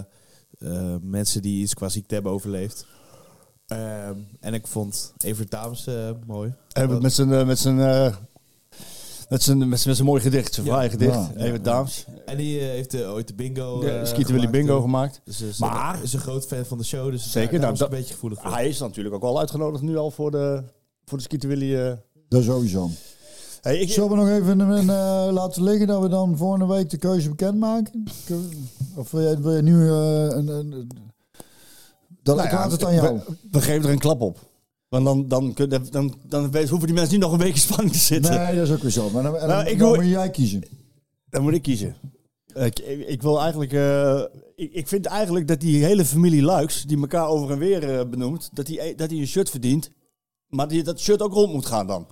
[0.59, 2.85] uh, mensen die iets qua ziekte hebben overleefd.
[3.67, 4.07] Uh,
[4.39, 6.53] en ik vond Evert Dames uh, mooi.
[6.67, 7.79] Hebben met zijn met zijn
[9.29, 11.19] met zijn met zijn mooi gedicht, zijn vrije gedicht.
[11.37, 12.05] Ja, Dames.
[12.25, 13.85] En die heeft de, ooit de bingo.
[13.85, 15.21] Ja, Skieten Willy bingo gemaakt.
[15.23, 17.51] Dus is, maar is een groot fan van de show, dus zeker.
[17.51, 18.51] Daar, nou, is een beetje gevoelig voor.
[18.51, 20.63] Hij is natuurlijk ook al uitgenodigd nu al voor de
[21.05, 21.97] voor de Skieten Willy.
[22.29, 22.89] Dat sowieso.
[23.61, 26.97] Hey, ik, Zullen we nog even uh, laten liggen dat we dan volgende week de
[26.97, 28.03] keuze bekendmaken?
[28.95, 30.89] Of wil je, wil je nu uh, een, een,
[32.23, 33.17] Dan Nou ik ja, laat het aan jou.
[33.17, 34.39] We, we geven er een klap op.
[34.89, 37.59] Want dan, dan, kun- dan, dan, dan hoeven die mensen niet nog een week in
[37.59, 38.31] spanning te zitten.
[38.35, 39.09] Nee, dat is ook weer zo.
[39.09, 40.63] Maar dan, en Nou, dan, ik dan hoor- moet jij kiezen.
[41.29, 41.95] Dan moet ik kiezen.
[42.53, 43.73] Ik, ik, wil eigenlijk.
[43.73, 44.21] eh,
[44.55, 48.05] ik, ik vind eigenlijk dat die hele familie Luiks, die elkaar over en weer eh,
[48.09, 49.91] benoemt, dat die, dat die een shirt verdient.
[50.47, 52.07] Maar die, dat shirt ook rond moet gaan dan.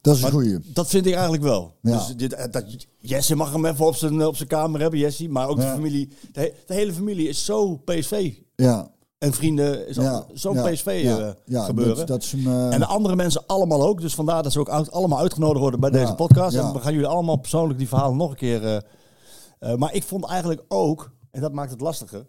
[0.00, 0.58] Dat is een goeie.
[0.64, 1.74] Dat vind ik eigenlijk wel.
[1.82, 1.96] Ja.
[1.96, 5.28] Dus dit, eh, dat, Jesse mag hem even op zijn, op zijn kamer hebben, Jesse.
[5.28, 6.08] Maar ook de familie.
[6.32, 8.32] De, de hele familie is zo PSV.
[8.56, 8.90] Ja.
[9.20, 10.26] En vrienden is ja.
[10.32, 11.96] zo'n ja, PSV ja, eh, ja, gebeuren.
[11.96, 14.00] Dat, dat is een, eh, En de andere mensen allemaal ook.
[14.00, 16.56] Dus vandaar dat ze ook uit- allemaal uitgenodigd worden bij deze podcast.
[16.56, 18.82] En we gaan jullie allemaal persoonlijk die verhalen nog een keer.
[19.58, 22.26] eh, maar ik vond eigenlijk ook, en dat maakt het lastiger.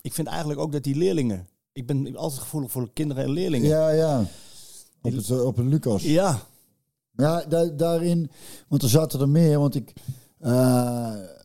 [0.00, 1.48] Ik vind eigenlijk ook dat die leerlingen.
[1.72, 3.68] Ik ben altijd gevoelig voor kinderen en leerlingen.
[3.68, 4.24] ja, ja.
[5.02, 6.02] Op het, op het Lucas.
[6.02, 6.38] Ja,
[7.16, 8.30] Ja, da- daarin,
[8.68, 9.92] want er zaten er meer, want ik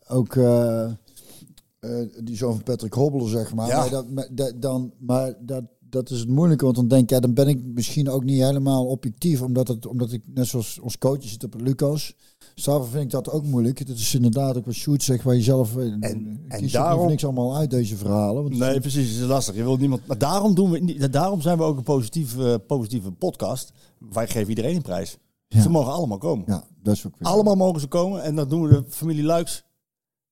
[0.08, 0.34] ook
[1.80, 3.66] eh, eh, die zoon van Patrick Hobbelen, zeg maar.
[3.68, 4.02] Ja.
[4.10, 7.34] Maar, dat, dan, maar dat, dat is het moeilijke, want dan denk ik, ja, dan
[7.34, 11.22] ben ik misschien ook niet helemaal objectief, omdat, het, omdat ik net zoals ons coach
[11.24, 12.14] zit op Lucas.
[12.54, 13.78] Daarvoor vind ik dat ook moeilijk.
[13.78, 15.76] Het is inderdaad ook wat Sjoerd zegt, waar je zelf...
[15.76, 18.42] eh, En- en, daarom- niks allemaal uit, deze verhalen.
[18.42, 19.10] Want nee, precies.
[19.10, 19.54] Het is lastig.
[19.54, 20.06] Je wilt niemand.
[20.06, 23.72] Maar daarom, doen we, niet- daarom zijn we ook een positieve, positieve podcast.
[24.10, 25.18] Wij geven iedereen een prijs.
[25.48, 25.62] Ja.
[25.62, 26.44] Ze mogen allemaal komen.
[26.48, 27.28] Ja, dat is ook weer...
[27.28, 28.22] Allemaal mogen ze komen.
[28.22, 29.64] En dat doen we de familie Luiks.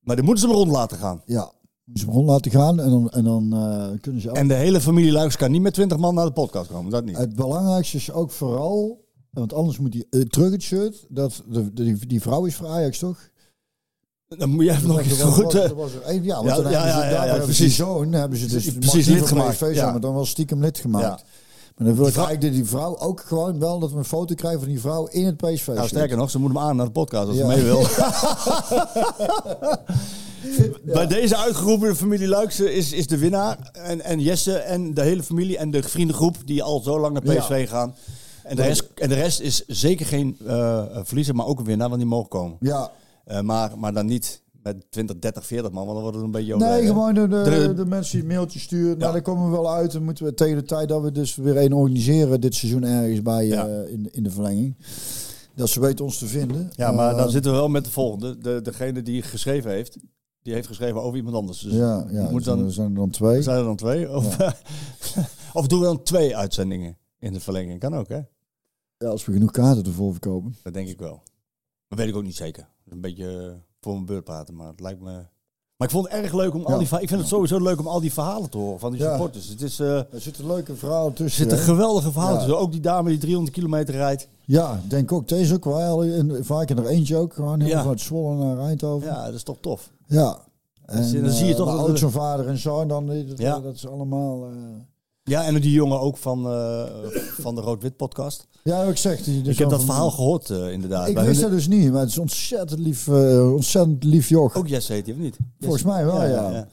[0.01, 1.23] Maar dan moeten ze maar rond laten gaan.
[1.27, 1.53] Ja,
[1.85, 4.31] moeten ze maar rond laten gaan en dan, en dan eh, kunnen ze...
[4.31, 6.91] ook- En de hele familie Luiks kan niet met 20 man naar de podcast komen.
[6.91, 7.17] Dat niet.
[7.17, 11.07] Het belangrijkste is ook vooral, want anders moet hij eh, terug het shirt.
[11.09, 13.29] Dat de, de- die, die vrouw is voor Ajax toch?
[14.29, 15.55] Dan moet je even nog eens goed...
[15.55, 17.35] er eh, was- er was één- ja, want Ja, dan ja, hebben ze, ja, ja,
[17.37, 17.59] precies.
[17.59, 19.91] die zoon hebben ze dus Precies lid gemaakt, PSV zijn, ja.
[19.91, 21.21] maar dan wel stiekem lid gemaakt.
[21.21, 21.27] Ja.
[21.79, 23.99] Maar dan wil ik Die vrouw- eigenlijk dat die vrouw ook gewoon wel dat we
[23.99, 25.67] een foto krijgen van die vrouw in het PSV.
[25.67, 27.43] nou, sterker nog, ze moeten hem aan naar de podcast als Ja.
[27.51, 27.83] ze mee wil.
[30.95, 33.71] Bij deze uitgeroepen familie Luiks is, is de winnaar.
[33.73, 37.37] En, en Jesse en de hele familie en de vriendengroep die al zo lang naar
[37.37, 37.95] PSV gaan.
[38.43, 41.89] En de, rest, en de rest is zeker geen eh, verliezer, maar ook een winnaar,
[41.89, 42.57] want die mogen komen.
[42.61, 42.91] Ja,
[43.25, 44.43] Eh, maar, maar dan niet
[44.75, 46.57] met 20, 30, 40 man, want dan wordt het een beetje...
[46.57, 47.29] nee, gewoon de,
[47.77, 48.91] de, mensen die een mailtje sturen.
[48.91, 48.97] Ja.
[48.97, 49.93] Nou, daar komen we wel uit.
[49.93, 53.23] Dan moeten we tegen de tijd dat we dus weer een organiseren dit seizoen ergens
[53.23, 53.67] bij Ja.
[53.69, 54.77] eh, in, de- in de verlenging.
[55.55, 56.71] Dat ze weten ons te vinden.
[56.77, 58.39] Ja, maar Eh, dan zitten we wel met de volgende.
[58.39, 59.99] De, degene die geschreven heeft,
[60.43, 61.61] die heeft geschreven over iemand anders.
[61.61, 63.43] Dus Ja, ja moet dan- er zijn er dan twee.
[63.43, 64.11] zijn er dan twee?
[64.17, 64.37] Of,
[65.53, 67.81] of doen we dan twee uitzendingen in de verlenging?
[67.81, 68.21] Kan ook, hè?
[68.97, 70.57] Ja, als we genoeg kaarten ervoor verkopen.
[70.63, 71.23] Dat denk ik wel.
[71.89, 72.69] Dat weet ik ook niet zeker.
[72.89, 75.11] Een beetje eh, voor mijn beurt praten, maar het lijkt me...
[75.77, 77.79] Maar ik vond het erg leuk om al die verha- Ik vind het sowieso leuk
[77.79, 79.09] om al die verhalen te horen van die Ja.
[79.11, 79.49] supporters.
[79.49, 81.39] Het is, eh, er Er zitten leuke verhalen tussen.
[81.39, 81.65] zitten hè?
[81.65, 82.41] geweldige verhalen Ja.
[82.45, 82.59] tussen.
[82.61, 84.29] Ook die dame die 300 kilometer rijdt.
[84.45, 85.29] Ja, denk ook.
[85.29, 86.05] Deze ook wel.
[86.05, 87.35] En vaak er eentje ook.
[87.35, 87.79] Gewoon heel Ja.
[87.81, 89.09] vanuit Zwolle naar Eindhoven.
[89.09, 89.91] Ja, dat is toch tof.
[90.07, 90.39] Ja.
[90.85, 92.89] En, dan zie je eh, toch dat er- zo'n vader en zoon.
[92.89, 93.61] Dan, dat, Ja.
[93.61, 94.45] dat is allemaal...
[94.45, 94.51] eh,
[95.29, 96.85] Ja, en die jongen ook van, eh,
[97.39, 98.47] van de Rood-Wit podcast.
[98.65, 99.23] Ja, ik zeg.
[99.23, 101.09] Die, die ik heb dat verhaal gehoord, eh, inderdaad.
[101.09, 101.91] Ik Bij wist hun- dat dus niet.
[101.93, 104.55] Maar het is ontzettend lief, eh, ontzettend lief joch.
[104.57, 105.37] Ook Jesse heet hij, of niet?
[105.61, 106.69] Volgens mij wel, ja.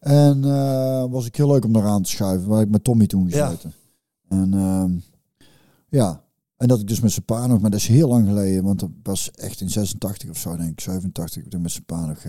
[0.00, 0.40] En
[1.10, 2.48] was ik heel leuk om eraan te schuiven.
[2.48, 3.46] Waar ik met Tommy toen Ja.
[3.46, 3.72] gezeten.
[4.28, 4.92] En ehm,
[5.88, 6.22] ja.
[6.56, 8.80] En dat ik dus met zijn pa nog, maar dat is heel lang geleden, want
[8.80, 12.22] dat was echt in 86 of zo, denk ik, 87, toen met zijn pa nog,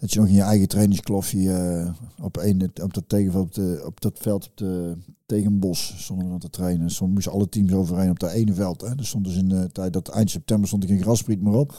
[0.00, 1.88] dat je nog in je eigen trainingskloffie eh,
[2.20, 4.96] op, een, op dat tegenveld, op, de, op dat veld, op de
[5.26, 6.90] tegenbos, stonden we dan te trainen.
[6.90, 8.80] Soms moesten alle teams overheen op dat ene veld.
[8.80, 8.88] Hè.
[8.88, 11.74] Er stond dus in de tijd dat eind september stond er geen graspriet meer op.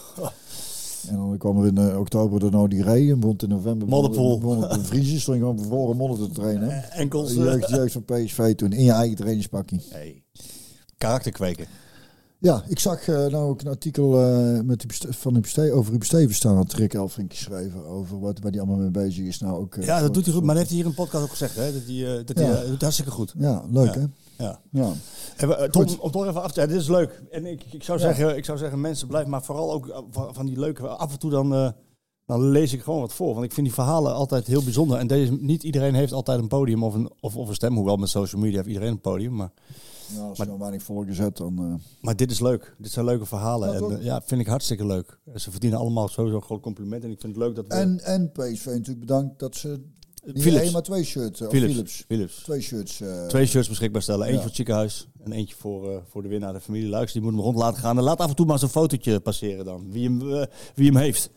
[1.07, 4.63] En dan kwam er in eh, oktober de nou die regen, het in november begon
[4.63, 6.91] het vriezen, stond je gewoon bevroren modder te trainen.
[6.91, 7.33] Enkels.
[7.33, 9.81] De jeugd, jeugd van PSV toen, in je eigen trainingspakkie.
[9.89, 10.23] Hey.
[10.97, 11.65] Karakter kweken.
[12.41, 15.91] Ja, ik zag eh, nou ook een artikel eh, met Huub van Huub Ste- over
[15.91, 19.39] Huub Stevens staan, had Rick Elfrink geschreven over wat, waar hij allemaal mee bezig is.
[19.39, 20.43] Nou, ook, eh, Ja, dat doet hij goed.
[20.43, 21.55] Maar heeft hij hier in de podcast ook gezegd.
[21.55, 21.73] Hè?
[21.73, 22.63] Dat hij, dat hij Ja.
[22.69, 23.33] doet hartstikke goed.
[23.37, 23.99] Ja, leuk Ja.
[23.99, 24.05] hè?
[24.45, 24.59] Ja.
[24.71, 24.91] Ja.
[25.37, 26.61] En Tom, om toch even af te...
[26.61, 27.21] Ja, dit is leuk.
[27.31, 30.45] En ik, ik, zou zeggen, ik zou zeggen, mensen, blijf maar vooral ook van, van
[30.45, 30.87] die leuke...
[30.87, 31.73] Af en toe dan,
[32.25, 33.33] dan lees ik gewoon wat voor.
[33.33, 34.97] Want ik vind die verhalen altijd heel bijzonder.
[34.97, 37.75] En deze, niet iedereen heeft altijd een podium of een, of, of een stem.
[37.75, 39.35] Hoewel met social media heeft iedereen een podium.
[39.35, 39.51] Maar,
[40.19, 41.57] Als Maar- je dan weinig hebt, dan...
[41.59, 42.75] eh, maar dit is leuk.
[42.77, 43.69] Dit zijn leuke verhalen.
[43.69, 45.17] Ja, en eh, ja, vind ik hartstikke leuk.
[45.35, 47.03] Ze verdienen allemaal sowieso een groot compliment.
[47.03, 47.73] En ik vind het leuk dat we...
[47.73, 49.81] en, en PSV natuurlijk bedankt dat ze
[50.25, 50.63] niet Philips.
[50.63, 51.39] één, maar twee shirts...
[51.41, 51.73] eh, of Philips.
[51.73, 52.03] Philips.
[52.07, 52.35] Philips.
[52.43, 53.01] Twee shirts.
[53.01, 54.21] eh, Twee shirts beschikbaar stellen.
[54.27, 54.39] Eentje Ja.
[54.39, 57.11] voor het ziekenhuis en eentje voor, eh, voor de winnaar, de familie Luiks.
[57.13, 57.97] Die moet hem rond laten gaan.
[57.97, 59.91] En laat af en toe maar zo'n fotootje passeren dan.
[59.91, 60.43] Wie hem, eh,
[60.75, 61.29] wie hem heeft.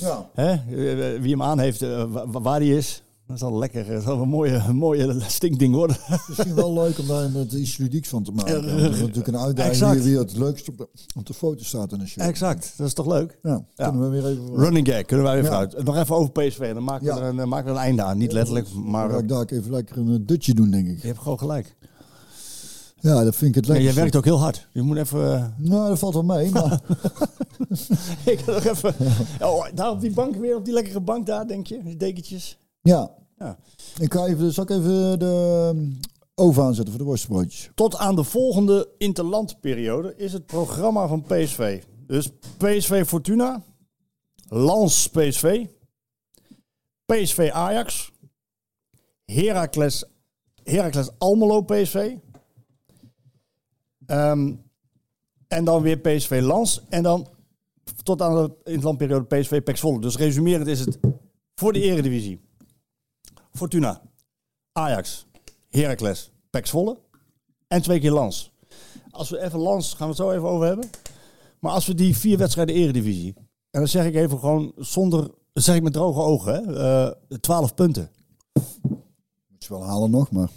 [0.00, 0.30] Ja.
[0.34, 0.50] Hè?
[0.52, 3.02] Eh, wie hem aan heeft, eh, wa- wa- waar die is.
[3.28, 5.96] Dat zal lekker, dat zal een mooie, een mooie stinkding worden.
[6.28, 8.54] Misschien wel leuk om daar met iets ludieks van te maken.
[8.66, 10.02] Ja, Dat is natuurlijk een uitdaging exact.
[10.04, 12.24] wie, het leukst op de, op de foto staat in een show.
[12.24, 13.38] Exact, dat is toch leuk?
[13.42, 14.54] Ja, kunnen we weer even...
[14.56, 15.56] Running gag, kunnen wij even Ja.
[15.58, 15.84] uit.
[15.84, 17.18] Nog even over PSV, dan maken we, Ja.
[17.26, 18.18] er, een, maken we een einde aan.
[18.18, 21.00] Niet letterlijk, Maar eh, ik daar even lekker een dutje doen, denk ik.
[21.00, 21.76] je hebt gewoon gelijk.
[23.00, 23.84] Ja, dat vind ik het lekker.
[23.86, 24.68] jij werkt ook heel hard.
[24.72, 25.34] Je moet even...
[25.34, 26.80] eh, Nou, dat valt wel mee, maar...
[28.24, 28.94] ik ga nog even...
[29.40, 31.80] Oh, daar op die bank weer, op die lekkere bank daar, denk je?
[31.84, 32.58] Die dekentjes.
[32.88, 33.16] Ja.
[33.38, 33.58] Ja.
[33.98, 35.98] Ik ga even, zal ik even de um,
[36.34, 37.70] oven aanzetten voor de worstbroodjes?
[37.74, 41.82] Tot aan de volgende interlandperiode is het programma van PSV.
[42.06, 43.62] Dus PSV Fortuna,
[44.48, 45.66] Lans PSV,
[47.04, 48.12] PSV Ajax,
[49.24, 50.04] Heracles,
[50.62, 52.16] Heracles Almelo PSV.
[54.06, 54.54] Ehm,
[55.48, 56.82] en dan weer PSV Lans.
[56.88, 57.28] En dan
[58.02, 60.00] tot aan de interlandperiode PSV Pek Zwolle.
[60.00, 60.98] Dus resumerend is het
[61.54, 62.47] voor de eredivisie.
[63.58, 64.02] Fortuna,
[64.72, 65.26] Ajax,
[65.68, 66.98] Heracles, Pek Zwolle
[67.68, 68.52] en twee keer Lans.
[69.10, 70.90] Als we even Lans, gaan we het zo even over hebben.
[71.60, 73.34] Maar als we die vier wedstrijden eredivisie,
[73.70, 77.74] en dan zeg ik even gewoon zonder, zeg ik met droge ogen, hè, eh 12
[77.74, 78.10] punten.
[79.48, 80.48] Moet je wel halen nog, maar...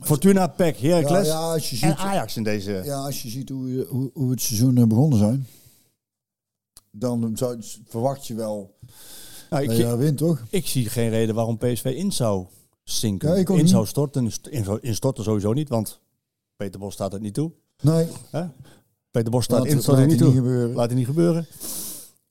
[0.00, 2.82] Fortuna, Pek, Heracles Ja, je en ziet, Ajax in deze.
[2.84, 5.46] ja, als je ziet hoe, hoe, hoe het seizoen eh, begonnen zijn...
[6.90, 8.74] Dan zou, verwacht je wel
[9.54, 10.42] Nou, ik, daar wint, toch?
[10.50, 12.46] ik zie geen reden waarom PSV in zou
[12.82, 13.28] zinken.
[13.28, 13.68] Ja, ik in niet.
[13.70, 16.00] zou storten, in, in storten sowieso niet, want
[16.56, 17.52] Peter Bos staat het niet toe.
[17.82, 18.44] Nee, Hè?
[19.10, 20.34] Peter Bos staat laat, in storten niet niet toe.
[20.34, 20.74] gebeuren.
[20.74, 21.46] Laat het niet gebeuren.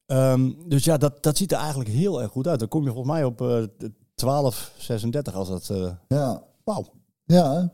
[0.06, 2.60] Ehm, dus ja, dat, dat ziet er eigenlijk heel erg goed uit.
[2.60, 3.64] Dan kom je volgens mij op eh
[4.16, 5.70] 12, 36 als dat...
[5.70, 6.86] eh Ja, Wauw,
[7.26, 7.54] ja.
[7.54, 7.66] hè?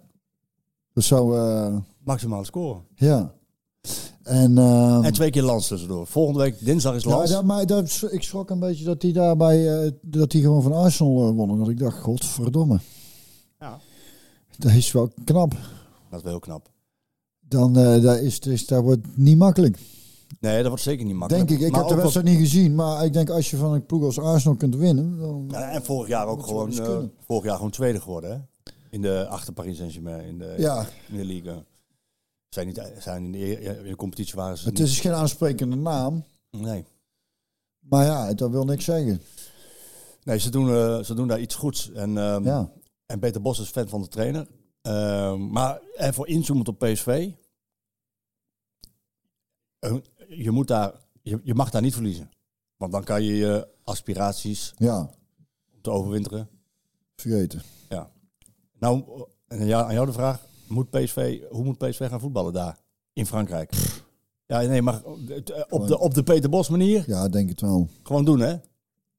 [0.93, 1.37] Dat zou...
[1.39, 2.79] eh, maximale score.
[2.95, 3.37] ja.
[4.29, 4.57] En...
[4.57, 6.07] ehm, En twee keer Lans tussendoor.
[6.07, 7.29] Volgende week dinsdag is Ja, Lans.
[7.29, 10.73] dat, maar dat, ik schrok een beetje dat hij daarbij uh, dat hij gewoon van
[10.73, 11.49] Arsenal uh, won.
[11.49, 12.79] En dat ik dacht, godverdomme.
[13.59, 13.79] Ja.
[14.57, 15.51] Dat is wel knap.
[16.09, 16.69] Dat is wel heel knap.
[17.39, 19.77] Dan uh, dat is, dus, dat wordt niet makkelijk.
[20.39, 21.47] Nee, dat wordt zeker niet makkelijk.
[21.47, 21.67] Denk ik.
[21.67, 22.75] Ik Maar heb de wedstrijd niet gezien.
[22.75, 25.19] Maar ik denk als je van een ploeg als Arsenal kunt winnen.
[25.19, 28.31] Dan, Ja, en vorig jaar ook gewoon, eh, vorig jaar gewoon tweede geworden.
[28.31, 28.71] Hè?
[28.89, 30.25] In de achter Paris Saint-Germain.
[30.25, 31.63] In de, ja, in de league.
[32.49, 35.75] Zijn, niet, zijn in, de, in de competitie waren ze het niet- is geen aansprekende
[35.75, 36.23] naam.
[36.49, 36.85] Nee.
[37.79, 39.21] Maar ja, dat wil niks zeggen.
[40.23, 41.91] Nee, ze doen, eh, ze doen daar iets goeds.
[41.91, 42.71] En, ehm, Ja,
[43.05, 44.47] en Peter Bos is fan van de trainer.
[44.81, 47.31] Ehm, maar even inzoomend op PSV.
[49.79, 49.95] Eh,
[50.27, 52.29] je, moet daar, je, je mag daar niet verliezen.
[52.77, 54.99] Want dan kan je je aspiraties ja,
[55.73, 56.49] om te overwinteren.
[57.15, 57.61] vergeten.
[58.79, 60.47] Nou, en ja, aan jou de vraag.
[60.69, 62.79] Moet PSV, hoe moet PSV gaan voetballen daar?
[63.13, 63.73] In Frankrijk?
[64.45, 65.03] Ja, nee, maar
[65.69, 67.03] op de, op de Peter Bos manier.
[67.07, 67.89] Ja, denk het wel.
[68.03, 68.55] Gewoon doen, hè?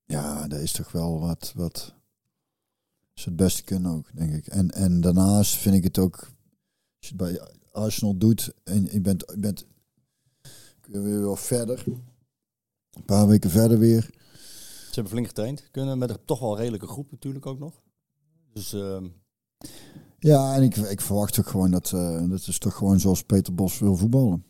[0.04, 1.94] Ja, dat is toch wel wat, wat
[3.14, 4.46] ze het beste kunnen ook, denk ik.
[4.46, 7.40] En, en daarnaast vind ik het ook, als je het bij
[7.72, 9.66] Arsenal doet en je bent, je bent
[10.86, 11.84] weer wel verder,
[12.90, 14.10] een paar weken verder weer.
[14.90, 15.68] Ze hebben flink getraind.
[15.70, 17.82] Kunnen met een toch wel redelijke groep natuurlijk ook nog.
[18.52, 19.06] Dus ehm,
[20.20, 23.54] Ja, en ik, ik verwacht ook gewoon dat, eh, dat is toch gewoon zoals Peter
[23.54, 24.44] Bos wil voetballen.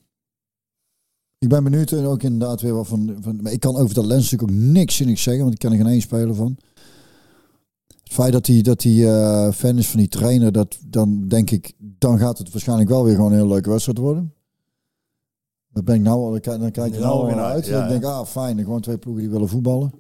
[1.39, 4.05] Ik ben benieuwd en ook inderdaad weer wat van, van maar ik kan over dat
[4.05, 6.57] lens natuurlijk ook niks zinnigs zeggen, want ik ken er geen één speler van.
[7.87, 11.51] Het feit dat hij, dat hij eh, fan is van die trainer, dat, dan denk
[11.51, 14.35] ik, dan gaat het waarschijnlijk wel weer gewoon een hele leuke wedstrijd worden.
[15.73, 17.89] Dat ben ik nou al, dan kijk je nou al weer naar uit, ja, ik
[17.89, 19.93] denk, ah fijn, gewoon twee ploegen die willen voetballen.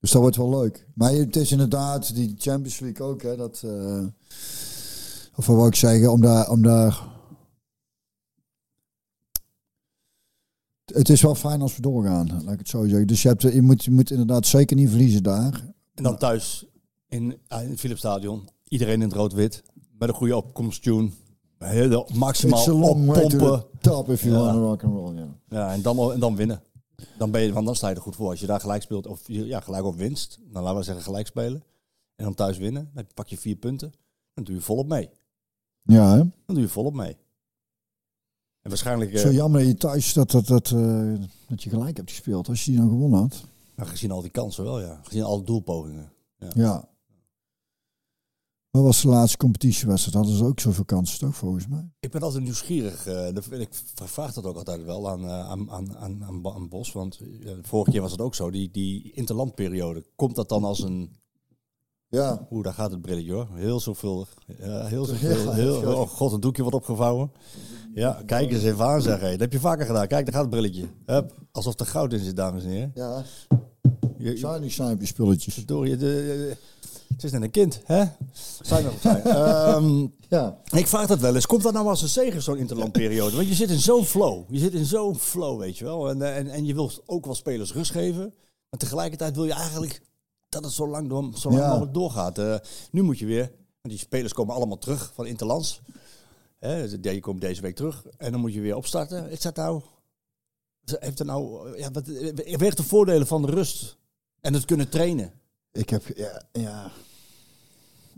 [0.00, 0.86] Dus dat wordt wel leuk.
[0.94, 4.04] Maar het is inderdaad die Champions League ook, hè, dat, eh,
[5.36, 7.14] of wat wou ik zeggen, om daar, om daar
[10.84, 13.06] Het is wel fijn als we doorgaan, laat ik het zo zeggen.
[13.06, 15.74] Dus je, hebt, je, moet, je moet inderdaad zeker niet verliezen daar.
[15.94, 16.66] en dan thuis
[17.08, 18.48] in, ah, in het Philipsstadion.
[18.68, 19.62] Iedereen in het rood-wit.
[19.98, 21.10] Met een goede opkomsttune.
[21.58, 23.64] Heel maximaal long oppompen.
[23.80, 24.40] top if you Ja.
[24.40, 25.14] want to rock and roll.
[25.16, 25.28] Ja.
[25.48, 26.62] Ja, en dan, en dan winnen.
[27.18, 28.30] Dan, ben je, want dan sta je er goed voor.
[28.30, 31.26] Als je daar gelijk speelt, of ja, gelijk op winst, dan laten we zeggen gelijk
[31.26, 31.62] spelen.
[32.14, 33.92] En dan thuis winnen, dan pak je vier punten.
[34.34, 35.10] Dan doe je volop mee.
[35.82, 36.16] Ja, hè?
[36.16, 37.16] Dan doe je volop mee.
[38.62, 41.12] En waarschijnlijk, eh, Zo jammer dat je thuis dat, dat, dat, eh,
[41.48, 42.48] dat je gelijk hebt gespeeld.
[42.48, 43.44] Als je die nou gewonnen had.
[43.74, 45.00] nou, gezien al die kansen wel, ja.
[45.02, 46.12] Gezien al de doelpogingen.
[46.54, 46.88] Ja.
[48.76, 50.16] Wat was de laatste competitiewedstrijd?
[50.16, 51.90] Hadden ze ook zoveel kansen, toch, volgens mij?
[52.00, 53.02] Ik ben altijd nieuwsgierig.
[53.04, 56.92] dat- ik vraag dat ook altijd wel aan, eh, aan, aan, aan, aan, Bos.
[56.92, 58.50] Want de vorige keer was het ook zo.
[58.50, 60.04] Die, die interlandperiode.
[60.16, 61.16] Komt dat dan als een...
[62.08, 62.46] Ja.
[62.50, 63.48] Oeh, daar gaat het brilletje hoor.
[63.54, 64.26] Heel zoveel.
[64.62, 65.42] Heel zoveel.
[65.44, 65.92] Ja, heel, ja.
[65.92, 67.30] oh god, een doekje wordt opgevouwen.
[67.94, 69.30] Ja, kijk eens even aan zeggen.
[69.30, 70.06] Dat heb je vaker gedaan.
[70.06, 70.88] Kijk, daar gaat het brilletje.
[71.06, 72.92] Hup, alsof er goud in zit, dames en heren.
[72.94, 73.22] Ja.
[74.30, 75.54] Je, Shiny shiny spulletjes.
[75.66, 76.56] door je, de,
[77.14, 78.04] het is net een kind, hè?
[78.60, 78.94] Zijn nog.
[79.04, 80.58] Ehm, Ja.
[80.70, 81.46] ik vraag dat wel eens.
[81.46, 83.36] Komt dat nou als een zegen, zo'n interlandperiode?
[83.36, 84.44] Want je zit in zo'n flow.
[84.50, 86.08] Je zit in zo'n flow, weet je wel.
[86.08, 88.34] En, eh, en, en je wil ook wel spelers rust geven.
[88.70, 90.02] Maar tegelijkertijd wil je eigenlijk
[90.48, 91.68] dat het zo lang, door, zo lang Ja.
[91.68, 92.38] mogelijk doorgaat.
[92.38, 92.54] Eh,
[92.90, 93.52] nu moet je weer...
[93.82, 95.80] Want die spelers komen allemaal terug van interlands.
[96.58, 98.04] Hè, die komen deze week terug.
[98.18, 99.30] En dan moet je weer opstarten.
[99.30, 99.82] Is dat nou...
[100.84, 101.78] Heeft er nou...
[101.78, 102.06] Ja, wat,
[102.56, 103.96] weegt de voordelen van de rust
[104.46, 105.32] en het kunnen trainen
[105.72, 106.90] Ik heb, ja, ja.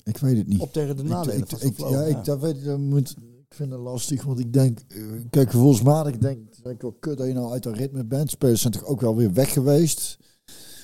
[0.05, 0.61] Ik weet het niet.
[0.61, 3.16] op tegen de nadelen ik, ja, ik, dat weet dat moet,
[3.49, 6.97] ik vind het lastig, want ik denk, eh, kijk, gevoelsmatig denk ik denk ik wel
[7.01, 8.31] kut dat je nou uit dat ritme bent.
[8.31, 10.18] Spelers zijn toch ook wel weer weg geweest.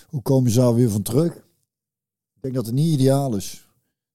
[0.08, 1.36] Hoe komen ze daar weer van terug?
[2.34, 3.68] Ik denk dat het niet ideaal is.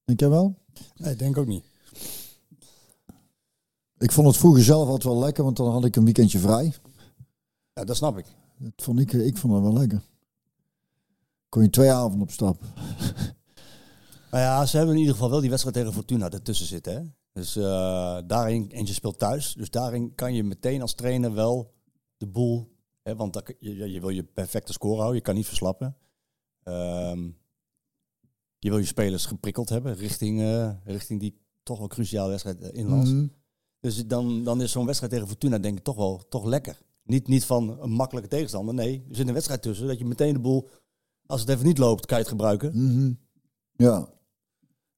[0.04, 0.58] Denk jij wel?
[0.96, 1.64] Nee, ik denk ook niet.
[3.98, 6.74] Ik vond het vroeger zelf altijd wel lekker, want dan had ik een weekendje vrij.
[7.72, 8.24] Ja, dat snap ik.
[8.56, 10.02] Dat vond ik, ik vond dat wel lekker.
[11.50, 12.60] Kon je twee avonden op stap.
[14.30, 16.94] Nou ja, ze hebben in ieder geval wel die wedstrijd tegen Fortuna ertussen zitten.
[16.94, 17.02] Hè?
[17.32, 19.54] Dus eh, daarin, en je speelt thuis.
[19.54, 21.74] Dus daarin kan je meteen als trainer wel
[22.16, 22.72] de boel.
[23.02, 25.16] Hè, want dan, je, je- wil je perfecte score houden.
[25.16, 25.96] Je kan niet verslappen.
[26.62, 27.30] Ehm,
[28.58, 32.78] je wil je spelers geprikkeld hebben richting, eh, richting die toch wel cruciale wedstrijd eh,
[32.78, 33.10] inlands.
[33.10, 33.26] Mhm.
[33.80, 36.78] Dus dan, dan is zo'n wedstrijd tegen Fortuna denk ik toch wel toch lekker.
[37.02, 38.74] Niet, niet van een makkelijke tegenstander.
[38.74, 39.86] Nee, er zit een wedstrijd tussen.
[39.86, 40.68] Dat je meteen de boel,
[41.30, 42.70] als het even niet loopt, kan je het gebruiken.
[42.74, 43.12] Mhm.
[43.76, 44.08] Ja.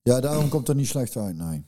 [0.03, 1.65] Ja, daarom komt het niet slecht uit, nee.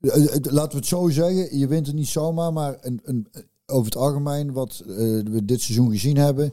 [0.00, 3.26] Eh, eh, Laten we het zo zeggen, je wint het niet zomaar, maar een, een,
[3.66, 6.52] over het algemeen wat eh, we dit seizoen gezien hebben,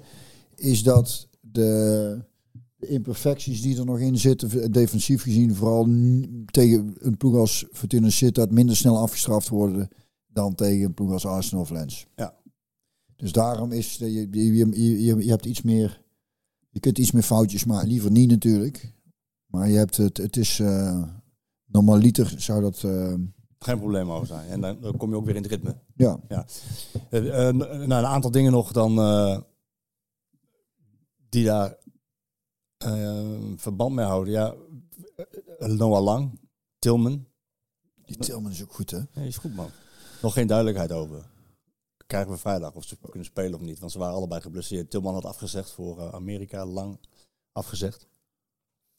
[0.56, 2.20] is dat de,
[2.76, 5.84] de imperfecties die er nog in zitten, defensief gezien, vooral
[6.46, 9.90] tegen een ploeg als Fortuna Sittard minder snel afgestraft worden
[10.28, 12.08] dan tegen een ploeg als Arsenal of Lens.
[12.16, 12.36] Ja.
[13.16, 14.70] Dus daarom is je, je,
[15.04, 16.02] je, je hebt iets meer,
[16.76, 18.94] je kunt iets meer foutjes maken, liever niet natuurlijk.
[19.46, 21.04] Maar je hebt het, het is eh
[21.66, 23.14] normaliter zou dat, eh,
[23.60, 24.50] Geen probleem over zijn.
[24.50, 25.76] En dan, dan kom je ook weer in het ritme.
[26.28, 26.46] ja.
[27.10, 28.96] Eh, eh, nou, een aantal dingen nog dan
[31.30, 31.78] die daar
[33.56, 34.34] verband mee houden.
[34.34, 34.56] Ja,
[35.58, 36.40] Noah Lang,
[36.80, 37.28] Tilman.
[38.06, 39.00] Die Tilman is ook goed hè.
[39.14, 39.70] Nee, is goed man.
[40.22, 41.34] Nog geen duidelijkheid over.
[42.06, 43.80] Krijgen we vrijdag of ze kunnen spelen of niet.
[43.80, 44.90] Want ze waren allebei geblesseerd.
[44.90, 47.00] Tilman had afgezegd voor eh, Amerika, Lang
[47.52, 48.08] afgezegd.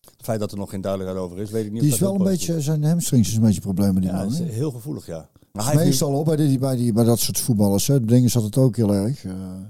[0.01, 1.83] Het feit dat er nog geen duidelijkheid over is, weet ik niet.
[1.83, 4.33] Die is wel een beetje, zijn hamstrings is een beetje problemen die Ja, man.
[4.33, 5.29] is heel gevoelig, ja.
[5.53, 7.87] Maar hij Meestal op bij, die, bij, die, bij dat soort voetballers.
[7.87, 8.05] Hè.
[8.05, 9.25] Dingen zat het ook heel erg.
[9.25, 9.61] eh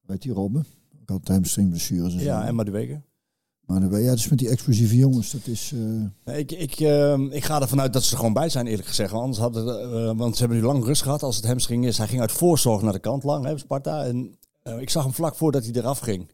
[0.00, 0.66] weet die Robben?
[1.02, 2.24] Ook altijd hamstringblessures en zo.
[2.24, 3.04] Ja, en maar de weken.
[3.66, 5.72] Maar dan, ja, dus met die explosieve jongens, dat is...
[6.24, 8.88] eh, Ik, ik, ehm, ik ga ervan uit dat ze er gewoon bij zijn, eerlijk
[8.88, 9.10] gezegd.
[9.10, 11.98] Want, anders hadden, eh, want ze hebben nu lang rust gehad als het hamstring is.
[11.98, 14.04] Hij ging uit voorzorg naar de kant lang, hè, Sparta.
[14.04, 16.30] En eh, ik zag hem vlak voordat hij eraf ging.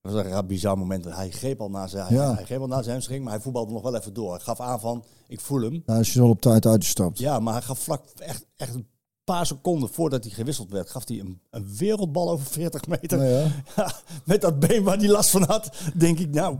[0.00, 1.04] Dat was een bizar moment.
[1.04, 2.34] Hij greep al naar zijn, hij- Ja.
[2.34, 4.30] hij greep al naar zijn hamstring, maar hij voetbalde nog wel even door.
[4.30, 5.82] Hij gaf aan van, ik voel hem.
[5.86, 7.18] ja, als je al op tijd uitgestapt.
[7.18, 8.86] Ja, maar hij gaf vlak echt, echt een
[9.34, 13.24] paar seconden voordat hij gewisseld werd, gaf hij een, een wereldbal over 40 meter.
[13.24, 13.46] Ja, ja.
[13.76, 13.92] Ja,
[14.24, 16.56] met dat been waar hij last van had, denk ik, nou,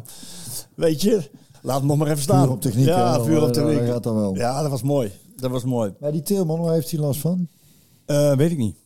[0.75, 1.31] weet je,
[1.63, 2.43] laat hem nog maar even staan.
[2.45, 2.87] Vuur op techniek.
[2.87, 3.89] Ja, vuur op Dat techniek.
[3.89, 4.35] gaat dan wel.
[4.35, 5.13] Ja, dat was mooi.
[5.37, 5.95] Dat was mooi.
[6.01, 7.49] Maar die Tilman, waar heeft hij last van?
[8.07, 8.77] Eh, weet ik niet.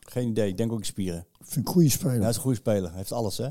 [0.00, 0.48] Geen idee.
[0.48, 1.26] Ik denk ook spieren.
[1.42, 2.20] Vind een goede speler.
[2.20, 2.88] Hij is een goede speler.
[2.88, 3.48] Hij heeft alles, hè.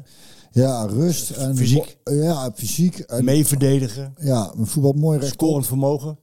[0.52, 1.30] Ja, rust.
[1.30, 1.97] En Fysiek.
[2.04, 3.00] Ja, fysiek.
[3.00, 4.14] En, Mee verdedigen.
[4.20, 5.32] ja, een voetbal mooi recht.
[5.34, 6.18] Scorend vermogen.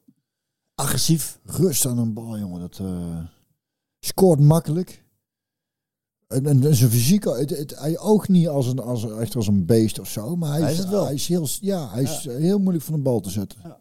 [0.77, 1.39] Agressief.
[1.45, 2.61] Rust aan een bal, jongen.
[2.61, 3.19] Dat eh,
[4.01, 5.05] scoort makkelijk.
[6.29, 9.67] En, en zijn fysiek, het, het, hij oogt niet als een, als, echt als een
[9.67, 10.37] beest of zo.
[10.37, 11.05] Maar hij, Hij is, wel.
[11.05, 13.59] Hij is, heel, ja, hij is heel moeilijk van de bal te zetten.
[13.63, 13.79] Ja.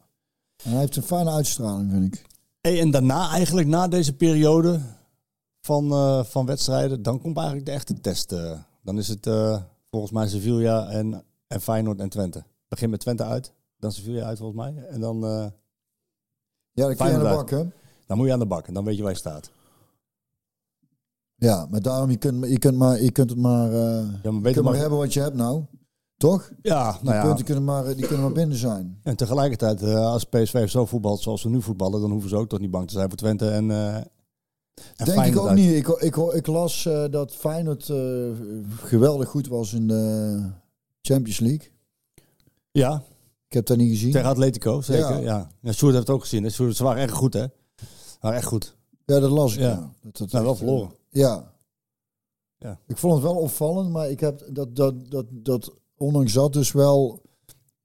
[0.63, 2.25] En hij heeft een fijne uitstraling, vind ik.
[2.61, 4.79] Hey, en daarna eigenlijk, na deze periode
[5.61, 8.31] van, eh, van wedstrijden, dan komt eigenlijk de echte test.
[8.31, 8.59] eh.
[8.83, 9.27] dan is het
[9.89, 12.43] volgens mij Sevilla en, en Feyenoord en Twente.
[12.67, 14.85] Begin met Twente uit, dan Sevilla uit volgens mij.
[14.87, 15.51] En dan,
[16.75, 17.63] Ja, dan kun je aan de bak, hè?
[18.07, 19.51] dan moet je aan de bak en dan weet je waar je staat.
[21.35, 24.31] Ja, maar daarom, je kunt, je kunt, maar, je kunt het maar, Ja, maar je
[24.31, 25.63] weet kunt je maar maar, hebben wat je hebt nou.
[26.17, 26.51] Toch?
[26.61, 27.23] ja, Die nou ja.
[27.23, 28.99] punten kunnen maar, die kunnen maar binnen zijn.
[29.03, 32.49] En tegelijkertijd, eh, als PSV zo voetbalt zoals ze nu voetballen, dan hoeven ze ook
[32.49, 35.57] toch niet bang te zijn voor Twente en, eh en Denk ik ook uit.
[35.57, 35.71] niet.
[35.75, 37.91] Ik, ik, ik las dat Feyenoord
[38.81, 40.41] geweldig goed was in de
[41.01, 41.71] Champions League.
[42.71, 43.03] Ja,
[43.55, 44.11] heb dat niet gezien.
[44.11, 45.09] tegen Atletico, zeker.
[45.09, 45.17] Ja.
[45.19, 45.49] Ja.
[45.61, 45.71] Ja.
[45.71, 46.51] Sjoerd heeft het ook gezien.
[46.51, 47.45] Sjoerd, ze waren echt goed, hè?
[47.75, 48.75] Ze waren echt goed.
[49.05, 49.59] Ja, dat las ik.
[49.59, 49.69] Ja.
[49.69, 49.91] Ja.
[50.01, 50.89] Dat, dat Nou, wel verloren.
[51.09, 51.53] ja.
[52.57, 52.79] Ja.
[52.87, 56.71] Ik vond het wel opvallend, maar ik heb dat, dat, dat, dat ondanks dat dus
[56.71, 57.21] wel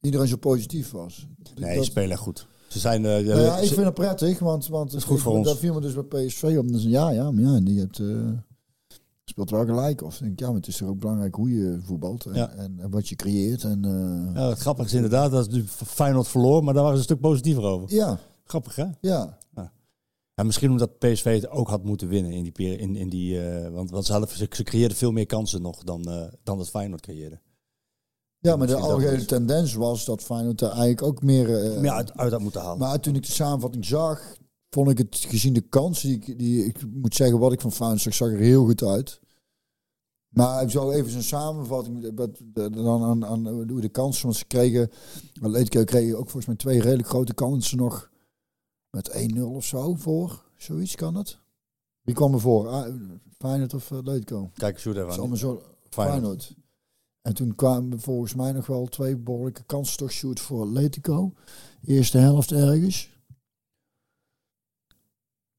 [0.01, 1.27] iedereen zo positief was.
[1.55, 2.47] Nee, dat, ze spelen echt goed.
[2.69, 3.05] Ze zijn...
[3.05, 5.47] eh, Nou ja, ik vind het prettig, want, want is goed ik- voor ons.
[5.47, 6.69] dat viel me dus bij PSV op.
[6.69, 8.07] Dus ja, ja, maar ja, die hebt, eh,
[9.31, 10.03] speelt wel gelijk.
[10.03, 12.49] Of denk ik, ja, maar het is toch ook belangrijk hoe je voetbalt en, Ja.
[12.51, 13.65] en, en wat je creëert.
[13.65, 15.49] En, eh, Ja, het grappige is inderdaad dat
[15.87, 17.95] Feyenoord verloor, maar daar waren ze een stuk positiever over.
[17.95, 18.87] ja, Grappig, hè?
[19.01, 19.39] ja.
[20.35, 23.71] Ja, misschien omdat PSV het ook had moeten winnen in die, in, in die eh,
[23.73, 26.69] want, want ze, hadden, ze, ze creëerden veel meer kansen nog dan, eh dan dat
[26.71, 27.41] Feyenoord creëerde.
[28.39, 31.73] Ja, maar de algehele tendens was dat Feyenoord er eigenlijk ook meer...
[31.73, 32.79] eh, meer uit, uit had moeten halen.
[32.79, 34.35] Maar toen ik de samenvatting zag,
[34.71, 37.73] vond ik het gezien de kans die ik, die ik moet zeggen wat ik van
[37.73, 39.21] Feyenoord zag, er heel goed uit.
[40.29, 42.15] Maar ik zou even zijn samenvatting
[42.55, 44.91] dan aan, aan hoe de kansen, want ze kregen,
[45.41, 48.11] Atletico kreeg ook volgens mij twee redelijk grote kansen nog
[48.91, 50.45] met 1-0 of zo voor.
[50.57, 51.39] Zoiets kan het.
[52.03, 52.69] Wie kwam er voor?
[52.69, 52.95] Ah,
[53.39, 54.51] Feyenoord of Atletico?
[54.55, 55.21] Kijk, shoot Dat is even.
[55.21, 55.91] allemaal zo Feyenoord.
[55.91, 56.55] Feyenoord.
[57.23, 61.33] En toen kwamen volgens mij nog wel twee behoorlijke kansen toch shoot voor Atletico.
[61.85, 63.10] Eerste helft ergens.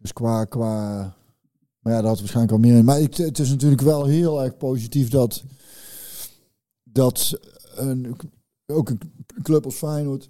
[0.01, 0.97] Dus qua, qua...
[1.79, 2.85] Maar ja, dat had waarschijnlijk wel meer in.
[2.85, 5.43] Maar ik, het is natuurlijk wel heel erg positief dat...
[6.83, 7.39] Dat
[7.75, 8.15] een,
[8.65, 8.99] ook een
[9.43, 10.29] club als Feyenoord...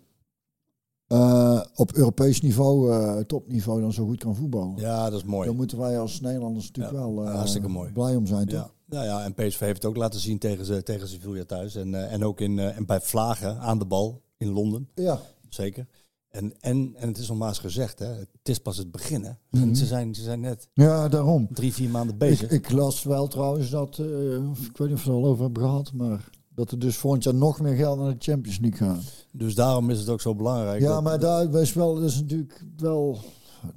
[1.07, 4.73] eh, op Europees niveau, eh, topniveau, dan zo goed kan voetballen.
[4.77, 5.47] Ja, dat is mooi.
[5.47, 7.91] Daar moeten wij als Nederlanders natuurlijk Ja, wel eh, hartstikke mooi.
[7.91, 8.59] blij om zijn, toch?
[8.59, 8.71] Ja.
[8.85, 11.75] Nou ja, en PSV heeft het ook laten zien tegen, ze, tegen Sevilla thuis.
[11.75, 14.89] En, en ook in, en bij Vlagen aan de bal in Londen.
[14.95, 15.19] Ja.
[15.49, 15.87] Zeker.
[16.31, 19.23] En, en, en het is nogmaals gezegd, hè, het is pas het begin.
[19.23, 19.31] Hè.
[19.49, 19.73] Mhm.
[19.73, 21.47] Ze, zijn, ze zijn net Ja, daarom.
[21.53, 22.49] drie, vier maanden bezig.
[22.51, 25.43] Ik, ik las wel trouwens dat, eh, ik weet niet of we het al over
[25.43, 28.87] hebben gehad, maar dat er dus volgend jaar nog meer geld naar de Champions League
[28.87, 29.03] gaat.
[29.31, 30.81] Dus daarom is het ook zo belangrijk.
[30.81, 33.19] Ja, dat- maar daar is wel, dat is natuurlijk wel,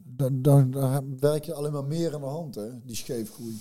[0.04, 3.54] daar, daar, daar werk je alleen maar meer aan de hand, hè, die scheefgroei.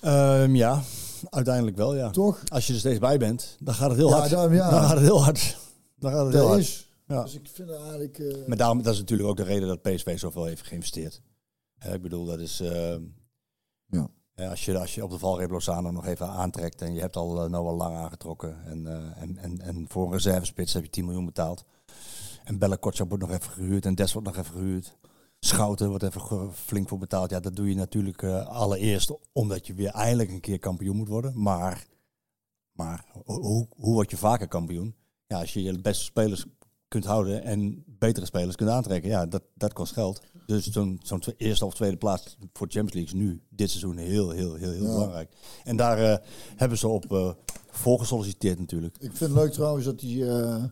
[0.00, 0.82] Ehm, ja,
[1.30, 2.10] uiteindelijk wel, ja.
[2.10, 2.42] Toch?
[2.48, 4.30] Als je er steeds bij bent, dan gaat het heel Ja, hard.
[4.30, 4.70] daarom, ja.
[4.70, 5.56] Dan gaat het heel hard.
[5.98, 6.60] Dan gaat het heel hard.
[6.60, 6.87] is.
[7.08, 7.22] Ja.
[7.22, 8.18] Dus ik vind het eigenlijk...
[8.18, 11.22] eh, Maar daarom, dat is natuurlijk ook de reden dat PSV zoveel heeft geïnvesteerd.
[11.78, 12.60] Hè, ik bedoel, dat is...
[12.60, 13.02] ehm,
[13.86, 14.10] Ja.
[14.48, 17.44] als, je, als je op de valreep Lozano nog even aantrekt en je hebt al
[17.44, 21.04] uh, Noah Lang aangetrokken en, eh, en, en, en voor een reservespits heb je 10
[21.04, 21.64] miljoen betaald.
[22.44, 24.96] En Bella Kotschap wordt nog even gehuurd en Des wordt nog even gehuurd.
[25.40, 27.30] Schouten wordt even flink voor betaald.
[27.30, 31.08] Ja, dat doe je natuurlijk eh, allereerst omdat je weer eindelijk een keer kampioen moet
[31.08, 31.42] worden.
[31.42, 31.86] Maar,
[32.72, 34.94] maar ho- hoe, hoe word je vaker kampioen?
[35.26, 36.44] Ja, als je je beste spelers
[36.88, 39.10] kunt houden en betere spelers kunt aantrekken.
[39.10, 40.20] Ja, dat, dat kost geld.
[40.46, 44.30] Dus zo'n zo'n eerste of tweede plaats voor Champions League is nu dit seizoen heel,
[44.30, 44.92] heel, heel, heel Ja.
[44.92, 45.32] belangrijk.
[45.64, 46.16] En daar eh,
[46.56, 47.30] hebben ze op eh
[47.70, 48.94] voorgesolliciteerd natuurlijk.
[48.96, 50.64] Ik vind het leuk trouwens dat die, eh,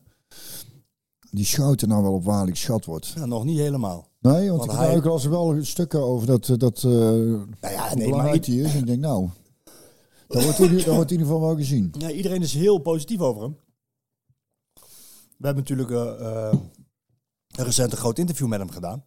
[1.30, 3.12] die Schouten nou wel op waarlijk geschat wordt.
[3.16, 4.08] Ja, nog niet helemaal.
[4.20, 8.04] Nee, want, Want ik hij- las er wel stukken over dat, dat Nou ja, nee,
[8.04, 8.72] belangrijk maar die is.
[8.72, 9.28] En ik denk nou,
[10.28, 11.94] dat wordt, in, dat wordt in ieder geval wel gezien.
[11.98, 13.56] Ja, iedereen is heel positief over hem.
[15.36, 16.58] We hebben natuurlijk eh, eh,
[17.48, 19.04] een recent een groot interview met hem gedaan.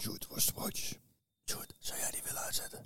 [0.00, 0.92] Sjoerd, was de watch.
[1.50, 2.84] Sjoerd, zou jij die willen uitzetten?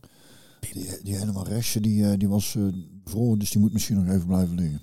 [0.61, 2.57] Die, die helemaal rechtse, die, eh, die was
[3.05, 4.81] bevroren, dus die moet misschien nog even blijven liggen.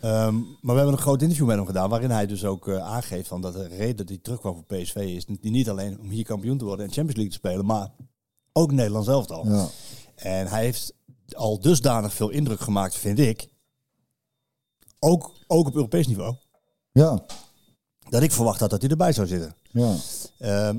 [0.00, 3.28] Ehm, maar we hebben een groot interview met hem gedaan, waarin hij dus ook aangeeft
[3.28, 6.24] van dat de reden dat hij terugkwam voor PSV is niet- niet alleen om hier
[6.24, 7.90] kampioen te worden en Champions League te spelen, maar
[8.52, 9.46] ook Nederlands elftal.
[9.48, 9.68] Ja.
[10.14, 10.94] En hij heeft
[11.32, 13.48] al dusdanig veel indruk gemaakt, vind ik,
[14.98, 16.36] ook, ook op Europees niveau,
[16.92, 17.24] Ja,
[18.08, 19.54] dat ik verwacht had dat hij erbij zou zitten.
[19.70, 19.94] ja.
[20.38, 20.78] Ehm,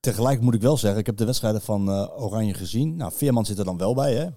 [0.00, 2.96] tegelijk moet ik wel zeggen, ik heb de wedstrijden van eh, Oranje gezien.
[2.96, 4.28] Nou, Veerman zit er dan wel bij, hè?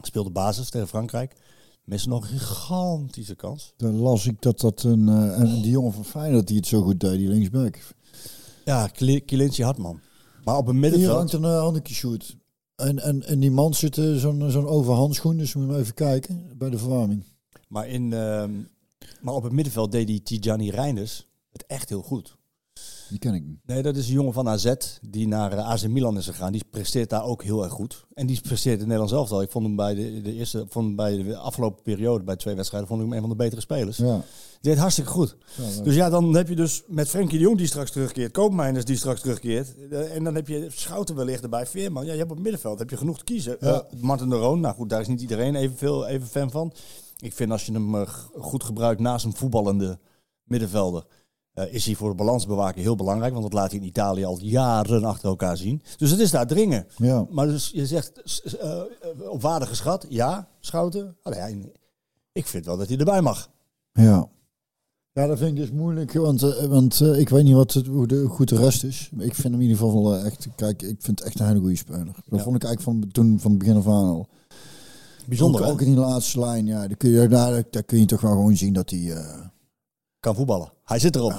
[0.00, 1.36] Speelde basis tegen Frankrijk.
[1.84, 3.72] Missen nog een gigantische kans.
[3.76, 7.00] Dan las ik dat dat een, en die jongen van Feyenoord die het zo goed
[7.00, 7.78] deed, die linksback.
[8.64, 10.00] Ja, Kili- Kilinci Hartman.
[10.44, 11.16] Maar op een Hier middenveld...
[11.16, 12.36] hangt een uh, handje shoot.
[12.76, 15.94] En, en, en die man zit eh, zo'n zo'n overhandschoen, dus moet je maar even
[15.94, 17.24] kijken bij de verwarming.
[17.68, 18.50] Maar, in, ehm,
[19.20, 22.36] maar op het middenveld deed die Tijani Reinders het echt heel goed.
[23.08, 23.58] Die ken ik niet.
[23.66, 24.72] Nee, dat is een jongen van AZ
[25.08, 26.52] die naar eh, AC Milan is gegaan.
[26.52, 28.04] Die presteert daar ook heel erg goed.
[28.14, 29.42] En die presteert in Nederlands elftal.
[29.42, 32.54] Ik vond hem bij de, de eerste, vond hem bij de afgelopen periode, bij twee
[32.54, 33.96] wedstrijden, vond ik hem een van de betere spelers.
[33.96, 34.14] Ja.
[34.60, 35.36] Die deed hartstikke goed.
[35.56, 38.84] Ja, Dus ja, dan heb je dus met Frenkie de Jong die straks terugkeert, Koopmeiners
[38.84, 39.74] die straks terugkeert.
[39.90, 42.04] eh, En dan heb je Schouten wellicht erbij, Veerman.
[42.04, 43.56] Ja, je hebt op het middenveld heb je genoeg te kiezen.
[43.60, 43.72] Ja.
[43.82, 46.72] Eh, Martin de Roon, nou goed, daar is niet iedereen even, veel, even fan van.
[47.16, 49.98] Ik vind als je hem eh, goed gebruikt naast een voetballende
[50.44, 51.06] middenvelder,
[51.52, 53.32] eh, is hij voor de balansbewaking heel belangrijk.
[53.32, 55.82] Want dat laat hij in Italië al jaren achter elkaar zien.
[55.96, 56.86] Dus het is daar dringen.
[56.96, 57.26] Ja.
[57.30, 58.80] Maar dus je zegt eh,
[59.30, 61.16] op waarde geschat, ja, Schouten.
[62.32, 63.50] Ik vind wel dat hij erbij mag.
[63.92, 64.28] Ja.
[65.12, 68.26] Ja, dat vind ik dus moeilijk, want, want ik weet niet wat het, hoe, de,
[68.26, 69.10] goed de rest is.
[69.18, 71.60] Ik vind hem in ieder geval wel echt, kijk, ik vind het echt een hele
[71.60, 72.04] goede speler.
[72.04, 72.42] Dat Ja.
[72.42, 74.28] vond ik eigenlijk van, toen, van het begin af aan al.
[75.28, 78.04] Bijzonder, ook, ook in die laatste lijn, ja, daar kun, je, daar, daar kun je
[78.06, 79.40] toch wel gewoon zien dat hij, eh,
[80.20, 80.72] Kan voetballen.
[80.84, 81.34] Hij zit erop,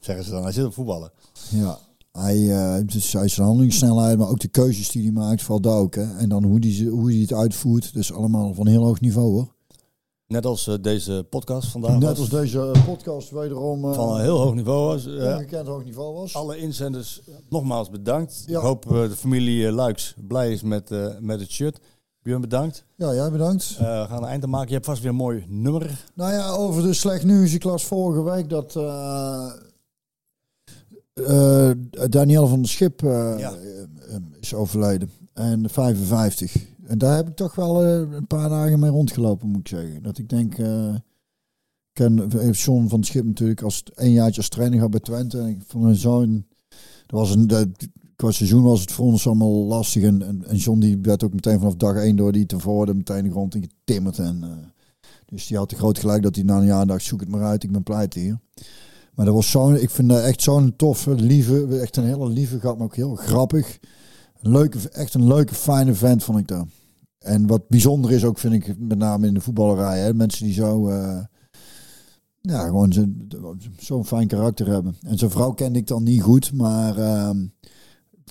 [0.00, 0.42] zeggen ze dan.
[0.42, 1.10] Hij zit op voetballen.
[1.50, 1.78] ja.
[2.12, 5.94] Hij, eh, dus hij zijn handelingssnelheid, maar ook de keuzes die hij maakt, valt ook.
[5.94, 6.16] Hè?
[6.16, 7.92] En dan hoe hij ze- hoe hij het uitvoert.
[7.94, 9.54] Dus allemaal van heel hoog niveau hoor.
[10.26, 11.98] Net als eh, deze podcast vandaag.
[11.98, 15.06] Net als deze eh, podcast wederom uh, Van een heel hoog niveau was.
[15.06, 16.34] eh, ongekend hoog niveau was.
[16.34, 18.42] alle inzenders nogmaals bedankt.
[18.46, 18.58] Ja.
[18.58, 21.80] Ik hoop eh, de familie eh, Luiks blij is met, eh, met het shirt.
[22.26, 22.84] Björn bedankt.
[22.94, 23.76] Ja, jij bedankt.
[23.78, 24.68] Eh, we gaan een eind aan maken.
[24.68, 26.04] Je hebt vast weer een mooi nummer.
[26.14, 27.54] Nou ja, over de slecht nieuws.
[27.54, 29.52] Ik las vorige week dat eh,
[32.08, 33.52] Daniel van der Schip Ja.
[34.40, 35.10] is overleden.
[35.32, 36.66] En 55.
[36.86, 40.02] En daar heb ik toch wel een paar dagen mee rondgelopen, moet ik zeggen.
[40.02, 40.58] Dat ik denk...
[40.58, 41.00] ik
[41.92, 45.38] ken John van der Schip natuurlijk als een jaartje als trainer gehad bij Twente.
[45.38, 46.46] En ik vond een zo'n...
[47.06, 47.70] Er was een, de,
[48.16, 50.02] qua seizoen was het voor ons allemaal lastig.
[50.02, 53.30] En, en, John die werd ook meteen vanaf dag één door die tevoren meteen de
[53.30, 54.18] grond in getimmerd.
[54.18, 54.50] En, eh,
[55.26, 57.42] dus die had de groot gelijk dat hij na een jaar dacht, zoek het maar
[57.42, 58.38] uit, ik ben pleit hier.
[59.14, 62.60] Maar dat was zo'n, ik vind dat echt zo'n toffe, lieve, echt een hele lieve
[62.60, 63.78] gast, maar ook heel grappig.
[64.40, 66.66] Leuke, echt een leuke, fijne vent vond ik dat.
[67.18, 70.54] En wat bijzonder is ook, vind ik, met name in de voetballerij, hè, mensen die
[70.54, 71.18] zo, eh,
[72.40, 74.96] ja, gewoon zo- zo'n fijn karakter hebben.
[75.00, 77.46] En zijn vrouw kende ik dan niet goed, maar ehm,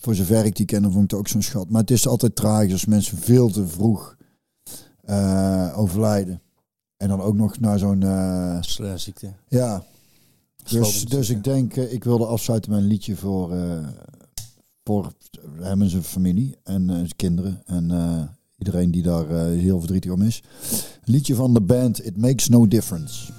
[0.06, 1.70] voor zover ik die kende, vond ik het ook zo'n schat.
[1.70, 4.18] Maar het is altijd tragisch als mensen veel te vroeg
[5.02, 6.42] eh, overlijden.
[6.98, 8.04] En dan ook nog naar zo'n...
[8.96, 9.34] ziekte.
[9.48, 9.84] ja.
[10.70, 13.88] Dus, dus ik denk, eh, ik wilde afsluiten met een liedje voor, eh,
[14.84, 15.14] voor
[15.60, 17.62] hem en zijn familie en zijn kinderen.
[17.66, 20.44] En iedereen die daar heel verdrietig om is.
[21.06, 23.32] Een liedje van de band It Makes No Difference.